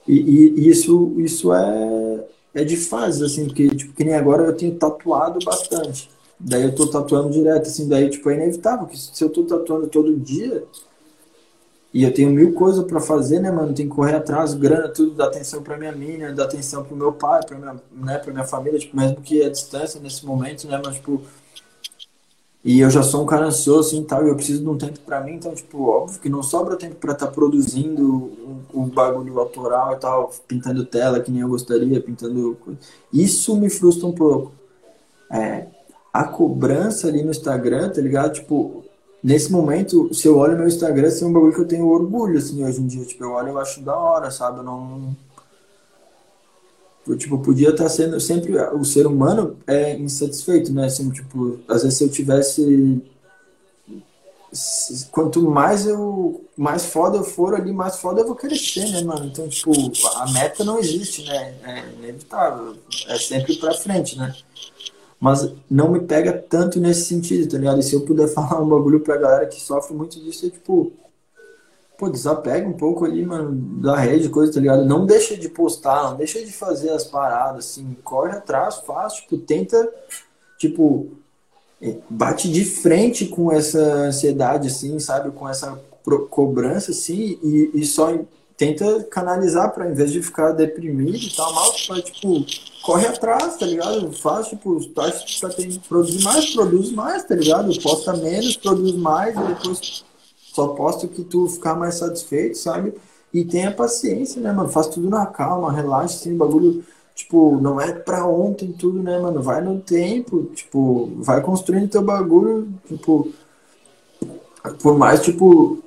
[0.07, 4.55] e, e, isso, isso é, é de fase, assim, porque, tipo, que nem agora eu
[4.55, 6.09] tenho tatuado bastante.
[6.39, 9.87] Daí eu tô tatuando direto, assim, daí, tipo, é inevitável, que se eu tô tatuando
[9.87, 10.63] todo dia,
[11.91, 13.73] e eu tenho mil coisas para fazer, né, mano?
[13.73, 17.11] Tem que correr atrás, grana, tudo, dar atenção para minha mina, dar atenção pro meu
[17.11, 20.79] pai, pra minha, né, pra minha família, tipo, mesmo que a distância nesse momento, né,
[20.83, 21.21] mas, tipo.
[22.63, 24.99] E eu já sou um cara ansioso, assim, tal, e eu preciso de um tempo
[24.99, 28.89] para mim, então, tipo, óbvio que não sobra tempo para estar tá produzindo um, um,
[28.89, 32.57] bagulho autoral e tal, pintando tela que nem eu gostaria, pintando.
[33.11, 34.51] Isso me frustra um pouco.
[35.31, 35.67] É,
[36.13, 38.33] a cobrança ali no Instagram, tá ligado?
[38.33, 38.83] Tipo,
[39.23, 42.37] nesse momento, se eu olho meu Instagram, assim, é um bagulho que eu tenho orgulho,
[42.37, 43.05] assim, hoje em dia.
[43.05, 44.59] Tipo, eu olho e acho da hora, sabe?
[44.59, 45.15] Eu não.
[47.07, 48.55] Eu, tipo, podia estar sendo sempre.
[48.73, 50.85] O ser humano é insatisfeito, né?
[50.85, 53.01] Assim, tipo, às vezes se eu tivesse.
[55.11, 56.43] Quanto mais eu.
[56.57, 59.25] Mais foda eu for ali, mais foda eu vou querer ser, né, mano?
[59.25, 59.71] Então, tipo,
[60.15, 61.55] a meta não existe, né?
[61.63, 62.75] É inevitável.
[63.07, 64.35] É sempre pra frente, né?
[65.19, 67.79] Mas não me pega tanto nesse sentido, tá ligado?
[67.79, 70.93] E se eu puder falar um bagulho pra galera que sofre muito disso, é tipo,
[71.97, 73.51] pô, desapega um pouco ali, mano,
[73.81, 74.85] da rede, coisa, tá ligado?
[74.85, 79.37] Não deixa de postar, não deixa de fazer as paradas, assim, corre atrás, faz, tipo,
[79.37, 79.91] tenta,
[80.57, 81.09] tipo,
[81.81, 85.31] é, bate de frente com essa ansiedade, assim, sabe?
[85.31, 85.79] Com essa
[86.29, 88.17] cobrança, assim, e, e só
[88.59, 92.45] tenta canalizar para, em vez de ficar deprimido e tal, mal, pra, tipo,
[92.83, 94.11] corre atrás, tá ligado?
[94.11, 97.81] Faz, tipo, tu acha que tá tem, produzir mais, produz mais, tá ligado?
[97.81, 100.03] Posta menos, produz mais, e depois
[100.53, 102.93] só posta que tu ficar mais satisfeito, sabe?
[103.33, 104.67] E tenha paciência, né, mano?
[104.67, 106.83] Faz tudo na calma, relaxa, assim, bagulho,
[107.15, 109.41] tipo, não é pra ontem tudo, né, mano?
[109.41, 113.31] Vai no tempo, tipo, vai construindo teu bagulho, tipo,
[114.81, 115.81] por mais, tipo,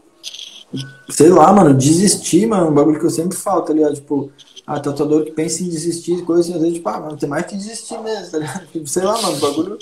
[1.08, 3.94] sei lá, mano, desistir, mano, um bagulho que eu sempre falo, tá ligado?
[3.94, 4.30] Tipo,
[4.66, 7.46] a tatuador que pensa em desistir, coisa assim, às vezes, tipo, ah, mano, tem mais
[7.46, 8.66] que desistir mesmo, tá ligado?
[8.72, 9.78] Tipo, sei lá, mano, o bagulho.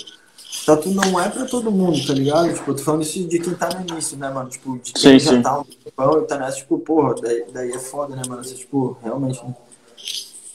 [0.65, 2.53] Tatu não é pra todo mundo, tá ligado?
[2.53, 4.49] Tipo, eu tô falando isso de quem tá no início, né, mano?
[4.49, 5.41] Tipo, de quem sim, já sim.
[5.41, 8.43] tá um tempão e tá nessa, tipo, porra, daí, daí é foda, né, mano?
[8.43, 9.43] Você, tipo, realmente.
[9.43, 9.55] Né?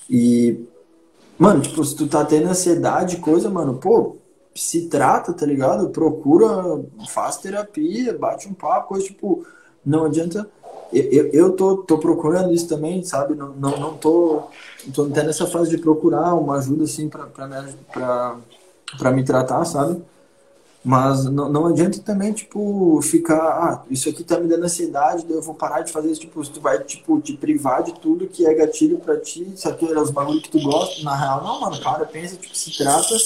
[0.08, 0.60] E.
[1.38, 4.16] Mano, tipo, se tu tá tendo ansiedade, coisa, mano, pô,
[4.54, 5.90] se trata, tá ligado?
[5.90, 6.46] Procura,
[7.08, 9.44] faz terapia, bate um papo, coisa, tipo,
[9.86, 10.48] não adianta.
[10.92, 13.34] Eu, eu tô, tô procurando isso também, sabe?
[13.34, 14.42] Não, não, não tô,
[14.94, 17.72] tô até nessa fase de procurar uma ajuda, assim, pra, me,
[18.98, 20.02] pra, me tratar, sabe?
[20.84, 25.42] Mas não, não adianta também, tipo, ficar, ah, isso aqui tá me dando ansiedade, eu
[25.42, 28.54] vou parar de fazer isso, tipo, tu vai, tipo, te privar de tudo que é
[28.54, 32.36] gatilho pra ti, sabe, os bagulhos que tu gosta, na real, não, mano, cara, pensa,
[32.36, 33.16] tipo, se trata,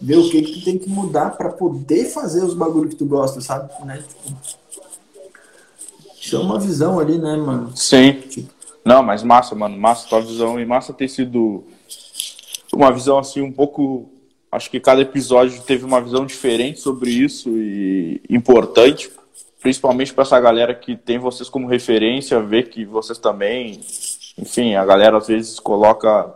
[0.00, 3.06] vê o que que tu tem que mudar pra poder fazer os bagulhos que tu
[3.06, 4.59] gosta, sabe, né, tipo,
[6.34, 7.72] é uma visão ali, né, mano?
[7.76, 8.12] Sim.
[8.12, 8.52] Tipo...
[8.84, 9.76] Não, mas massa, mano.
[9.76, 10.58] Massa tua visão.
[10.58, 11.64] E massa ter sido
[12.72, 14.10] uma visão assim um pouco.
[14.50, 19.08] Acho que cada episódio teve uma visão diferente sobre isso e importante,
[19.60, 23.80] principalmente para essa galera que tem vocês como referência, ver que vocês também,
[24.36, 26.34] enfim, a galera às vezes coloca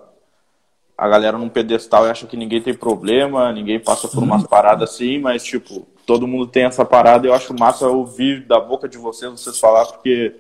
[0.97, 4.91] a galera num pedestal e acha que ninguém tem problema, ninguém passa por umas paradas
[4.91, 8.89] assim, mas tipo, todo mundo tem essa parada e eu acho massa ouvir da boca
[8.89, 10.35] de vocês, vocês falar, porque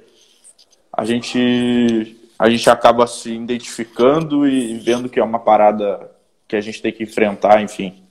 [0.92, 6.10] a gente, a gente acaba se identificando e vendo que é uma parada
[6.46, 8.02] que a gente tem que enfrentar, enfim.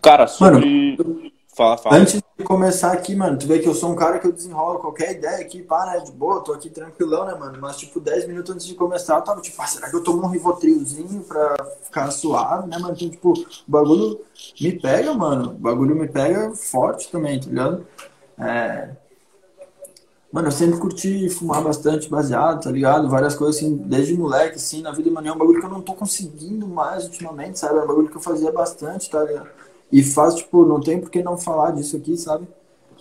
[0.00, 0.96] Cara, sobre.
[0.96, 1.96] Mano, fala, fala.
[1.96, 4.78] Antes de começar aqui, mano, tu vê que eu sou um cara que eu desenrolo
[4.78, 6.00] qualquer ideia aqui, pá, né?
[6.00, 7.56] De boa, tô aqui tranquilão, né, mano?
[7.58, 10.22] Mas, tipo, 10 minutos antes de começar, eu tava tipo, ah, será que eu tomo
[10.22, 12.94] um rivotrilzinho pra ficar suave, né, mano?
[12.94, 14.20] Então, tipo, o bagulho
[14.60, 15.50] me pega, mano.
[15.52, 17.86] O bagulho me pega forte também, tá ligado?
[18.38, 18.90] É...
[20.30, 23.08] Mano, eu sempre curti fumar bastante baseado, tá ligado?
[23.08, 25.80] Várias coisas assim, desde moleque, assim, na vida, mano, é um bagulho que eu não
[25.80, 27.78] tô conseguindo mais ultimamente, sabe?
[27.78, 29.48] É um bagulho que eu fazia bastante, tá ligado?
[29.90, 32.46] E faz, tipo, não tem por que não falar disso aqui, sabe?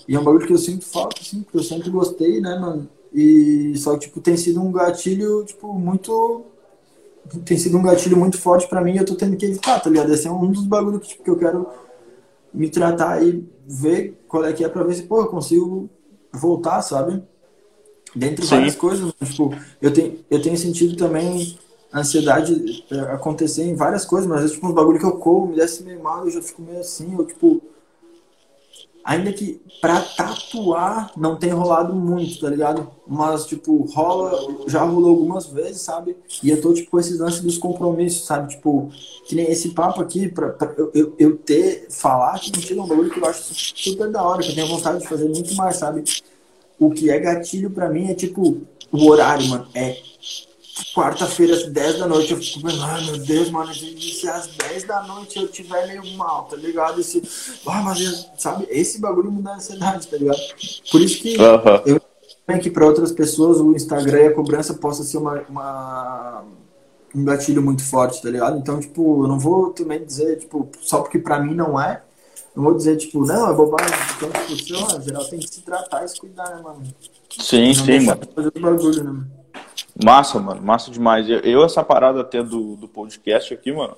[0.08, 2.88] E é um bagulho que eu sinto falta, assim, porque eu sempre gostei, né, mano?
[3.14, 6.44] E só que, tipo, tem sido um gatilho, tipo, muito.
[7.44, 9.90] Tem sido um gatilho muito forte pra mim e eu tô tendo que evitar, tá
[9.90, 10.14] ligado?
[10.14, 11.68] Esse é um dos bagulhos que, tipo, que eu quero
[12.54, 15.90] me tratar e ver qual é que é pra ver se, pô, eu consigo
[16.32, 17.24] voltar, sabe?
[18.16, 18.56] Dentre Sim.
[18.56, 21.58] várias coisas, tipo, eu tenho, eu tenho sentido também
[22.00, 25.56] ansiedade é, acontecer em várias coisas, mas é tipo uns bagulho que eu como, me
[25.56, 27.62] desce meio mal, eu já fico meio assim, eu tipo.
[29.04, 32.90] Ainda que pra tatuar não tem rolado muito, tá ligado?
[33.08, 36.18] Mas, tipo, rola, já rolou algumas vezes, sabe?
[36.42, 38.56] E eu tô, tipo, com esses lances dos compromissos, sabe?
[38.56, 38.90] Tipo,
[39.28, 42.88] que nem esse papo aqui, pra, pra eu, eu, eu, ter, falar contigo é um
[42.88, 45.78] bagulho que eu acho super da hora, que eu tenho vontade de fazer muito mais,
[45.78, 46.04] sabe?
[46.80, 48.60] O que é gatilho pra mim é, tipo,
[48.92, 49.68] o horário, mano.
[49.76, 49.98] É
[50.94, 54.84] quarta-feira, às 10 da noite, eu fico pensando, ai meu Deus, mano, se às 10
[54.84, 57.00] da noite eu tiver meio mal, tá ligado?
[57.00, 57.22] Esse,
[57.66, 60.40] ah, mas, sabe, esse bagulho me dá ansiedade, tá ligado?
[60.92, 61.82] Por isso que uhum.
[61.86, 62.02] eu
[62.46, 66.44] também que para outras pessoas o Instagram e a cobrança possa ser uma, uma,
[67.14, 68.58] um gatilho muito forte, tá ligado?
[68.58, 72.04] Então, tipo, eu não vou também dizer, tipo, só porque pra mim não é,
[72.56, 73.98] não vou dizer, tipo, não, é bobagem.
[74.18, 76.84] Então, tipo, sei lá, geral tem que se tratar e se cuidar, né, mano?
[77.40, 78.22] Sim, não sim, mano.
[78.34, 79.45] Fazer o bagulho, né, mano?
[80.04, 81.30] Massa, mano, massa demais.
[81.30, 83.96] Eu, eu, essa parada até do, do podcast aqui, mano,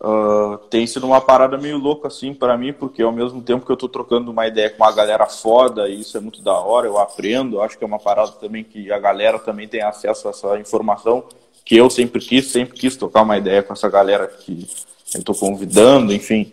[0.00, 3.70] uh, tem sido uma parada meio louca, assim, para mim, porque ao mesmo tempo que
[3.70, 6.86] eu tô trocando uma ideia com uma galera foda, e isso é muito da hora,
[6.86, 10.30] eu aprendo, acho que é uma parada também que a galera também tem acesso a
[10.30, 11.24] essa informação,
[11.64, 14.66] que eu sempre quis, sempre quis trocar uma ideia com essa galera que
[15.14, 16.52] eu tô convidando, enfim.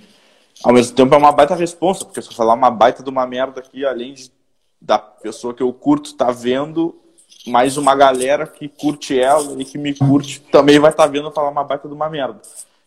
[0.61, 3.26] Ao mesmo tempo é uma baita responsa, porque se eu falar uma baita de uma
[3.26, 4.30] merda aqui, além de,
[4.81, 6.94] da pessoa que eu curto tá vendo,
[7.47, 11.31] mais uma galera que curte ela e que me curte também vai estar tá vendo
[11.31, 12.39] falar uma baita de uma merda.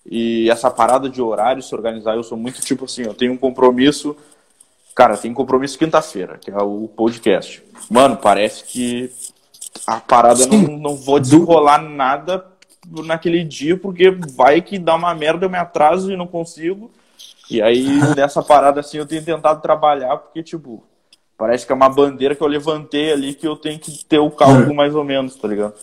[0.04, 3.36] E essa parada de horário, se organizar, eu sou muito tipo assim, eu tenho um
[3.36, 4.16] compromisso,
[4.94, 7.62] cara, tem compromisso quinta-feira, que é o podcast.
[7.90, 9.10] Mano, parece que
[9.86, 12.44] a parada não, não vou desenrolar nada
[13.04, 16.90] naquele dia, porque vai que dá uma merda, eu me atraso e não consigo.
[17.50, 17.86] E aí,
[18.16, 20.82] nessa parada assim, eu tenho tentado trabalhar, porque, tipo,
[21.42, 24.30] Parece que é uma bandeira que eu levantei ali que eu tenho que ter o
[24.30, 25.74] cálculo mais ou menos, tá ligado?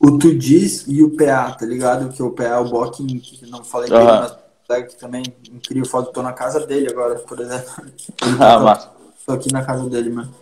[0.00, 2.12] O Tu Diz e o PA, tá ligado?
[2.12, 4.30] Que o PA é o Bock, que não falei dele, uhum.
[4.68, 7.70] mas que também incrível foto, tô na casa dele agora, por exemplo.
[8.40, 8.88] Ah, mas...
[9.24, 10.34] Tô aqui na casa dele, mano.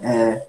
[0.00, 0.46] É,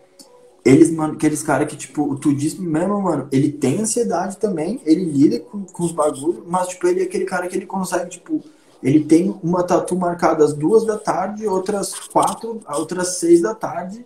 [0.63, 4.79] eles, mano, aqueles caras que, tipo, o Tu Diz mesmo, mano, ele tem ansiedade também,
[4.85, 8.11] ele lida com, com os bagulhos, mas, tipo, ele é aquele cara que ele consegue,
[8.11, 8.43] tipo,
[8.85, 14.05] ele tem uma tatu marcada às duas da tarde, outras quatro, outras seis da tarde.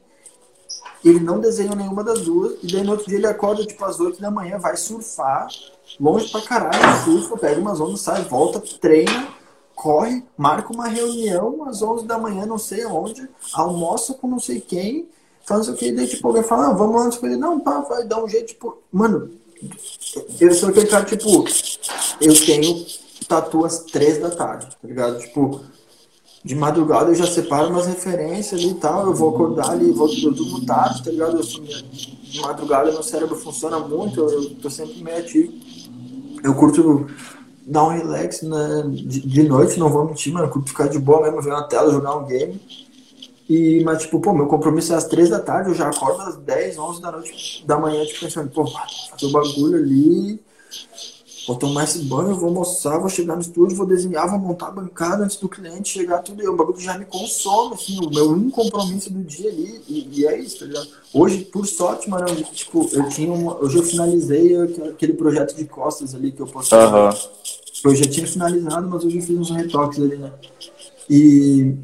[1.04, 2.54] Ele não desenha nenhuma das duas.
[2.64, 5.50] E daí no outro dia ele acorda tipo às oito da manhã, vai surfar,
[6.00, 9.28] longe pra caralho, surfa, pega umas ondas, sai, volta, treina,
[9.76, 14.62] corre, marca uma reunião às onze da manhã, não sei onde, almoça com não sei
[14.62, 15.10] quem,
[15.46, 18.06] faz o que, daí tipo, alguém fala, ah, vamos antes com ele, não, pá, vai
[18.06, 19.30] dar um jeito, tipo, mano,
[20.40, 21.44] eu sou aquele cara, tipo,
[22.22, 22.86] eu tenho
[23.30, 25.20] tatu às três da tarde, tá ligado?
[25.20, 25.62] Tipo,
[26.44, 30.08] de madrugada eu já separo umas referências ali e tal, eu vou acordar ali, vou,
[30.08, 31.38] durmo tarde, tá ligado?
[31.38, 35.54] Eu, de madrugada meu cérebro funciona muito, eu, eu tô sempre meio ativo.
[36.44, 37.08] Eu curto
[37.66, 40.98] dar um relax né, de, de noite, não vou mentir, mano, eu curto ficar de
[40.98, 42.60] boa mesmo, ver uma tela, jogar um game.
[43.48, 46.38] E, mas, tipo, pô, meu compromisso é às três da tarde, eu já acordo às
[46.38, 50.40] 10, 11 da noite, da manhã, tipo, pensando, pô, fazer o bagulho ali,
[51.50, 54.72] Vou tomar esse banho, vou almoçar, vou chegar no estúdio, vou desenhar, vou montar a
[54.72, 56.48] bancada antes do cliente chegar, tudo.
[56.48, 59.82] O bagulho já me consome, assim, o meu um compromisso do dia ali.
[59.88, 60.88] E, e, é isso, tá ligado?
[61.12, 64.56] Hoje, por sorte, mano, eu, tipo, eu tinha uma, Hoje eu finalizei
[64.92, 66.78] aquele projeto de costas ali que eu postei.
[66.78, 67.10] Uhum.
[67.84, 70.32] Eu já tinha finalizado, mas hoje eu fiz uns retoques ali, né?
[71.10, 71.76] E.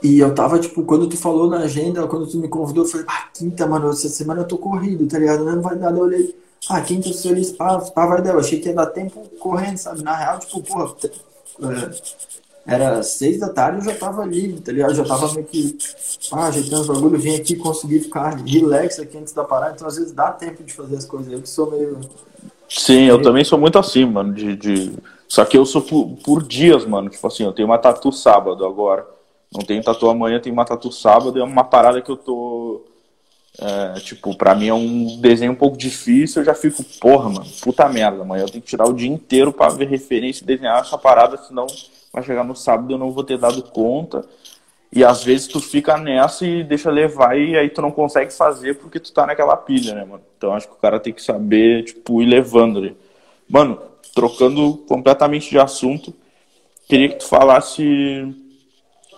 [0.00, 3.06] E eu tava, tipo, quando tu falou na agenda, quando tu me convidou, eu falei,
[3.08, 5.44] ah, quinta, mano, essa semana eu tô corrido, tá ligado?
[5.44, 6.36] Não vai dar, eu olhei
[6.68, 8.34] ah, quinta eu sou pá, pá, vai dar.
[8.34, 10.02] Eu achei que ia dar tempo correndo, sabe?
[10.02, 10.94] Na real, tipo, porra,
[11.60, 14.94] é, era seis da tarde eu já tava livre, tá ligado?
[14.94, 15.76] Já tava meio que,
[16.30, 19.96] ah, ajeitando os bagulho, vim aqui conseguir ficar relax aqui antes da parada, então às
[19.96, 21.32] vezes dá tempo de fazer as coisas.
[21.32, 21.98] Eu que sou meio.
[22.68, 24.56] Sim, eu também sou muito assim, mano, de.
[24.56, 24.92] de...
[25.26, 27.08] Só que eu sou por, por dias, mano.
[27.08, 29.06] Tipo assim, eu tenho uma tatu sábado agora.
[29.50, 31.38] Não tenho tatu amanhã, tenho uma tatu sábado.
[31.38, 32.82] É uma parada que eu tô
[33.58, 37.46] é, tipo, pra mim é um desenho um pouco difícil, eu já fico, porra, mano,
[37.60, 40.80] puta merda, amanhã eu tenho que tirar o dia inteiro para ver referência e desenhar
[40.80, 41.66] essa parada, senão
[42.12, 44.24] vai chegar no sábado eu não vou ter dado conta.
[44.94, 48.74] E às vezes tu fica nessa e deixa levar e aí tu não consegue fazer
[48.74, 50.22] porque tu tá naquela pilha, né, mano?
[50.36, 52.96] Então acho que o cara tem que saber, tipo, ir levando ali.
[53.48, 53.78] Mano,
[54.14, 56.12] trocando completamente de assunto,
[56.86, 58.34] queria que tu falasse,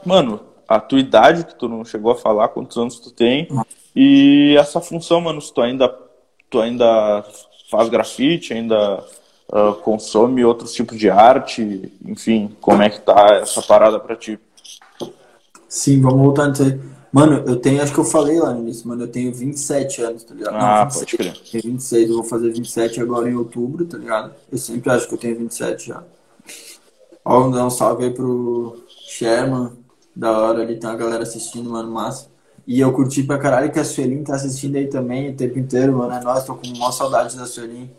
[0.07, 3.49] mano, a tua idade, que tu não chegou a falar, quantos anos tu tem,
[3.95, 5.89] e essa função, mano, se tu ainda,
[6.51, 7.25] tu ainda
[7.71, 9.05] faz grafite, ainda
[9.53, 14.39] uh, consome outros tipos de arte, enfim, como é que tá essa parada pra ti?
[15.69, 16.81] Sim, vamos voltar nisso aí.
[17.13, 20.25] Mano, eu tenho, acho que eu falei lá no início, mano, eu tenho 27 anos,
[20.25, 20.57] tá ligado?
[20.59, 21.37] Ah, Não, 26, pode crer.
[21.51, 24.35] Tenho 26, eu vou fazer 27 agora em outubro, tá ligado?
[24.51, 26.03] Eu sempre acho que eu tenho 27 já.
[27.25, 29.73] Ó, vamos dar um salve aí pro Sherman,
[30.15, 32.29] Da hora ali, tem a galera assistindo, mano, massa.
[32.67, 35.99] E eu curti pra caralho que a Suelin tá assistindo aí também o tempo inteiro,
[35.99, 36.15] mano.
[36.15, 37.91] É nóis, tô com uma saudade da Suelin.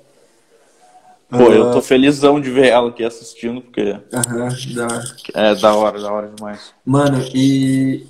[1.29, 5.03] Pô, eu tô felizão de ver ela aqui assistindo, porque Aham, da hora.
[5.33, 6.73] é da hora, da hora demais.
[6.85, 8.05] Mano, e.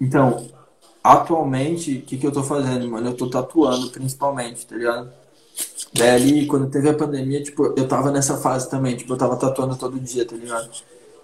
[0.00, 0.46] Então,
[1.02, 3.08] atualmente, o que, que eu tô fazendo, mano?
[3.08, 5.10] Eu tô tatuando, principalmente, tá ligado?
[5.92, 9.36] Daí ali, quando teve a pandemia, tipo, eu tava nessa fase também, tipo, eu tava
[9.36, 10.70] tatuando todo dia, tá ligado?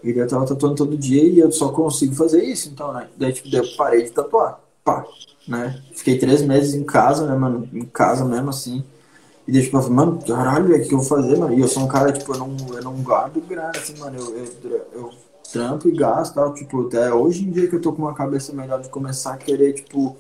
[0.03, 3.09] E daí eu tava tatuando todo dia e eu só consigo fazer isso, então, né?
[3.17, 5.05] Daí, tipo, daí eu parei de tatuar, pá,
[5.47, 5.83] né?
[5.95, 7.69] Fiquei três meses em casa, né, mano?
[7.73, 8.83] Em casa mesmo, assim.
[9.47, 11.55] E daí, tipo, mano, caralho, o que eu vou fazer, mano?
[11.55, 14.37] E eu sou um cara, tipo, eu não, eu não guardo grana, assim, mano, eu,
[14.37, 15.11] eu, eu
[15.53, 18.53] trampo e gasto, tal, tipo, até hoje em dia que eu tô com uma cabeça
[18.53, 20.17] melhor de começar a querer, tipo,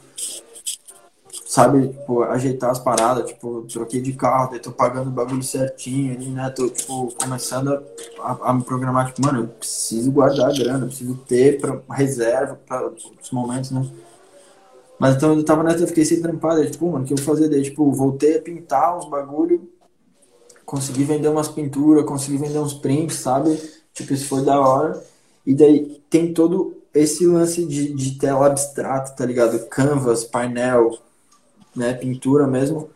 [1.46, 6.14] sabe, tipo, ajeitar as paradas, tipo, troquei de carro, daí tô pagando o bagulho certinho
[6.14, 7.82] ali, né, tô, tipo, começando
[8.20, 12.88] a, a, me programar, tipo, mano, eu preciso guardar grana, preciso ter pra, reserva para
[12.88, 13.86] os momentos, né.
[14.98, 17.26] Mas então eu tava nessa, eu fiquei sem trampar, tipo, mano, o que eu vou
[17.26, 17.48] fazer?
[17.48, 19.68] Daí, tipo, voltei a pintar uns bagulho,
[20.66, 23.56] consegui vender umas pinturas, consegui vender uns prints, sabe?
[23.94, 25.02] Tipo, isso foi da hora.
[25.46, 29.66] E daí tem todo esse lance de, de tela abstrata, tá ligado?
[29.68, 30.98] Canvas, painel,
[31.74, 31.94] né?
[31.94, 32.90] Pintura mesmo.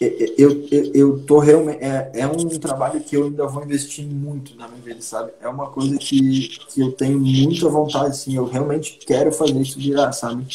[0.00, 1.82] Eu, eu, eu tô realmente.
[1.82, 5.32] É, é um trabalho que eu ainda vou investir muito na minha vida, sabe?
[5.40, 8.34] É uma coisa que, que eu tenho muita vontade, assim.
[8.34, 10.46] Eu realmente quero fazer isso virar, sabe?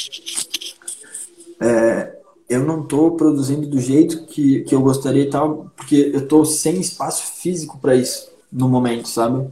[1.60, 2.16] É,
[2.50, 6.46] eu não tô produzindo do jeito que, que eu gostaria e tal, porque eu tô
[6.46, 9.48] sem espaço físico para isso no momento, sabe?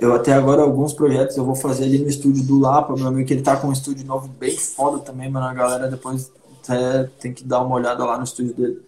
[0.00, 3.26] Eu até agora, alguns projetos eu vou fazer ali no estúdio do Lapa, meu amigo,
[3.26, 5.46] que ele tá com um estúdio novo bem foda também, mano.
[5.46, 6.30] A galera depois
[6.62, 8.82] até tem que dar uma olhada lá no estúdio dele.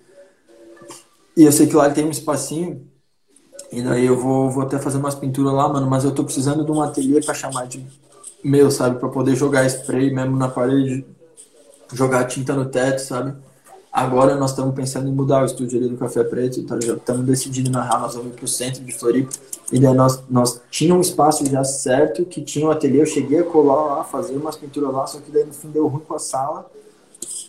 [1.36, 2.86] E eu sei que lá ele tem um espacinho,
[3.72, 6.64] e daí eu vou, vou até fazer umas pinturas lá, mano, mas eu tô precisando
[6.64, 7.84] de um ateliê pra chamar de
[8.42, 9.00] meu, sabe?
[9.00, 11.04] Pra poder jogar spray mesmo na parede,
[11.94, 13.34] jogar tinta no teto, sabe?
[13.92, 16.96] Agora nós estamos pensando em mudar o estúdio ali do Café Preto, tá ligado?
[16.96, 19.30] Estamos decidindo, na real, nós vamos pro centro de Floripa.
[19.72, 23.38] E daí nós, nós tinha um espaço já certo, que tinha um ateliê, eu cheguei
[23.38, 26.14] a colar lá, fazer umas pinturas lá, só que daí no fim deu ruim com
[26.14, 26.66] a sala,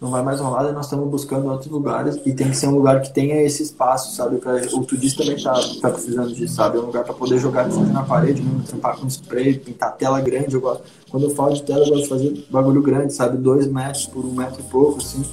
[0.02, 2.76] não vai mais rolar, daí nós estamos buscando outros lugares, e tem que ser um
[2.76, 4.38] lugar que tenha esse espaço, sabe?
[4.38, 6.78] Pra, o Tudis também tá, tá precisando disso, sabe?
[6.78, 10.20] É um lugar para poder jogar tinta na parede, mesmo, trampar com spray, pintar tela
[10.20, 10.84] grande, eu gosto.
[11.10, 13.38] Quando eu falo de tela, eu gosto de fazer bagulho grande, sabe?
[13.38, 15.24] Dois metros por um metro e pouco, assim.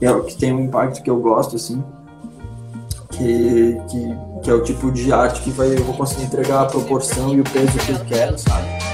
[0.00, 1.82] E é o que tem um impacto que eu gosto, assim.
[3.10, 6.66] Que, que, que é o tipo de arte que vai, eu vou conseguir entregar a
[6.66, 8.87] proporção e o peso que eu quero, sabe?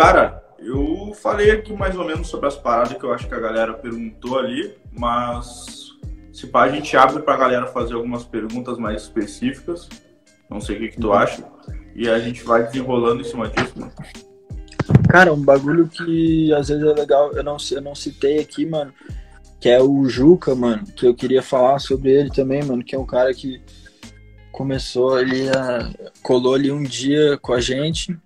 [0.00, 3.38] Cara, eu falei aqui mais ou menos sobre as paradas que eu acho que a
[3.38, 5.90] galera perguntou ali, mas
[6.32, 9.86] se pá, a gente abre pra galera fazer algumas perguntas mais específicas.
[10.48, 11.44] Não sei o que, que tu acha.
[11.94, 13.92] E a gente vai desenrolando em cima disso, mano.
[15.10, 18.94] Cara, um bagulho que às vezes é legal, eu não, eu não citei aqui, mano,
[19.60, 22.98] que é o Juca, mano, que eu queria falar sobre ele também, mano, que é
[22.98, 23.60] um cara que
[24.50, 25.90] começou ali a.
[26.22, 28.18] colou ali um dia com a gente,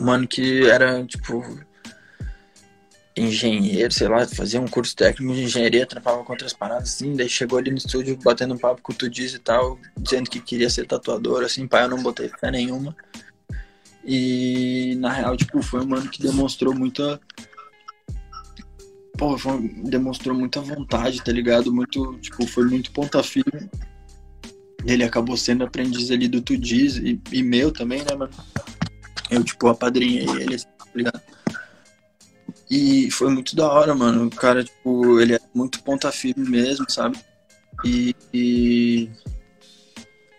[0.00, 1.42] mano, que era tipo
[3.16, 7.28] engenheiro, sei lá, fazia um curso técnico de engenharia, trampava com outras paradas assim, daí
[7.28, 10.68] chegou ali no estúdio batendo um papo com o Tudiz e tal, dizendo que queria
[10.68, 12.94] ser tatuador, assim, pai, eu não botei fé nenhuma.
[14.04, 17.20] E na real, tipo, foi um mano que demonstrou muita.
[19.18, 21.72] Pô, foi- demonstrou muita vontade, tá ligado?
[21.74, 23.68] Muito, tipo, foi muito ponta firme.
[24.84, 28.32] Ele acabou sendo aprendiz ali do Tudiz e, e meu também, né, mano?
[29.30, 31.20] Eu, tipo, apadrinhei ele, assim, tá ligado?
[32.70, 34.26] E foi muito da hora, mano.
[34.26, 37.18] O cara, tipo, ele é muito ponta firme mesmo, sabe?
[37.84, 38.14] E.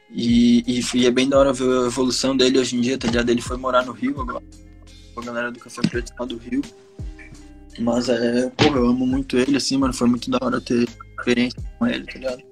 [0.09, 3.07] E, e, e, é bem da hora ver a evolução dele hoje em dia, tá
[3.07, 3.30] ligado?
[3.30, 4.43] Ele foi morar no Rio agora.
[5.18, 6.61] A galera do Café Preto lá do Rio.
[7.80, 9.93] Mas é, porra, eu amo muito ele, assim, mano.
[9.93, 10.88] Foi muito da hora ter
[11.18, 12.43] experiência com ele, tá ligado?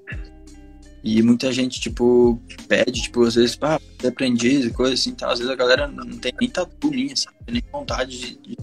[1.05, 5.31] E muita gente, tipo, pede, tipo, às vezes, ah, ser aprendiz e coisa assim, tá?
[5.31, 8.57] Às vezes a galera não tem nem tatu nem, não tem nem vontade de, de?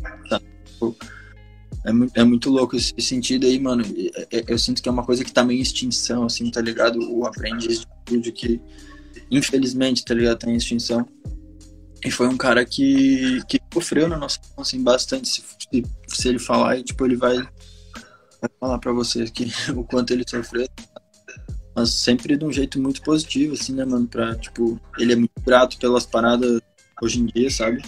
[0.65, 0.97] Tipo,
[1.85, 3.85] é, muito, é muito louco esse sentido aí, mano.
[4.29, 6.61] É- é- Eu sinto que é uma coisa que tá meio em extinção, assim, tá
[6.61, 6.99] ligado?
[7.13, 8.61] O aprendiz de que,
[9.31, 10.39] infelizmente, tá ligado?
[10.41, 11.07] Tá em extinção.
[12.05, 15.29] E foi um cara que, que sofreu na nossa mão, assim, bastante.
[15.29, 15.45] Se,
[16.09, 19.45] se, ele falar, tipo, ele vai, vai falar pra vocês que,
[19.77, 20.67] o quanto ele sofreu.
[21.75, 24.07] Mas sempre de um jeito muito positivo, assim, né, mano?
[24.07, 26.61] Pra, tipo, ele é muito grato pelas paradas
[27.01, 27.83] hoje em dia, sabe?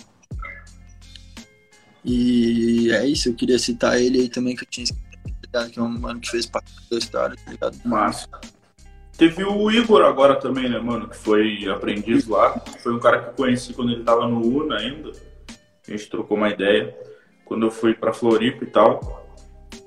[2.05, 5.83] E é isso, eu queria citar ele aí também, que eu tinha esquecido, que é
[5.83, 7.79] um mano que fez parte da história, tá ligado?
[7.85, 8.29] Massa.
[9.17, 11.09] Teve o Igor agora também, né, mano?
[11.09, 12.59] Que foi aprendiz lá.
[12.83, 15.13] Foi um cara que eu conheci quando ele tava no UNA ainda.
[15.87, 16.95] A gente trocou uma ideia.
[17.45, 19.25] Quando eu fui pra Floripa e tal.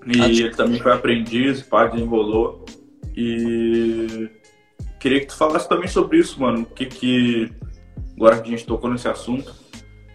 [0.06, 2.64] E Ah, ele também foi aprendiz, pá, desenrolou.
[3.20, 4.30] E
[5.00, 6.62] queria que tu falasse também sobre isso, mano.
[6.62, 7.52] O que que.
[8.16, 9.56] Agora que a gente tocou nesse assunto.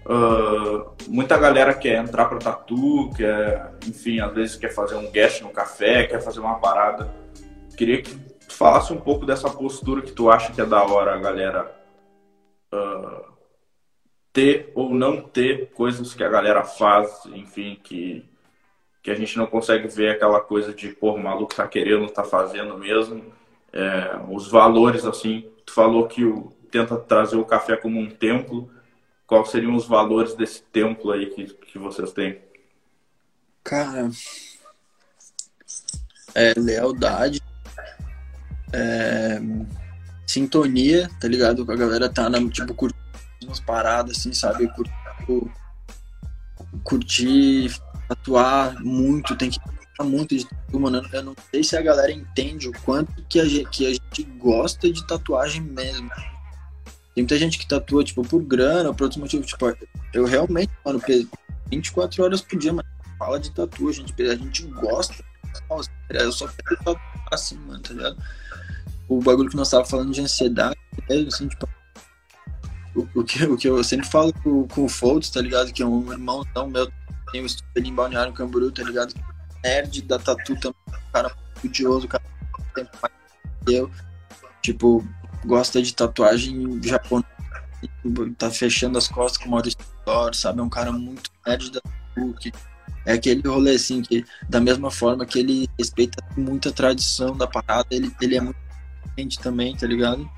[0.07, 5.43] ah, muita galera quer entrar pra tatu, quer, enfim, às vezes quer fazer um guest
[5.43, 7.13] no café, quer fazer uma parada.
[7.77, 11.15] Queria que tu falasse um pouco dessa postura que tu acha que é da hora
[11.15, 11.75] a galera
[12.73, 13.23] ah,
[14.33, 18.25] ter ou não ter coisas que a galera faz, enfim, que,
[19.03, 22.23] que a gente não consegue ver aquela coisa de, pô, o maluco tá querendo, tá
[22.23, 23.25] fazendo mesmo.
[23.73, 28.71] É, os valores, assim, tu falou que o, tenta trazer o café como um templo.
[29.27, 32.41] Quais seriam os valores desse templo aí que, que vocês têm?
[33.65, 34.11] Cara,
[36.35, 37.41] é lealdade,
[38.73, 39.41] é,
[40.27, 41.71] sintonia, tá ligado?
[41.71, 43.01] A galera tá na, tipo, curtindo
[43.45, 44.69] umas paradas, assim, sabe?
[44.69, 44.93] Curtir,
[46.85, 47.71] curtir
[48.13, 51.03] atuar muito, tem que gostar muito de mano.
[51.13, 54.23] Eu não sei se a galera entende o quanto que a gente, que a gente
[54.39, 56.11] gosta de tatuagem mesmo.
[57.15, 59.47] Tem muita gente que tatua, tipo, por grana, por outros motivos.
[59.47, 59.77] Tipo,
[60.15, 61.01] eu realmente, mano,
[61.71, 62.87] 24 horas por dia, mas
[63.19, 65.15] fala de tatu, a gente, a gente gosta.
[65.69, 66.99] Nossa, eu só quero
[67.31, 68.17] assim, mano, tá ligado?
[69.09, 70.77] O bagulho que nós tava falando de ansiedade,
[71.11, 71.69] é, assim, tipo,
[72.95, 75.73] o, o, que, o que eu sempre falo com, com o Foltz, tá ligado?
[75.73, 76.91] Que é um irmãozão meu,
[77.33, 79.15] tem um estúdio ali em Balneário Camboriú, tá ligado?
[79.65, 82.23] Nerd da tatu também, cara estudioso, cara
[82.75, 83.15] tem tempo mais
[83.65, 83.91] que eu.
[84.61, 85.05] Tipo,
[85.45, 87.27] gosta de tatuagem japonesa,
[88.39, 89.79] tá fechando as costas com o Maurício
[90.35, 90.61] sabe?
[90.61, 92.53] É um cara muito nerd da tatu, que
[93.07, 97.89] é aquele rolê assim que, da mesma forma que ele respeita muita tradição da parada,
[97.91, 98.59] ele, ele é muito
[99.19, 100.29] gente também, tá ligado?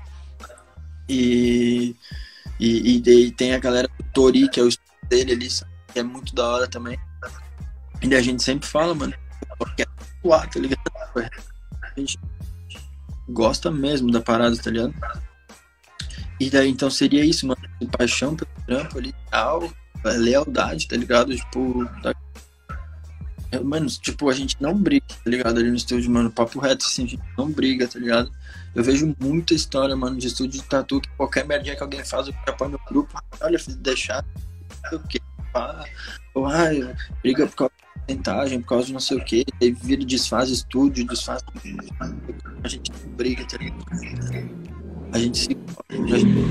[1.07, 1.95] E,
[2.59, 5.74] e, e, e tem a galera do Tori, que é o estúdio dele ali, sabe?
[5.95, 6.99] Que é muito da hora também.
[8.03, 9.13] E a gente sempre fala, mano,
[9.77, 9.87] quer
[10.19, 10.81] atuar, tá ligado?
[11.15, 12.19] A gente
[13.29, 14.93] gosta mesmo da parada, tá ligado?
[16.37, 17.61] E daí então seria isso, mano.
[17.97, 19.71] Paixão pelo trampo ali tal,
[20.03, 21.33] lealdade, tá ligado?
[21.33, 22.13] Tipo, da
[23.63, 25.59] Mano, tipo, a gente não briga, tá ligado?
[25.59, 28.29] Ali no estúdio, mano, papo reto, assim, a gente não briga, tá ligado?
[28.73, 32.27] Eu vejo muita história, mano, de estúdio de tatu, que qualquer merdinha que alguém faz,
[32.27, 34.25] eu põe no grupo, olha, deixar,
[34.91, 35.21] o que,
[35.55, 35.85] pá,
[36.33, 39.71] ou, ai, briga por causa de porcentagem, por causa de não sei o que, aí
[39.71, 41.41] vira e desfaz estúdio, desfaz.
[42.61, 43.85] A gente briga, tá ligado?
[45.13, 45.57] A gente se.
[45.89, 46.45] A gente...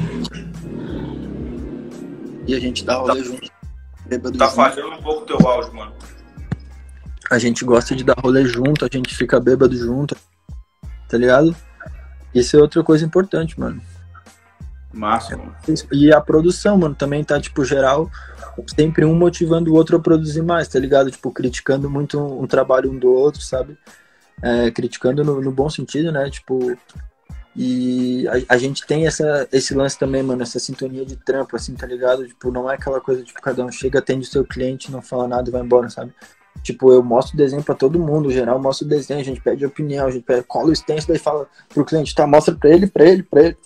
[2.47, 3.51] E a gente dá rolê junto.
[4.07, 4.57] bêbado Tá junto.
[4.57, 5.93] falhando um pouco o teu áudio, mano.
[7.31, 10.17] A gente gosta de dar rolê junto, a gente fica bêbado junto,
[11.09, 11.55] tá ligado?
[12.35, 13.81] Isso é outra coisa importante, mano.
[14.95, 15.55] Mano.
[15.93, 18.11] E a produção, mano, também tá, tipo, geral,
[18.75, 21.11] sempre um motivando o outro a produzir mais, tá ligado?
[21.11, 23.77] Tipo, criticando muito um, um trabalho um do outro, sabe?
[24.43, 26.31] É, criticando no, no bom sentido, né?
[26.31, 26.77] Tipo,
[27.57, 31.75] e a, a gente tem essa, esse lance também, mano, essa sintonia de trampo, assim,
[31.75, 32.27] tá ligado?
[32.27, 35.29] Tipo, não é aquela coisa, tipo, cada um chega, atende o seu cliente, não fala
[35.29, 36.13] nada e vai embora, sabe?
[36.63, 39.67] Tipo, eu mostro o desenho pra todo mundo, geral mostra o desenho, a gente pede
[39.67, 42.87] opinião, a gente pede, cola o stencil, daí fala pro cliente, tá, mostra pra ele,
[42.87, 43.57] pra ele, pra ele.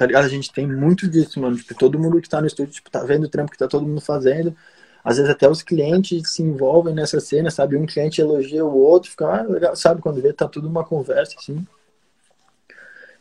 [0.00, 0.24] Tá ligado?
[0.24, 1.54] A gente tem muito disso, mano.
[1.54, 3.86] Tipo, todo mundo que tá no estúdio, tipo, tá vendo o trampo que tá todo
[3.86, 4.56] mundo fazendo.
[5.04, 7.76] Às vezes até os clientes se envolvem nessa cena, sabe?
[7.76, 10.00] Um cliente elogia o outro, fica, ah, legal, sabe?
[10.00, 11.66] Quando vê, tá tudo uma conversa, assim.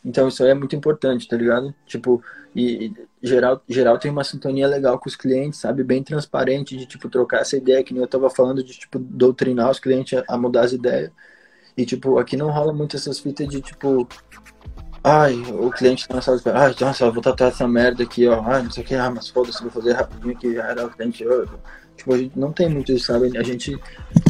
[0.06, 1.76] Então isso aí é muito importante, tá ligado?
[1.86, 2.24] Tipo,
[2.56, 5.84] e, e geral, geral tem uma sintonia legal com os clientes, sabe?
[5.84, 9.70] Bem transparente de, tipo, trocar essa ideia, que nem eu tava falando de, tipo, doutrinar
[9.70, 11.12] os clientes a, mudar as ideias.
[11.76, 14.08] E, tipo, aqui não rola muito essas fitas de, tipo,
[15.04, 18.04] ai, o cliente tá na sala de espera, ai, nossa, eu vou tatuar essa merda
[18.04, 20.86] aqui, ó, ai, não sei o que, ah, mas foda-se, vou fazer rapidinho aqui, era
[20.86, 21.48] o cliente, eu,
[22.00, 23.38] Tipo, a gente não tem muito isso, sabe?
[23.38, 23.78] A gente.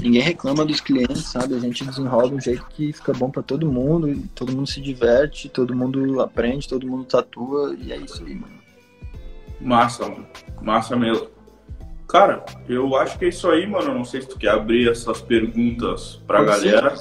[0.01, 1.53] Ninguém reclama dos clientes, sabe?
[1.53, 5.47] A gente desenrola um jeito que fica bom pra todo mundo, todo mundo se diverte,
[5.49, 8.55] todo mundo aprende, todo mundo tatua, e é isso aí, mano.
[9.61, 10.25] Massa, mano.
[10.59, 11.27] Massa mesmo.
[12.07, 13.93] Cara, eu acho que é isso aí, mano.
[13.93, 16.71] Não sei se tu quer abrir essas perguntas pra Pode ser.
[16.71, 16.95] galera.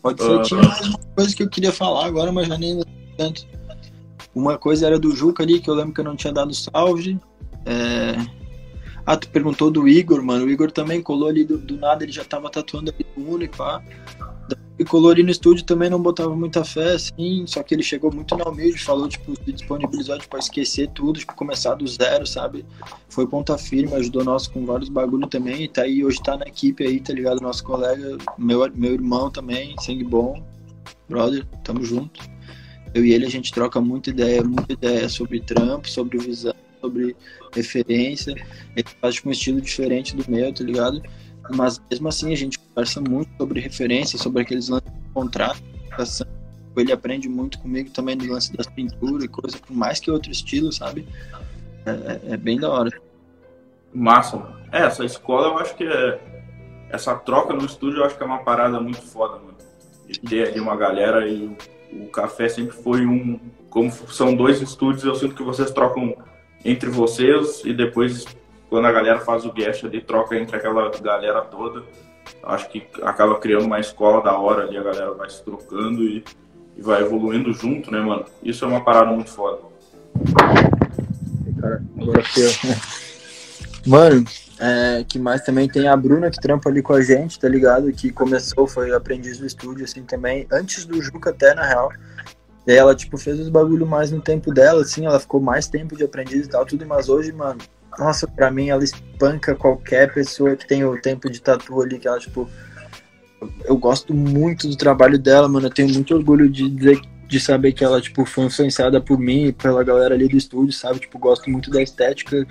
[0.00, 0.42] Pode ser, Ah.
[0.42, 2.80] tinha mais uma coisa que eu queria falar agora, mas já nem
[4.34, 7.18] Uma coisa era do Juca ali, que eu lembro que eu não tinha dado salve.
[7.66, 8.14] É...
[9.04, 10.44] Ah, tu perguntou do Igor, mano.
[10.44, 13.44] O Igor também colou ali do, do nada, ele já tava tatuando ali no Uno
[13.44, 13.82] e pá.
[14.78, 18.36] E Colori no estúdio também não botava muita fé, assim, só que ele chegou muito
[18.36, 22.64] na humilde, falou, tipo, se disponibilizou, tipo, a esquecer tudo, tipo, começar do zero, sabe?
[23.08, 26.46] Foi ponta firme, ajudou nós com vários bagulho também, e tá aí, hoje tá na
[26.46, 27.40] equipe aí, tá ligado?
[27.40, 30.40] Nosso colega, meu, meu irmão também, sangue bom,
[31.08, 32.20] brother, tamo junto.
[32.98, 37.16] Eu e ele, a gente troca muita ideia, muita ideia sobre trampo, sobre visão, sobre
[37.52, 38.34] referência,
[38.76, 41.02] ele faz, tipo, um estilo diferente do meu, tá ligado?
[41.50, 45.62] mas mesmo assim a gente conversa muito sobre referências, sobre aqueles lances de contrato,
[46.76, 50.30] ele aprende muito comigo também no lance das pinturas e coisa, por mais que outro
[50.30, 51.08] estilo, sabe?
[51.84, 52.90] É, é, é bem da hora.
[53.92, 54.56] Massa, mano.
[54.70, 56.20] É, essa escola eu acho que é.
[56.90, 59.58] Essa troca no estúdio eu acho que é uma parada muito foda, mano.
[60.08, 61.50] E ter ali uma galera e
[61.92, 63.38] o, café sempre foi um.
[63.70, 66.16] Como são dois estúdios, eu sinto que vocês trocam
[66.64, 68.24] entre vocês e depois
[68.68, 71.82] quando a galera faz o guest ali, troca entre aquela galera toda.
[72.42, 76.22] Acho que acaba criando uma escola da hora ali, a galera vai se trocando e,
[76.76, 78.24] e vai evoluindo junto, né, mano?
[78.42, 79.60] Isso é uma parada muito foda.
[81.60, 82.22] Cara, agora
[83.86, 84.24] Mano,
[84.60, 87.92] é, que mais também tem a Bruna que trampa ali com a gente, tá ligado?
[87.92, 91.92] Que começou, foi aprendiz do estúdio, assim, também, antes do Juca até, na real.
[92.66, 95.96] E ela, tipo, fez os bagulho mais no tempo dela, assim, ela ficou mais tempo
[95.96, 97.58] de aprendiz e tal, tudo, mas hoje, mano,
[97.98, 102.06] nossa, pra mim ela espanca qualquer pessoa que tem o tempo de tatu ali, que
[102.06, 102.48] ela, tipo.
[103.64, 105.66] Eu gosto muito do trabalho dela, mano.
[105.66, 109.46] Eu tenho muito orgulho de dizer de saber que ela, tipo, foi influenciada por mim
[109.46, 111.00] e pela galera ali do estúdio, sabe?
[111.00, 112.46] Tipo, gosto muito da estética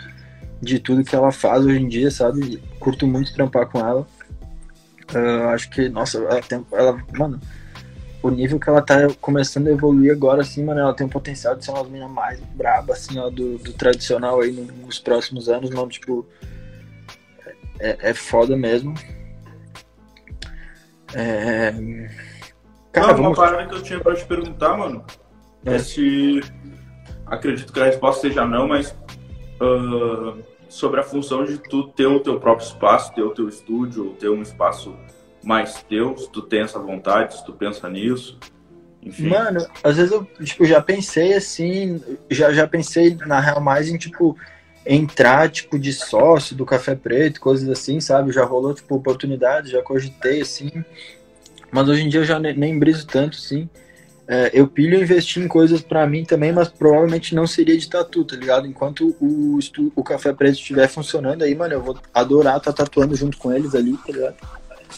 [0.61, 2.61] de tudo que ela faz hoje em dia, sabe?
[2.79, 4.07] Curto muito trampar com ela.
[5.13, 7.39] Uh, acho que, nossa, ela tem, ela, mano,
[8.21, 11.55] o nível que ela tá começando a evoluir agora, assim, mano, ela tem o potencial
[11.55, 15.47] de ser uma das meninas mais brabas, assim, ó, do, do tradicional aí nos próximos
[15.47, 16.25] anos, mano, tipo,
[17.79, 18.93] é, é foda mesmo.
[21.13, 21.71] É...
[22.91, 23.27] Cara, não, vamos...
[23.27, 25.05] uma parada que eu tinha pra te perguntar, mano,
[25.65, 26.41] é, é se,
[27.25, 28.93] acredito que a resposta seja não, mas
[29.61, 34.15] uh, sobre a função de tu ter o teu próprio espaço, ter o teu estúdio,
[34.19, 34.95] ter um espaço
[35.43, 38.37] mais teu, se tu tem essa vontade, se tu pensa nisso.
[39.01, 39.29] Enfim.
[39.29, 43.97] Mano, às vezes eu tipo, já pensei assim, já, já pensei na real mais em
[43.97, 44.37] tipo
[44.85, 48.31] entrar tipo de sócio do Café Preto, coisas assim, sabe?
[48.31, 50.83] Já rolou tipo oportunidade, já cogitei assim.
[51.71, 53.69] Mas hoje em dia eu já nem, nem briso tanto assim.
[54.29, 58.25] É, eu pilho investir em coisas para mim também, mas provavelmente não seria de tatu,
[58.25, 58.67] tá ligado?
[58.67, 59.57] Enquanto o,
[59.95, 63.53] o Café Preto estiver funcionando aí, mano, eu vou adorar estar tá tatuando junto com
[63.53, 64.35] eles ali, tá ligado?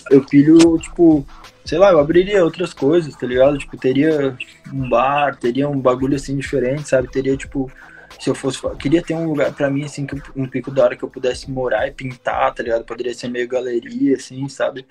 [0.09, 1.25] eu pilho, tipo,
[1.65, 3.57] sei lá, eu abriria outras coisas, tá ligado?
[3.57, 4.37] Tipo, teria
[4.71, 7.09] um bar, teria um bagulho assim diferente, sabe?
[7.09, 7.71] Teria, tipo,
[8.19, 8.59] se eu fosse.
[8.77, 11.87] Queria ter um lugar pra mim, assim, um pico da hora que eu pudesse morar
[11.87, 12.85] e pintar, tá ligado?
[12.85, 14.85] Poderia ser meio galeria, assim, sabe?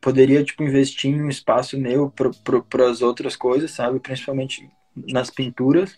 [0.00, 3.98] Poderia, tipo, investir em um espaço meu pro, pras outras coisas, sabe?
[3.98, 5.96] Principalmente nas pinturas.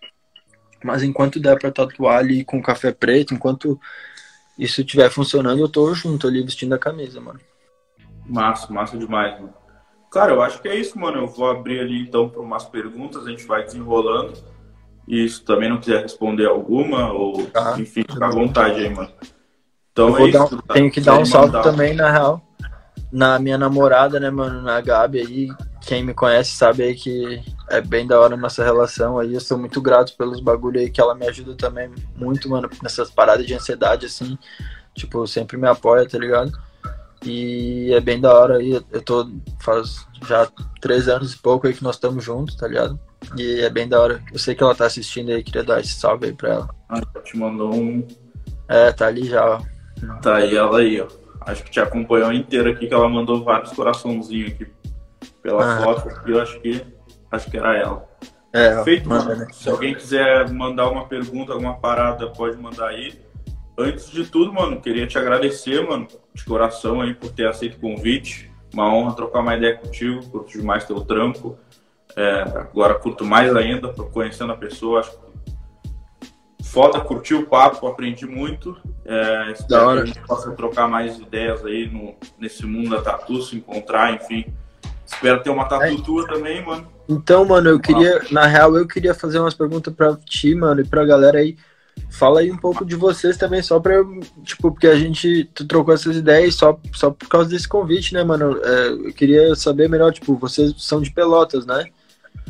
[0.82, 3.78] Mas enquanto der pra tatuar ali com café preto, enquanto
[4.59, 7.40] isso estiver funcionando, eu tô junto ali vestindo a camisa, mano.
[8.27, 9.55] Massa, massa demais, mano.
[10.10, 11.18] Cara, eu acho que é isso, mano.
[11.18, 14.32] Eu vou abrir ali então para umas perguntas, a gente vai desenrolando.
[15.06, 17.72] E se também não quiser responder alguma, ou tá.
[17.78, 19.10] enfim, fica à vontade aí, mano.
[19.93, 20.55] Então é isso.
[20.55, 20.74] Um, tá?
[20.74, 21.62] Tenho que dar um salve mandar.
[21.62, 22.43] também, na real,
[23.12, 25.49] na minha namorada, né, mano, na Gabi aí.
[25.81, 29.35] Quem me conhece sabe aí que é bem da hora nossa relação aí.
[29.35, 33.11] Eu sou muito grato pelos bagulho aí que ela me ajuda também muito, mano, nessas
[33.11, 34.39] paradas de ansiedade, assim.
[34.95, 36.53] Tipo, sempre me apoia, tá ligado?
[37.24, 38.73] E é bem da hora aí.
[38.91, 39.31] Eu tô.
[39.61, 40.49] Faz já
[40.81, 42.99] três anos e pouco aí que nós estamos juntos, tá ligado?
[43.37, 44.23] E é bem da hora.
[44.32, 46.70] Eu sei que ela tá assistindo aí, queria dar esse salve aí pra ela.
[46.89, 48.07] Ah, te mandou um.
[48.69, 49.61] É, tá ali já, ó.
[50.23, 51.20] Tá aí ela aí, ó.
[51.41, 54.67] Acho que te acompanhou inteira aqui, que ela mandou vários coraçãozinhos aqui
[55.43, 55.83] pela ah.
[55.83, 56.09] foto.
[56.29, 56.85] Eu acho que
[57.31, 58.09] acho que era ela.
[58.53, 59.47] É, Feito, manda, né?
[59.53, 63.19] Se alguém quiser mandar uma pergunta, alguma parada, pode mandar aí.
[63.79, 67.81] Antes de tudo, mano, queria te agradecer, mano, de coração aí por ter aceito o
[67.81, 68.51] convite.
[68.75, 71.57] Uma honra trocar uma ideia contigo, curto demais teu trampo.
[72.17, 75.17] É, agora curto mais ainda, conhecendo a pessoa, acho
[76.71, 78.77] foda, curti o papo, aprendi muito.
[79.05, 83.43] É, espero que a gente possa trocar mais ideias aí no, nesse mundo da tatu,
[83.43, 84.47] se encontrar, enfim.
[85.05, 85.97] Espero ter uma tatu é.
[85.97, 86.87] tua também, mano.
[87.09, 90.87] Então, mano, eu queria, na real, eu queria fazer umas perguntas pra ti, mano, e
[90.87, 91.57] pra galera aí.
[92.09, 95.93] Fala aí um pouco de vocês também, só pra eu, tipo, porque a gente trocou
[95.93, 98.59] essas ideias só, só por causa desse convite, né, mano?
[98.63, 101.87] É, eu queria saber melhor, tipo, vocês são de Pelotas, né?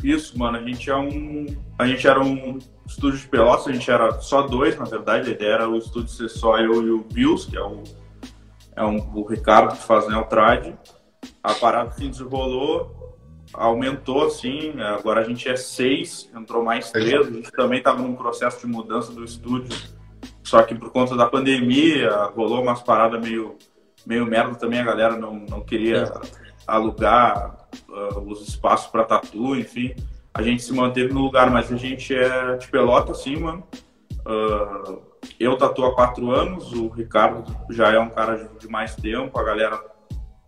[0.03, 1.47] Isso, mano, a gente é um.
[1.77, 2.59] A gente era um
[2.91, 6.09] estúdio de Pelotas, a gente era só dois, na verdade, a ideia era o estúdio
[6.09, 7.83] ser só eu e o Bills, que é o,
[8.75, 10.73] é um, o Ricardo que faz Neotrad.
[11.41, 13.17] a parada se desenrolou,
[13.53, 18.15] aumentou, assim, agora a gente é seis, entrou mais três, a gente também estava num
[18.15, 19.75] processo de mudança do estúdio,
[20.43, 23.57] só que por conta da pandemia, rolou umas paradas meio,
[24.05, 26.11] meio merda também, a galera não, não queria
[26.67, 29.95] alugar uh, os espaços para tatu, enfim,
[30.33, 33.63] a gente se manteve no lugar, mas a gente é de pelota, assim, mano.
[34.25, 35.01] Uh,
[35.39, 39.43] eu tatuo há quatro anos, o Ricardo já é um cara de mais tempo, a
[39.43, 39.79] galera,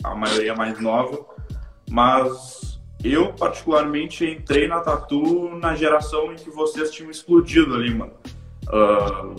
[0.04, 1.26] a maioria é mais nova,
[1.90, 8.14] mas eu particularmente entrei na tatu na geração em que vocês tinham explodido ali, mano.
[8.68, 9.36] Uh,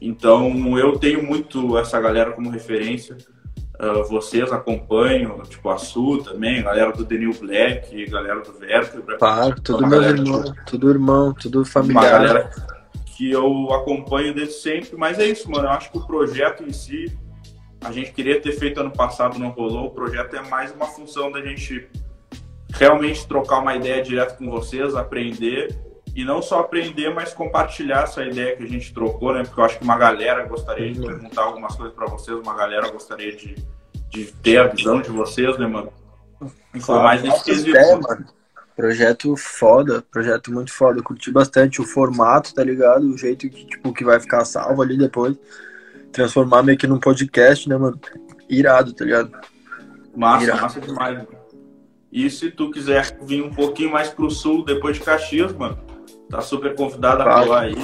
[0.00, 3.16] então eu tenho muito essa galera como referência.
[3.80, 9.16] Uh, vocês acompanham, tipo a Su também, galera do Denil Black, galera do Vertebra.
[9.16, 12.02] Claro, tudo meu irmão, tipo, tudo irmão, tudo familiar.
[12.02, 12.50] Uma galera
[13.16, 15.64] que eu acompanho desde sempre, mas é isso, mano.
[15.64, 17.18] Eu acho que o projeto em si,
[17.82, 19.86] a gente queria ter feito ano passado, não rolou.
[19.86, 21.88] O projeto é mais uma função da gente
[22.74, 25.74] realmente trocar uma ideia direto com vocês, aprender
[26.14, 29.42] e não só aprender, mas compartilhar essa ideia que a gente trocou, né?
[29.44, 32.90] Porque eu acho que uma galera gostaria de perguntar algumas coisas para vocês, uma galera
[32.90, 33.54] gostaria de,
[34.08, 35.92] de ter a visão de vocês, né, mano?
[36.80, 37.78] Foi mais nesse quesito.
[37.78, 38.26] Mano.
[38.74, 41.02] Projeto foda, projeto muito foda.
[41.02, 43.04] curti bastante o formato, tá ligado?
[43.04, 45.36] O jeito que, tipo, que vai ficar salvo ali depois.
[46.12, 48.00] Transformar meio que num podcast, né, mano?
[48.48, 49.32] Irado, tá ligado?
[50.16, 50.62] Massa, Irado.
[50.62, 51.28] massa demais, mano.
[52.10, 55.78] E se tu quiser vir um pouquinho mais pro sul, depois de Caxias, mano,
[56.30, 57.74] Tá super convidado a colar aí.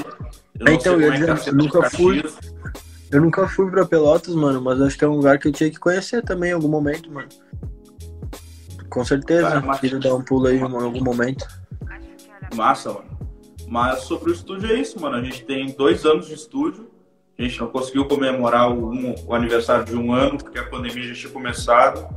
[0.58, 2.24] Eu então, eu, é eu nunca fui.
[3.10, 5.70] Eu nunca fui pra Pelotas, mano, mas acho que é um lugar que eu tinha
[5.70, 7.28] que conhecer também em algum momento, mano.
[8.88, 9.80] Com certeza, Cara, mas...
[9.80, 11.46] queria dar um pulo aí em algum momento.
[12.54, 13.04] Massa, mano.
[13.68, 15.16] Mas sobre o estúdio é isso, mano.
[15.16, 16.88] A gente tem dois anos de estúdio.
[17.38, 21.02] A gente não conseguiu comemorar o, um, o aniversário de um ano, porque a pandemia
[21.02, 22.08] já tinha começado.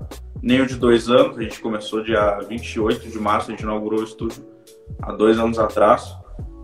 [0.42, 1.38] Nem o de dois anos.
[1.38, 4.44] A gente começou dia 28 de março, a gente inaugurou o estúdio
[5.02, 6.16] há dois anos atrás.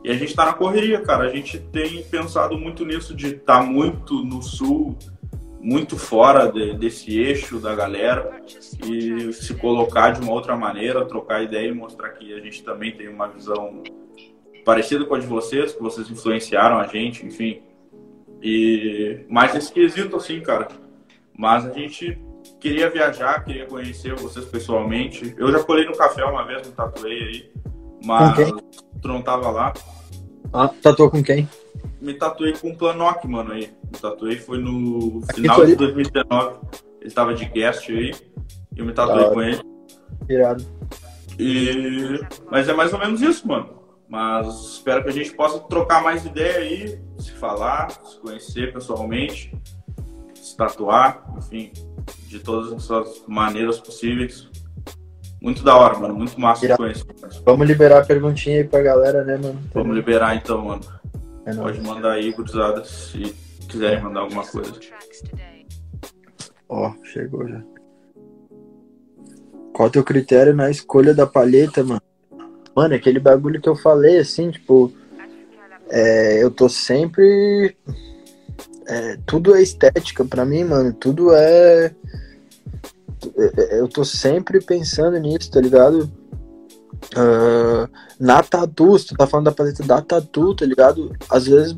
[0.04, 1.24] E a gente está na correria, cara.
[1.24, 4.96] A gente tem pensado muito nisso de estar tá muito no sul,
[5.60, 8.40] muito fora de, desse eixo da galera
[8.88, 12.96] e se colocar de uma outra maneira, trocar ideia e mostrar que a gente também
[12.96, 13.82] tem uma visão
[14.64, 17.64] parecida com a de vocês, que vocês influenciaram a gente, enfim.
[18.42, 20.68] E mais esse quesito, assim, cara.
[21.36, 22.20] Mas a gente
[22.60, 25.34] queria viajar, queria conhecer vocês pessoalmente.
[25.38, 27.52] Eu já colei no café uma vez, no tatuei aí,
[28.06, 28.52] mas
[29.02, 29.74] tu não tava lá.
[30.54, 31.50] Ah, tatuou com quem?
[32.00, 33.74] Me tatuei com o Planock, mano, aí.
[33.92, 36.56] Me tatuei foi no final de 2019.
[37.02, 38.14] Ele tava de guest aí.
[38.76, 39.62] E eu me tatuei com ele.
[40.30, 40.64] Irado.
[41.40, 42.20] E...
[42.50, 43.70] Mas é mais ou menos isso, mano.
[44.08, 49.52] Mas espero que a gente possa trocar mais ideia aí, se falar, se conhecer pessoalmente,
[50.36, 51.72] se tatuar, enfim,
[52.28, 54.48] de todas essas maneiras possíveis.
[55.46, 56.16] Muito da hora, mano.
[56.16, 57.06] Muito massa conhecer.
[57.46, 59.62] Vamos liberar a perguntinha aí pra galera, né, mano?
[59.72, 60.82] Vamos liberar então, mano.
[61.46, 63.36] É Pode mandar aí, gurizada, se
[63.70, 64.74] quiserem mandar alguma coisa.
[66.68, 67.62] Ó, oh, chegou já.
[69.72, 72.02] Qual é o teu critério na escolha da palheta, mano?
[72.76, 74.92] Mano, aquele bagulho que eu falei, assim, tipo.
[75.92, 77.78] É, eu tô sempre.
[78.88, 80.92] É, tudo é estética pra mim, mano.
[80.92, 81.94] Tudo é,
[83.72, 86.12] eu tô sempre pensando nisso, tá ligado?
[87.14, 87.90] Uh,
[88.20, 91.16] na tatu, se tu tá falando da paleta da tatu, tá ligado?
[91.30, 91.78] Às vezes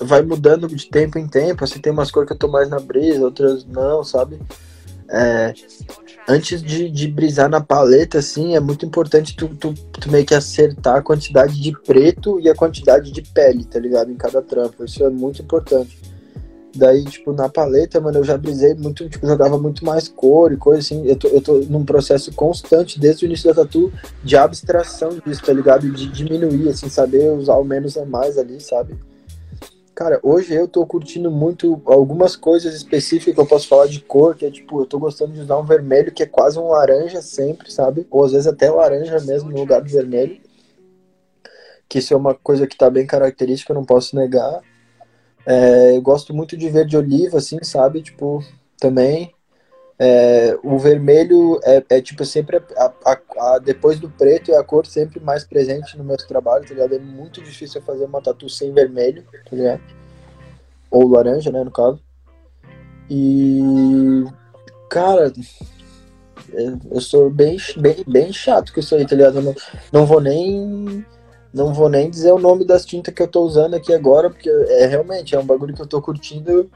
[0.00, 2.78] vai mudando de tempo em tempo, assim, tem umas cores que eu tô mais na
[2.78, 4.38] brisa, outras não, sabe?
[5.08, 5.54] É,
[6.28, 10.34] antes de, de brisar na paleta, assim, é muito importante tu, tu, tu, meio que
[10.34, 14.10] acertar a quantidade de preto e a quantidade de pele, tá ligado?
[14.10, 14.84] Em cada trampo.
[14.84, 15.96] Isso é muito importante.
[16.76, 20.56] Daí, tipo, na paleta, mano, eu já brisei muito, tipo, jogava muito mais cor e
[20.56, 21.06] coisa assim.
[21.06, 23.92] Eu tô, eu tô num processo constante, desde o início da tatu,
[24.22, 25.90] de abstração disso, tá ligado?
[25.90, 28.94] De diminuir, assim, saber usar o menos a mais ali, sabe?
[29.94, 34.36] Cara, hoje eu tô curtindo muito algumas coisas específicas que eu posso falar de cor,
[34.36, 37.22] que é tipo, eu tô gostando de usar um vermelho que é quase um laranja
[37.22, 38.06] sempre, sabe?
[38.10, 40.38] Ou às vezes até laranja mesmo no lugar do vermelho.
[41.88, 44.60] Que isso é uma coisa que tá bem característica, eu não posso negar.
[45.46, 48.02] É, eu gosto muito de verde oliva, assim, sabe?
[48.02, 48.44] Tipo,
[48.78, 49.32] também.
[49.98, 54.62] É, o vermelho é, é tipo sempre a, a, a, depois do preto é a
[54.62, 56.96] cor sempre mais presente no meu trabalho, tá ligado?
[56.96, 59.80] É muito difícil fazer uma tatu sem vermelho, tá ligado?
[60.90, 61.98] Ou laranja, né, no caso.
[63.08, 64.24] E
[64.90, 65.32] cara,
[66.52, 69.36] é, eu sou bem, bem, bem chato com isso aí, tá ligado?
[69.36, 69.54] Eu não,
[69.92, 71.06] não vou nem
[71.52, 74.48] não vou nem dizer o nome das tintas que eu tô usando aqui agora, porque
[74.48, 76.70] é realmente é um bagulho que eu tô curtindo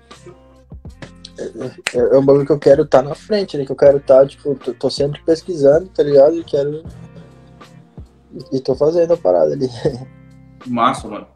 [1.95, 3.65] é, é um bagulho que eu quero estar tá na frente, né?
[3.65, 6.37] Que eu quero estar, tá, tipo, tô, tô, sempre pesquisando, tá ligado?
[6.37, 6.85] E quero.
[8.53, 9.69] E tô fazendo a parada ali.
[10.67, 11.27] Massa, mano.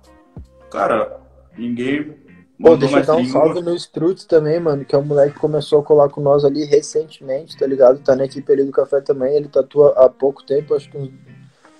[0.70, 1.20] Cara,
[1.56, 2.22] ninguém.
[2.60, 5.40] Pô, deixa eu dar um salve no Struts também, mano, que é um moleque que
[5.40, 7.98] começou a colar com nós ali recentemente, tá ligado?
[7.98, 11.10] Tá na equipe ali do café também, ele tatua há pouco tempo, acho que uns,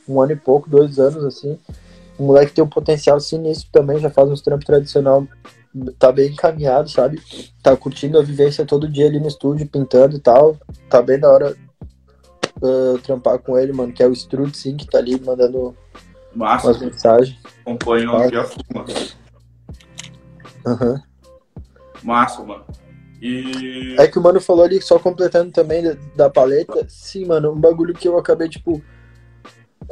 [0.09, 1.59] um ano e pouco, dois anos, assim.
[2.18, 5.26] O moleque tem um potencial sinistro também, já faz uns trampos tradicional
[5.98, 7.20] tá bem encaminhado, sabe?
[7.62, 10.56] Tá curtindo a vivência todo dia ali no estúdio, pintando e tal.
[10.89, 11.56] Tá bem da hora
[12.62, 15.76] uh, trampar com ele, mano, que é o Strud, sim, que tá ali mandando
[16.35, 16.68] Massa.
[16.68, 17.39] umas mensagens.
[17.62, 18.85] Acompanham aqui a fuma.
[20.66, 21.02] Aham.
[22.02, 22.64] Massa, mano.
[23.20, 23.97] E...
[23.98, 25.82] É que o mano falou ali, só completando também
[26.14, 28.82] da paleta, sim, mano, um bagulho que eu acabei, tipo,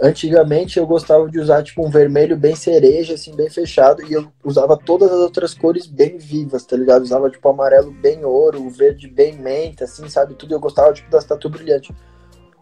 [0.01, 4.27] Antigamente eu gostava de usar tipo um vermelho bem cereja, assim, bem fechado, e eu
[4.45, 7.03] usava todas as outras cores bem vivas, tá ligado?
[7.03, 10.35] Usava tipo amarelo bem ouro, verde bem menta, assim, sabe?
[10.35, 11.95] Tudo eu gostava tipo das tatu brilhantes.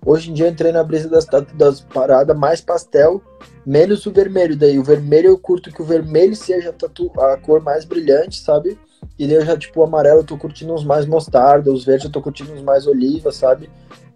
[0.05, 3.23] Hoje em dia eu entrei na brisa das, das paradas mais pastel,
[3.67, 4.57] menos o vermelho.
[4.57, 8.41] Daí o vermelho eu curto que o vermelho seja a, tatu, a cor mais brilhante,
[8.41, 8.79] sabe?
[9.19, 12.07] E daí eu já, tipo, o amarelo eu tô curtindo uns mais mostarda, os verdes
[12.07, 13.71] eu tô curtindo uns mais oliva, sabe?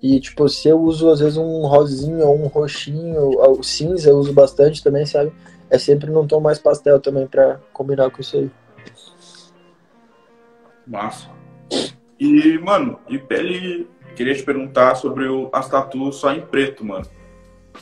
[0.05, 4.19] E, tipo, se eu uso, às vezes, um rosinho ou um roxinho, o cinza eu
[4.19, 5.33] uso bastante também, sabe?
[5.71, 8.51] É sempre num tom mais pastel também pra combinar com isso aí.
[10.87, 11.31] Massa.
[12.21, 17.07] E, mano, e pele, queria te perguntar sobre o, as tatuas só em preto, mano.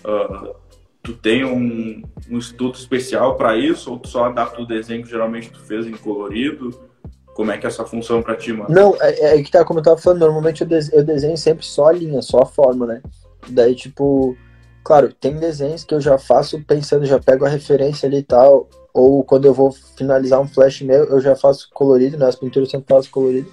[0.05, 0.55] Uh,
[1.03, 5.11] tu tem um, um estudo especial para isso ou tu só adapta o desenho que
[5.11, 6.89] geralmente tu fez em colorido?
[7.35, 8.73] Como é que é essa função pra ti, mano?
[8.73, 11.65] Não, é, é que tá, como eu tava falando, normalmente eu, desenho, eu desenho sempre
[11.65, 13.03] só a linha, só a forma, né?
[13.49, 14.37] Daí, tipo,
[14.85, 18.69] claro, tem desenhos que eu já faço pensando, já pego a referência ali e tal,
[18.93, 22.27] ou quando eu vou finalizar um flash meu, eu já faço colorido, né?
[22.27, 23.51] As pinturas eu sempre faço colorido.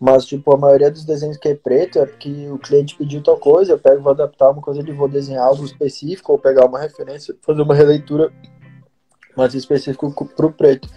[0.00, 3.36] Mas, tipo, a maioria dos desenhos que é preto é porque o cliente pediu tal
[3.36, 6.78] coisa, eu pego, vou adaptar uma coisa, ele vou desenhar algo específico, ou pegar uma
[6.78, 8.32] referência, fazer uma releitura
[9.36, 10.88] mais específica pro preto.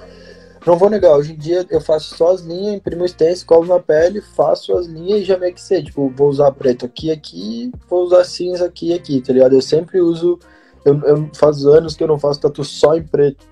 [0.66, 3.80] Não vou negar, hoje em dia eu faço só as linhas, imprimo stencil, colo na
[3.80, 7.72] pele, faço as linhas e já meio que sei, tipo, vou usar preto aqui aqui,
[7.90, 9.54] vou usar cinza aqui aqui, tá ligado?
[9.54, 10.38] Eu sempre uso,
[10.86, 13.50] eu, eu faz anos que eu não faço tatu só em preto.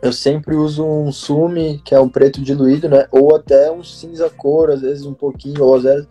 [0.00, 3.06] Eu sempre uso um sume, que é um preto diluído, né?
[3.10, 6.08] Ou até um cinza cor, às vezes um pouquinho, ou às vezes,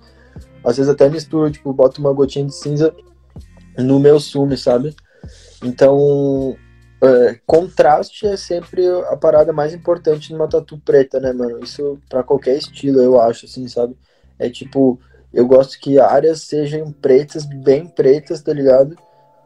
[0.63, 2.93] às vezes até misturo, tipo, boto uma gotinha de cinza
[3.77, 4.93] no meu sume, sabe?
[5.63, 6.55] Então,
[7.03, 11.59] é, contraste é sempre a parada mais importante numa tatu preta, né, mano?
[11.63, 13.97] Isso para qualquer estilo, eu acho, assim, sabe?
[14.37, 14.99] É tipo,
[15.33, 18.95] eu gosto que áreas sejam pretas, bem pretas, tá ligado?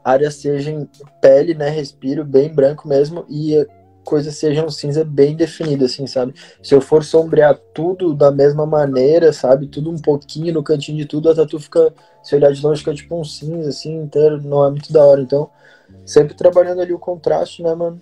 [0.04, 0.88] Áreas sejam
[1.22, 3.66] pele, né, respiro, bem branco mesmo, e
[4.04, 6.34] coisas sejam cinza bem definida, assim, sabe?
[6.62, 9.68] Se eu for sombrear tudo da mesma maneira, sabe?
[9.68, 12.94] Tudo um pouquinho no cantinho de tudo, a tatu fica, se olhar de longe, fica
[12.94, 15.22] tipo um cinza, assim, inteiro, não é muito da hora.
[15.22, 15.50] Então,
[16.06, 18.00] Sempre trabalhando ali o contraste, né, mano?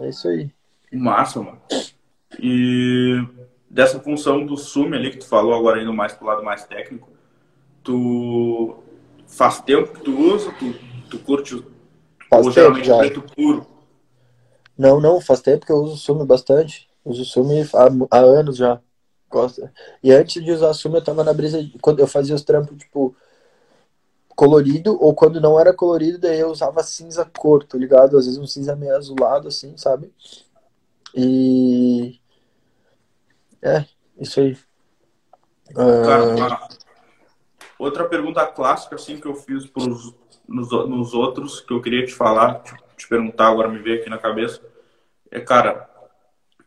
[0.00, 0.50] É isso aí.
[0.92, 1.60] Massa, mano.
[2.38, 3.22] E
[3.68, 7.08] dessa função do sume ali que tu falou, agora indo mais pro lado mais técnico,
[7.82, 8.76] tu
[9.26, 10.74] faz tempo que tu usa, tu,
[11.10, 11.64] tu curte o
[12.30, 12.98] faz ou geralmente já.
[12.98, 13.66] preto puro?
[14.76, 16.88] Não, não, faz tempo que eu uso sume bastante.
[17.04, 18.80] Uso sume há, há anos já.
[19.30, 19.68] Gosto.
[20.02, 23.14] E antes de usar sume, eu tava na brisa, quando eu fazia os trampos, tipo,
[24.34, 28.18] colorido, ou quando não era colorido, daí eu usava cinza cor, tá ligado?
[28.18, 30.12] Às vezes um cinza meio azulado, assim, sabe?
[31.14, 32.20] E.
[33.62, 33.84] É,
[34.18, 34.56] isso aí.
[35.74, 36.68] Cara,
[37.78, 40.14] outra pergunta clássica, assim, que eu fiz pros,
[40.46, 44.10] nos, nos outros, que eu queria te falar, te, te perguntar, agora me veio aqui
[44.10, 44.60] na cabeça,
[45.30, 45.88] é, cara,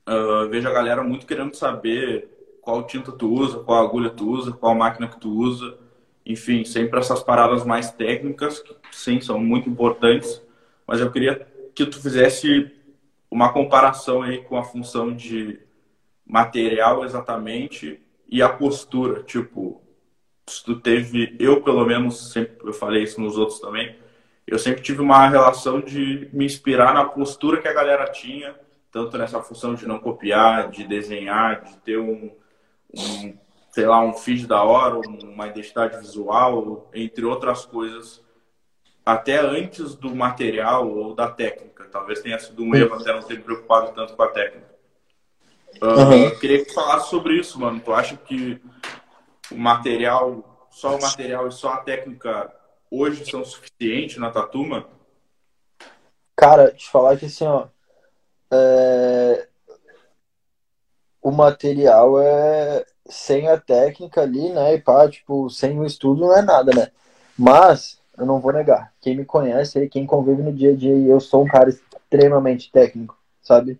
[0.08, 4.52] uh, vejo a galera muito querendo saber qual tinta tu usa, qual agulha tu usa,
[4.52, 5.78] qual máquina que tu usa,
[6.28, 10.42] enfim, sempre essas paradas mais técnicas, que sim, são muito importantes,
[10.86, 12.70] mas eu queria que tu fizesse
[13.32, 15.58] uma comparação aí com a função de
[16.26, 19.82] material exatamente e a postura, tipo,
[20.46, 23.96] se tu teve, eu pelo menos sempre eu falei isso nos outros também,
[24.46, 28.54] eu sempre tive uma relação de me inspirar na postura que a galera tinha,
[28.92, 32.32] tanto nessa função de não copiar, de desenhar, de ter um,
[32.94, 33.38] um
[33.78, 38.24] sei lá, um feed da hora, uma identidade visual, entre outras coisas,
[39.06, 41.86] até antes do material ou da técnica.
[41.86, 44.66] Talvez tenha sido um erro até não ter me preocupado tanto com a técnica.
[45.80, 46.40] Uh, uhum.
[46.40, 47.80] Queria que falasse sobre isso, mano.
[47.80, 48.60] Tu acha que
[49.52, 52.52] o material, só o material e só a técnica
[52.90, 54.88] hoje são suficientes na tatu, mano?
[56.36, 57.68] Cara, te falar que assim, ó.
[58.50, 59.48] É
[61.28, 64.76] o material é sem a técnica ali, né?
[64.76, 66.88] E pá, tipo, sem o estudo não é nada, né?
[67.38, 71.20] Mas, eu não vou negar, quem me conhece, quem convive no dia a dia, eu
[71.20, 73.80] sou um cara extremamente técnico, sabe?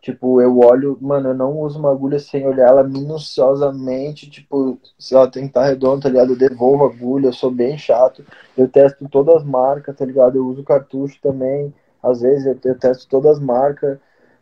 [0.00, 5.14] Tipo, eu olho, mano, eu não uso uma agulha sem olhar ela minuciosamente, tipo, se
[5.14, 6.32] ela tem que estar redonda, tá ligado?
[6.32, 8.24] Eu devolvo a agulha, eu sou bem chato,
[8.56, 10.36] eu testo todas as marcas, tá ligado?
[10.36, 11.72] Eu uso cartucho também,
[12.02, 13.98] às vezes eu, eu testo todas as marcas,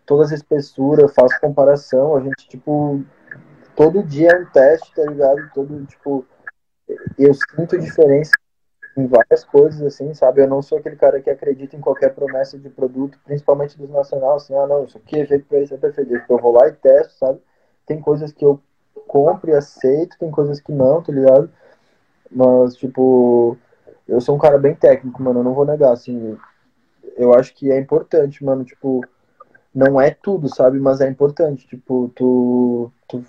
[0.06, 3.04] todas as espessuras, faço comparação, a gente, tipo,
[3.80, 5.50] todo dia é um teste, tá ligado?
[5.54, 6.26] Todo, tipo,
[7.18, 8.32] eu sinto diferença
[8.94, 10.42] em várias coisas, assim, sabe?
[10.42, 14.36] Eu não sou aquele cara que acredita em qualquer promessa de produto, principalmente dos nacional,
[14.36, 16.12] assim, ah, não, isso aqui é feito pra isso, é perfeito.
[16.28, 17.40] Eu vou lá e testo, sabe?
[17.86, 18.60] Tem coisas que eu
[19.08, 21.50] compro e aceito, tem coisas que não, tá ligado?
[22.30, 23.56] Mas, tipo,
[24.06, 26.36] eu sou um cara bem técnico, mano, eu não vou negar, assim.
[27.16, 29.00] Eu acho que é importante, mano, tipo,
[29.74, 30.78] não é tudo, sabe?
[30.78, 33.24] Mas é importante, tipo, tu, tu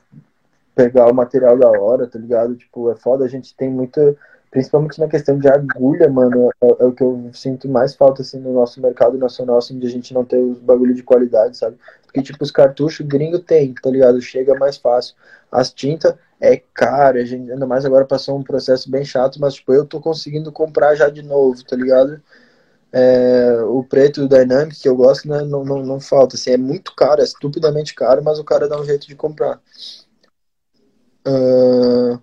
[0.76, 2.56] pegar o material da hora, tá ligado?
[2.56, 4.15] Tipo, é foda, a gente tem muita
[4.52, 8.38] principalmente na questão de agulha, mano, é, é, o que eu sinto mais falta, assim,
[8.38, 11.77] no nosso mercado nacional, assim, de a gente não ter os bagulho de qualidade, sabe?
[12.03, 14.22] Porque, tipo, os cartuchos gringo tem, tá ligado?
[14.22, 15.15] Chega mais fácil.
[15.49, 19.53] As tintas é caro, a gente, ainda mais agora passou um processo bem chato, mas,
[19.56, 22.22] tipo, eu tô conseguindo comprar já de novo, tá ligado?
[22.91, 26.57] É, o preto do Dynamic, que eu gosto, né, não, não, não falta, assim, é
[26.57, 29.61] muito caro, é estupidamente caro, mas o cara dá um jeito de comprar.
[31.26, 32.19] Uh,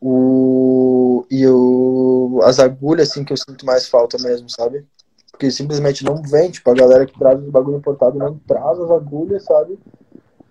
[0.00, 4.86] o, e o, as agulhas, assim, que eu sinto mais falta mesmo, sabe?
[5.30, 8.90] Porque simplesmente não vem, tipo, a galera que traz o bagulho importado não traz as
[8.90, 9.78] agulhas, sabe?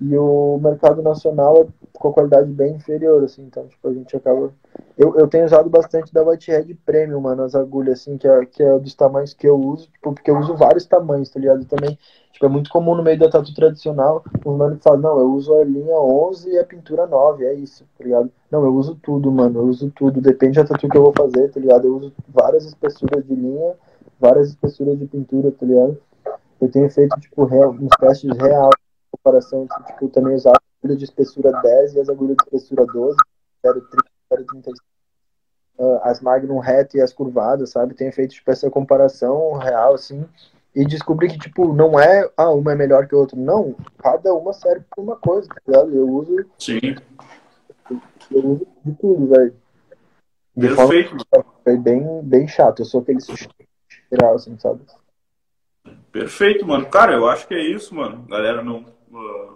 [0.03, 4.15] E o mercado nacional é com a qualidade bem inferior, assim, então, tipo, a gente
[4.15, 4.51] acaba...
[4.97, 8.61] Eu, eu tenho usado bastante da Whitehead Premium, mano, as agulhas, assim, que é, que
[8.61, 11.63] é dos tamanhos que eu uso, tipo, porque eu uso vários tamanhos, tá ligado?
[11.65, 11.97] Também
[12.33, 15.53] Tipo, é muito comum no meio da tatu tradicional, o mano fala, não, eu uso
[15.53, 18.31] a linha 11 e a pintura 9, é isso, tá ligado?
[18.49, 21.51] Não, eu uso tudo, mano, eu uso tudo, depende da tatu que eu vou fazer,
[21.51, 21.85] tá ligado?
[21.85, 23.75] Eu uso várias espessuras de linha,
[24.19, 25.95] várias espessuras de pintura, tá ligado?
[26.59, 28.71] Eu tenho feito, tipo, real, uns testes real,
[29.23, 33.17] comparação, tipo, também usar agulha de espessura 10 e as agulhas de espessura 12,
[33.65, 33.81] 0,30,
[34.31, 34.73] 0,35
[36.03, 37.95] as Magnum reto e as curvadas, sabe?
[37.95, 40.23] Tenho feito tipo, essa comparação real, assim,
[40.75, 43.37] e descobri que, tipo, não é, ah, uma é melhor que a outra.
[43.37, 45.95] Não, cada uma serve pra uma coisa, tá ligado?
[45.95, 46.45] Eu uso.
[46.59, 46.95] Sim.
[48.31, 49.55] Eu uso de tudo, velho.
[50.55, 51.17] Perfeito.
[51.63, 52.81] Foi bem, bem chato.
[52.81, 53.19] Eu sou aquele
[54.11, 54.81] geral, assim, sabe?
[56.11, 56.85] Perfeito, mano.
[56.87, 58.23] Cara, eu acho que é isso, mano.
[58.27, 58.85] Galera não, uh,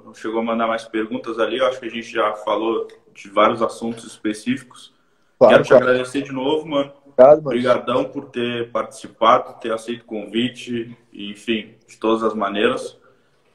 [0.05, 1.57] não chegou a mandar mais perguntas ali.
[1.57, 4.93] Eu acho que a gente já falou de vários assuntos específicos.
[5.39, 6.91] Claro, Quero te agradecer de novo, mano.
[7.05, 12.97] Obrigado, Obrigadão por ter participado, ter aceito o convite, enfim, de todas as maneiras.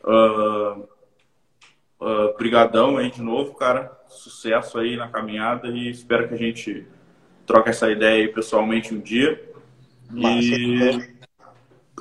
[0.03, 0.89] Uh,
[2.01, 3.97] uh, brigadão aí de novo, cara.
[4.09, 6.87] Sucesso aí na caminhada e espero que a gente
[7.47, 9.41] troque essa ideia aí pessoalmente um dia.
[10.15, 11.15] E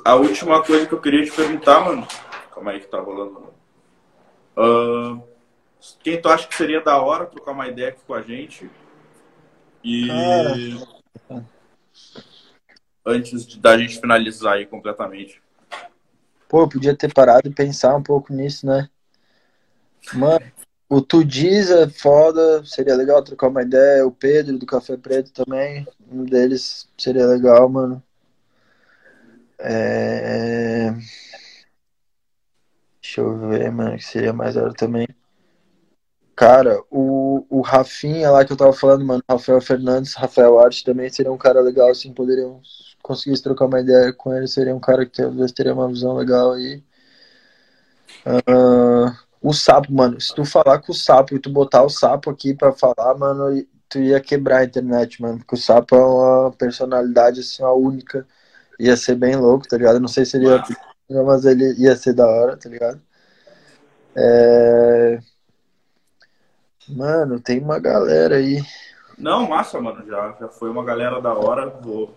[0.04, 2.06] a última coisa que eu queria te perguntar, mano.
[2.52, 3.51] Calma aí que tá rolando.
[4.56, 5.22] Uh,
[6.02, 8.70] quem tu acha que seria da hora trocar uma ideia aqui com a gente?
[9.82, 10.08] E.
[10.08, 11.52] Cara
[13.04, 15.42] antes de, da gente finalizar aí completamente.
[16.48, 18.88] Pô, podia ter parado e pensar um pouco nisso, né?
[20.12, 20.44] Mano,
[20.88, 24.06] o Tudiz é foda, seria legal trocar uma ideia.
[24.06, 28.02] O Pedro do Café Preto também, um deles seria legal, mano.
[29.58, 30.92] É...
[33.12, 35.06] Deixa eu ver, mano, que seria mais hora também.
[36.34, 41.10] Cara, o, o Rafinha lá que eu tava falando, mano, Rafael Fernandes, Rafael Arte também
[41.10, 42.62] seria um cara legal, assim, poderiam
[43.02, 46.52] conseguir trocar uma ideia com ele, seria um cara que talvez teria uma visão legal
[46.52, 46.82] aí.
[48.24, 52.30] Uh, o sapo, mano, se tu falar com o sapo e tu botar o sapo
[52.30, 56.50] aqui pra falar, mano, tu ia quebrar a internet, mano, porque o sapo é uma
[56.52, 58.26] personalidade, assim, uma única,
[58.80, 60.00] ia ser bem louco, tá ligado?
[60.00, 60.62] Não sei se ele ia,
[61.24, 63.00] mas ele ia ser da hora, tá ligado?
[64.14, 65.18] É...
[66.88, 68.62] Mano, tem uma galera aí.
[69.18, 70.04] Não, massa, mano.
[70.06, 71.68] Já, já foi uma galera da hora.
[71.68, 72.12] Vou,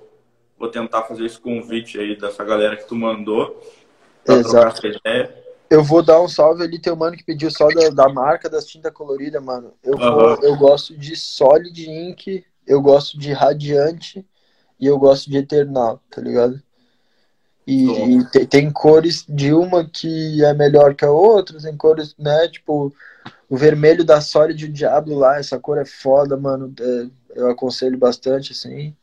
[0.57, 3.61] vou tentar fazer esse convite aí dessa galera que tu mandou.
[4.27, 4.81] Exato.
[5.69, 8.49] Eu vou dar um salve ali, tem um mano que pediu só da, da marca
[8.49, 9.73] das tintas coloridas, mano.
[9.83, 14.25] Eu, vou, eu gosto de Solid Ink, eu gosto de Radiante
[14.79, 16.61] e eu gosto de Eternal, tá ligado?
[17.67, 22.13] E, e tem, tem, cores de uma que é melhor que a outra, tem cores,
[22.17, 22.93] né, tipo,
[23.49, 26.73] o vermelho da Solid o Diablo lá, essa cor é foda, mano.
[26.79, 28.95] É, eu aconselho bastante, assim.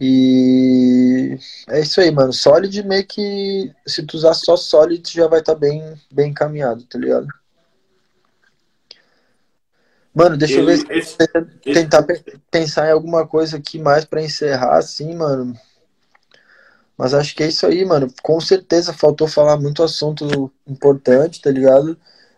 [0.00, 1.38] E
[1.68, 2.32] é isso aí, mano.
[2.32, 3.72] Solid meio que.
[3.86, 7.28] Se tu usar só Solid, já vai estar tá bem, bem encaminhado, tá ligado?
[10.12, 11.16] Mano, deixa eu ver Ele- se esse-
[11.62, 15.58] tentar pe- pensar em alguma coisa aqui mais pra encerrar, assim, mano.
[16.96, 18.08] Mas acho que é isso aí, mano.
[18.22, 21.96] Com certeza faltou falar muito assunto importante, tá ligado?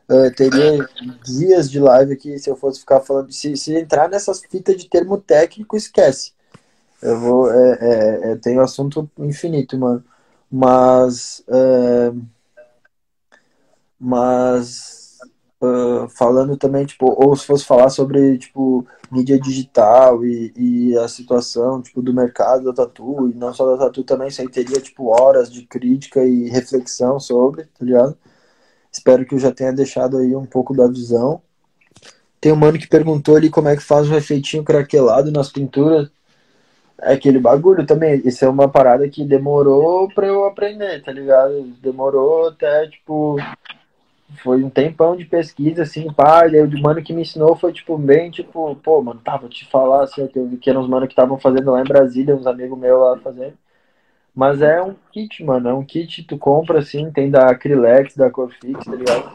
[0.09, 0.89] Eh, teria
[1.25, 3.33] dias de live aqui se eu fosse ficar falando.
[3.33, 6.33] Se, se entrar nessas fitas de termo técnico, esquece.
[7.03, 7.51] Eu vou.
[7.53, 10.05] É, é, é, tenho assunto infinito, mano.
[10.51, 11.43] Mas.
[11.49, 12.13] é,
[13.99, 15.06] mas.
[15.61, 21.09] Ah, falando também, tipo, ou se fosse falar sobre, tipo, mídia digital e, e a
[21.09, 24.81] situação, tipo, do mercado da tatu, e não só da tatu também, isso aí teria,
[24.81, 28.17] tipo, horas de crítica e reflexão sobre, tá ligado?
[28.93, 31.43] Espero que eu já tenha deixado aí um pouco da visão.
[32.41, 36.11] Tem um mano que perguntou ali como é que faz um efeitinho craquelado nas pinturas.
[37.01, 38.23] É aquele bagulho também.
[38.25, 41.65] Isso é uma parada que demorou pra eu aprender, tá ligado?
[41.83, 43.37] Demorou até, tipo,
[44.43, 47.73] foi um tempão de pesquisa, assim, pá, e daí o mano que me ensinou foi,
[47.73, 50.89] tipo, bem, tipo, pô, mano, tá, vou te falar, assim, que eu que eram uns
[50.89, 53.55] mano que estavam fazendo lá em Brasília, uns amigos meus lá fazendo.
[54.35, 58.31] Mas é um kit, mano, é um kit, tu compra, assim, tem da Acrylex, da
[58.31, 59.33] Corfix, tá ligado?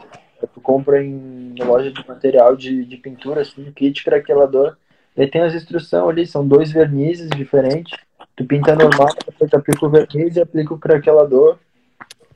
[0.54, 4.76] Tu compra em loja de material de, de pintura, assim, kit craquelador.
[5.16, 7.98] Daí tem as instruções ali, são dois vernizes diferentes.
[8.36, 11.58] Tu pinta normal, depois tu aplica o verniz e aplica o craquelador.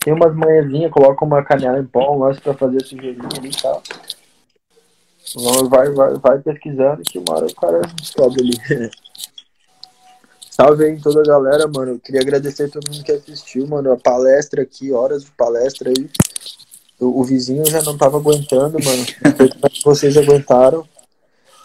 [0.06, 3.50] Tem umas manhãzinhas, coloca uma canela em pó, um lance pra fazer a sujeirinha ali
[3.50, 3.82] e tal.
[5.68, 8.56] Vai, vai, vai pesquisando que uma hora o cara descobre ali.
[10.48, 11.94] Salve aí toda a galera, mano.
[11.94, 13.90] Eu queria agradecer a todo mundo que assistiu, mano.
[13.90, 16.08] A palestra aqui, horas de palestra aí.
[17.00, 19.04] O, o vizinho já não tava aguentando, mano.
[19.24, 20.86] É vocês aguentaram.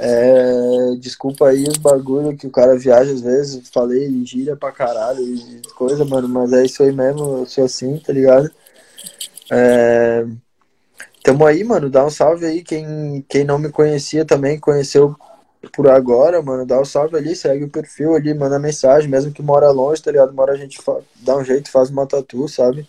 [0.04, 3.70] É, desculpa aí os bagulho que o cara viaja às vezes.
[3.70, 6.28] Falei gira pra caralho e coisa, mano.
[6.28, 7.38] Mas é isso aí mesmo.
[7.38, 8.50] Eu sou assim, tá ligado?
[9.52, 10.26] É,
[11.24, 11.88] tamo aí, mano.
[11.88, 12.64] Dá um salve aí.
[12.64, 15.16] Quem, quem não me conhecia também, conheceu
[15.72, 16.66] por agora, mano.
[16.66, 20.10] Dá um salve ali, segue o perfil ali, manda mensagem, mesmo que mora longe, tá
[20.10, 20.32] ligado?
[20.32, 20.80] Uma hora a gente
[21.18, 22.88] dá um jeito, faz uma tatu, sabe?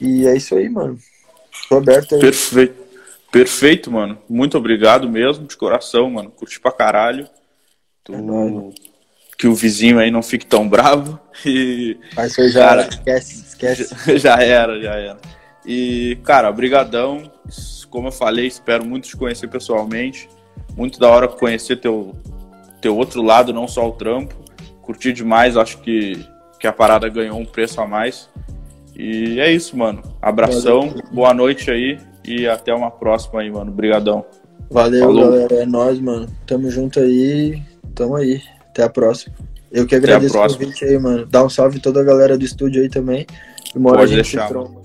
[0.00, 0.98] E é isso aí, mano.
[1.68, 2.20] Tô aberto aí.
[2.20, 2.81] Perfeito.
[3.32, 4.18] Perfeito, mano.
[4.28, 6.30] Muito obrigado mesmo, de coração, mano.
[6.30, 7.26] Curti pra caralho.
[8.04, 8.92] Tu- É.
[9.38, 11.18] Que o vizinho aí não fique tão bravo.
[11.46, 13.94] E Mas aí já Cara, esquece, esquece.
[14.20, 15.18] já era, já era.
[15.66, 17.32] E, cara, brigadão.
[17.88, 20.28] Como eu falei, espero muito te conhecer pessoalmente.
[20.76, 22.14] Muito da hora conhecer teu,
[22.82, 24.34] teu outro lado, não só o trampo.
[24.82, 26.22] Curti demais, acho que,
[26.60, 28.28] que a parada ganhou um preço a mais.
[28.94, 30.02] E é isso, mano.
[30.20, 33.70] Abração, boa noite aí e até uma próxima aí, mano.
[33.70, 34.24] Brigadão.
[34.70, 35.30] Valeu, Falou.
[35.30, 35.54] galera.
[35.56, 36.26] É nóis, mano.
[36.46, 37.62] Tamo junto aí.
[37.94, 38.40] Tamo aí.
[38.70, 39.34] Até a próxima.
[39.70, 41.26] Eu que agradeço o convite aí, mano.
[41.26, 43.26] Dá um salve toda a galera do estúdio aí também.
[43.74, 44.80] E uma hora Pode a gente se deixar, tromba.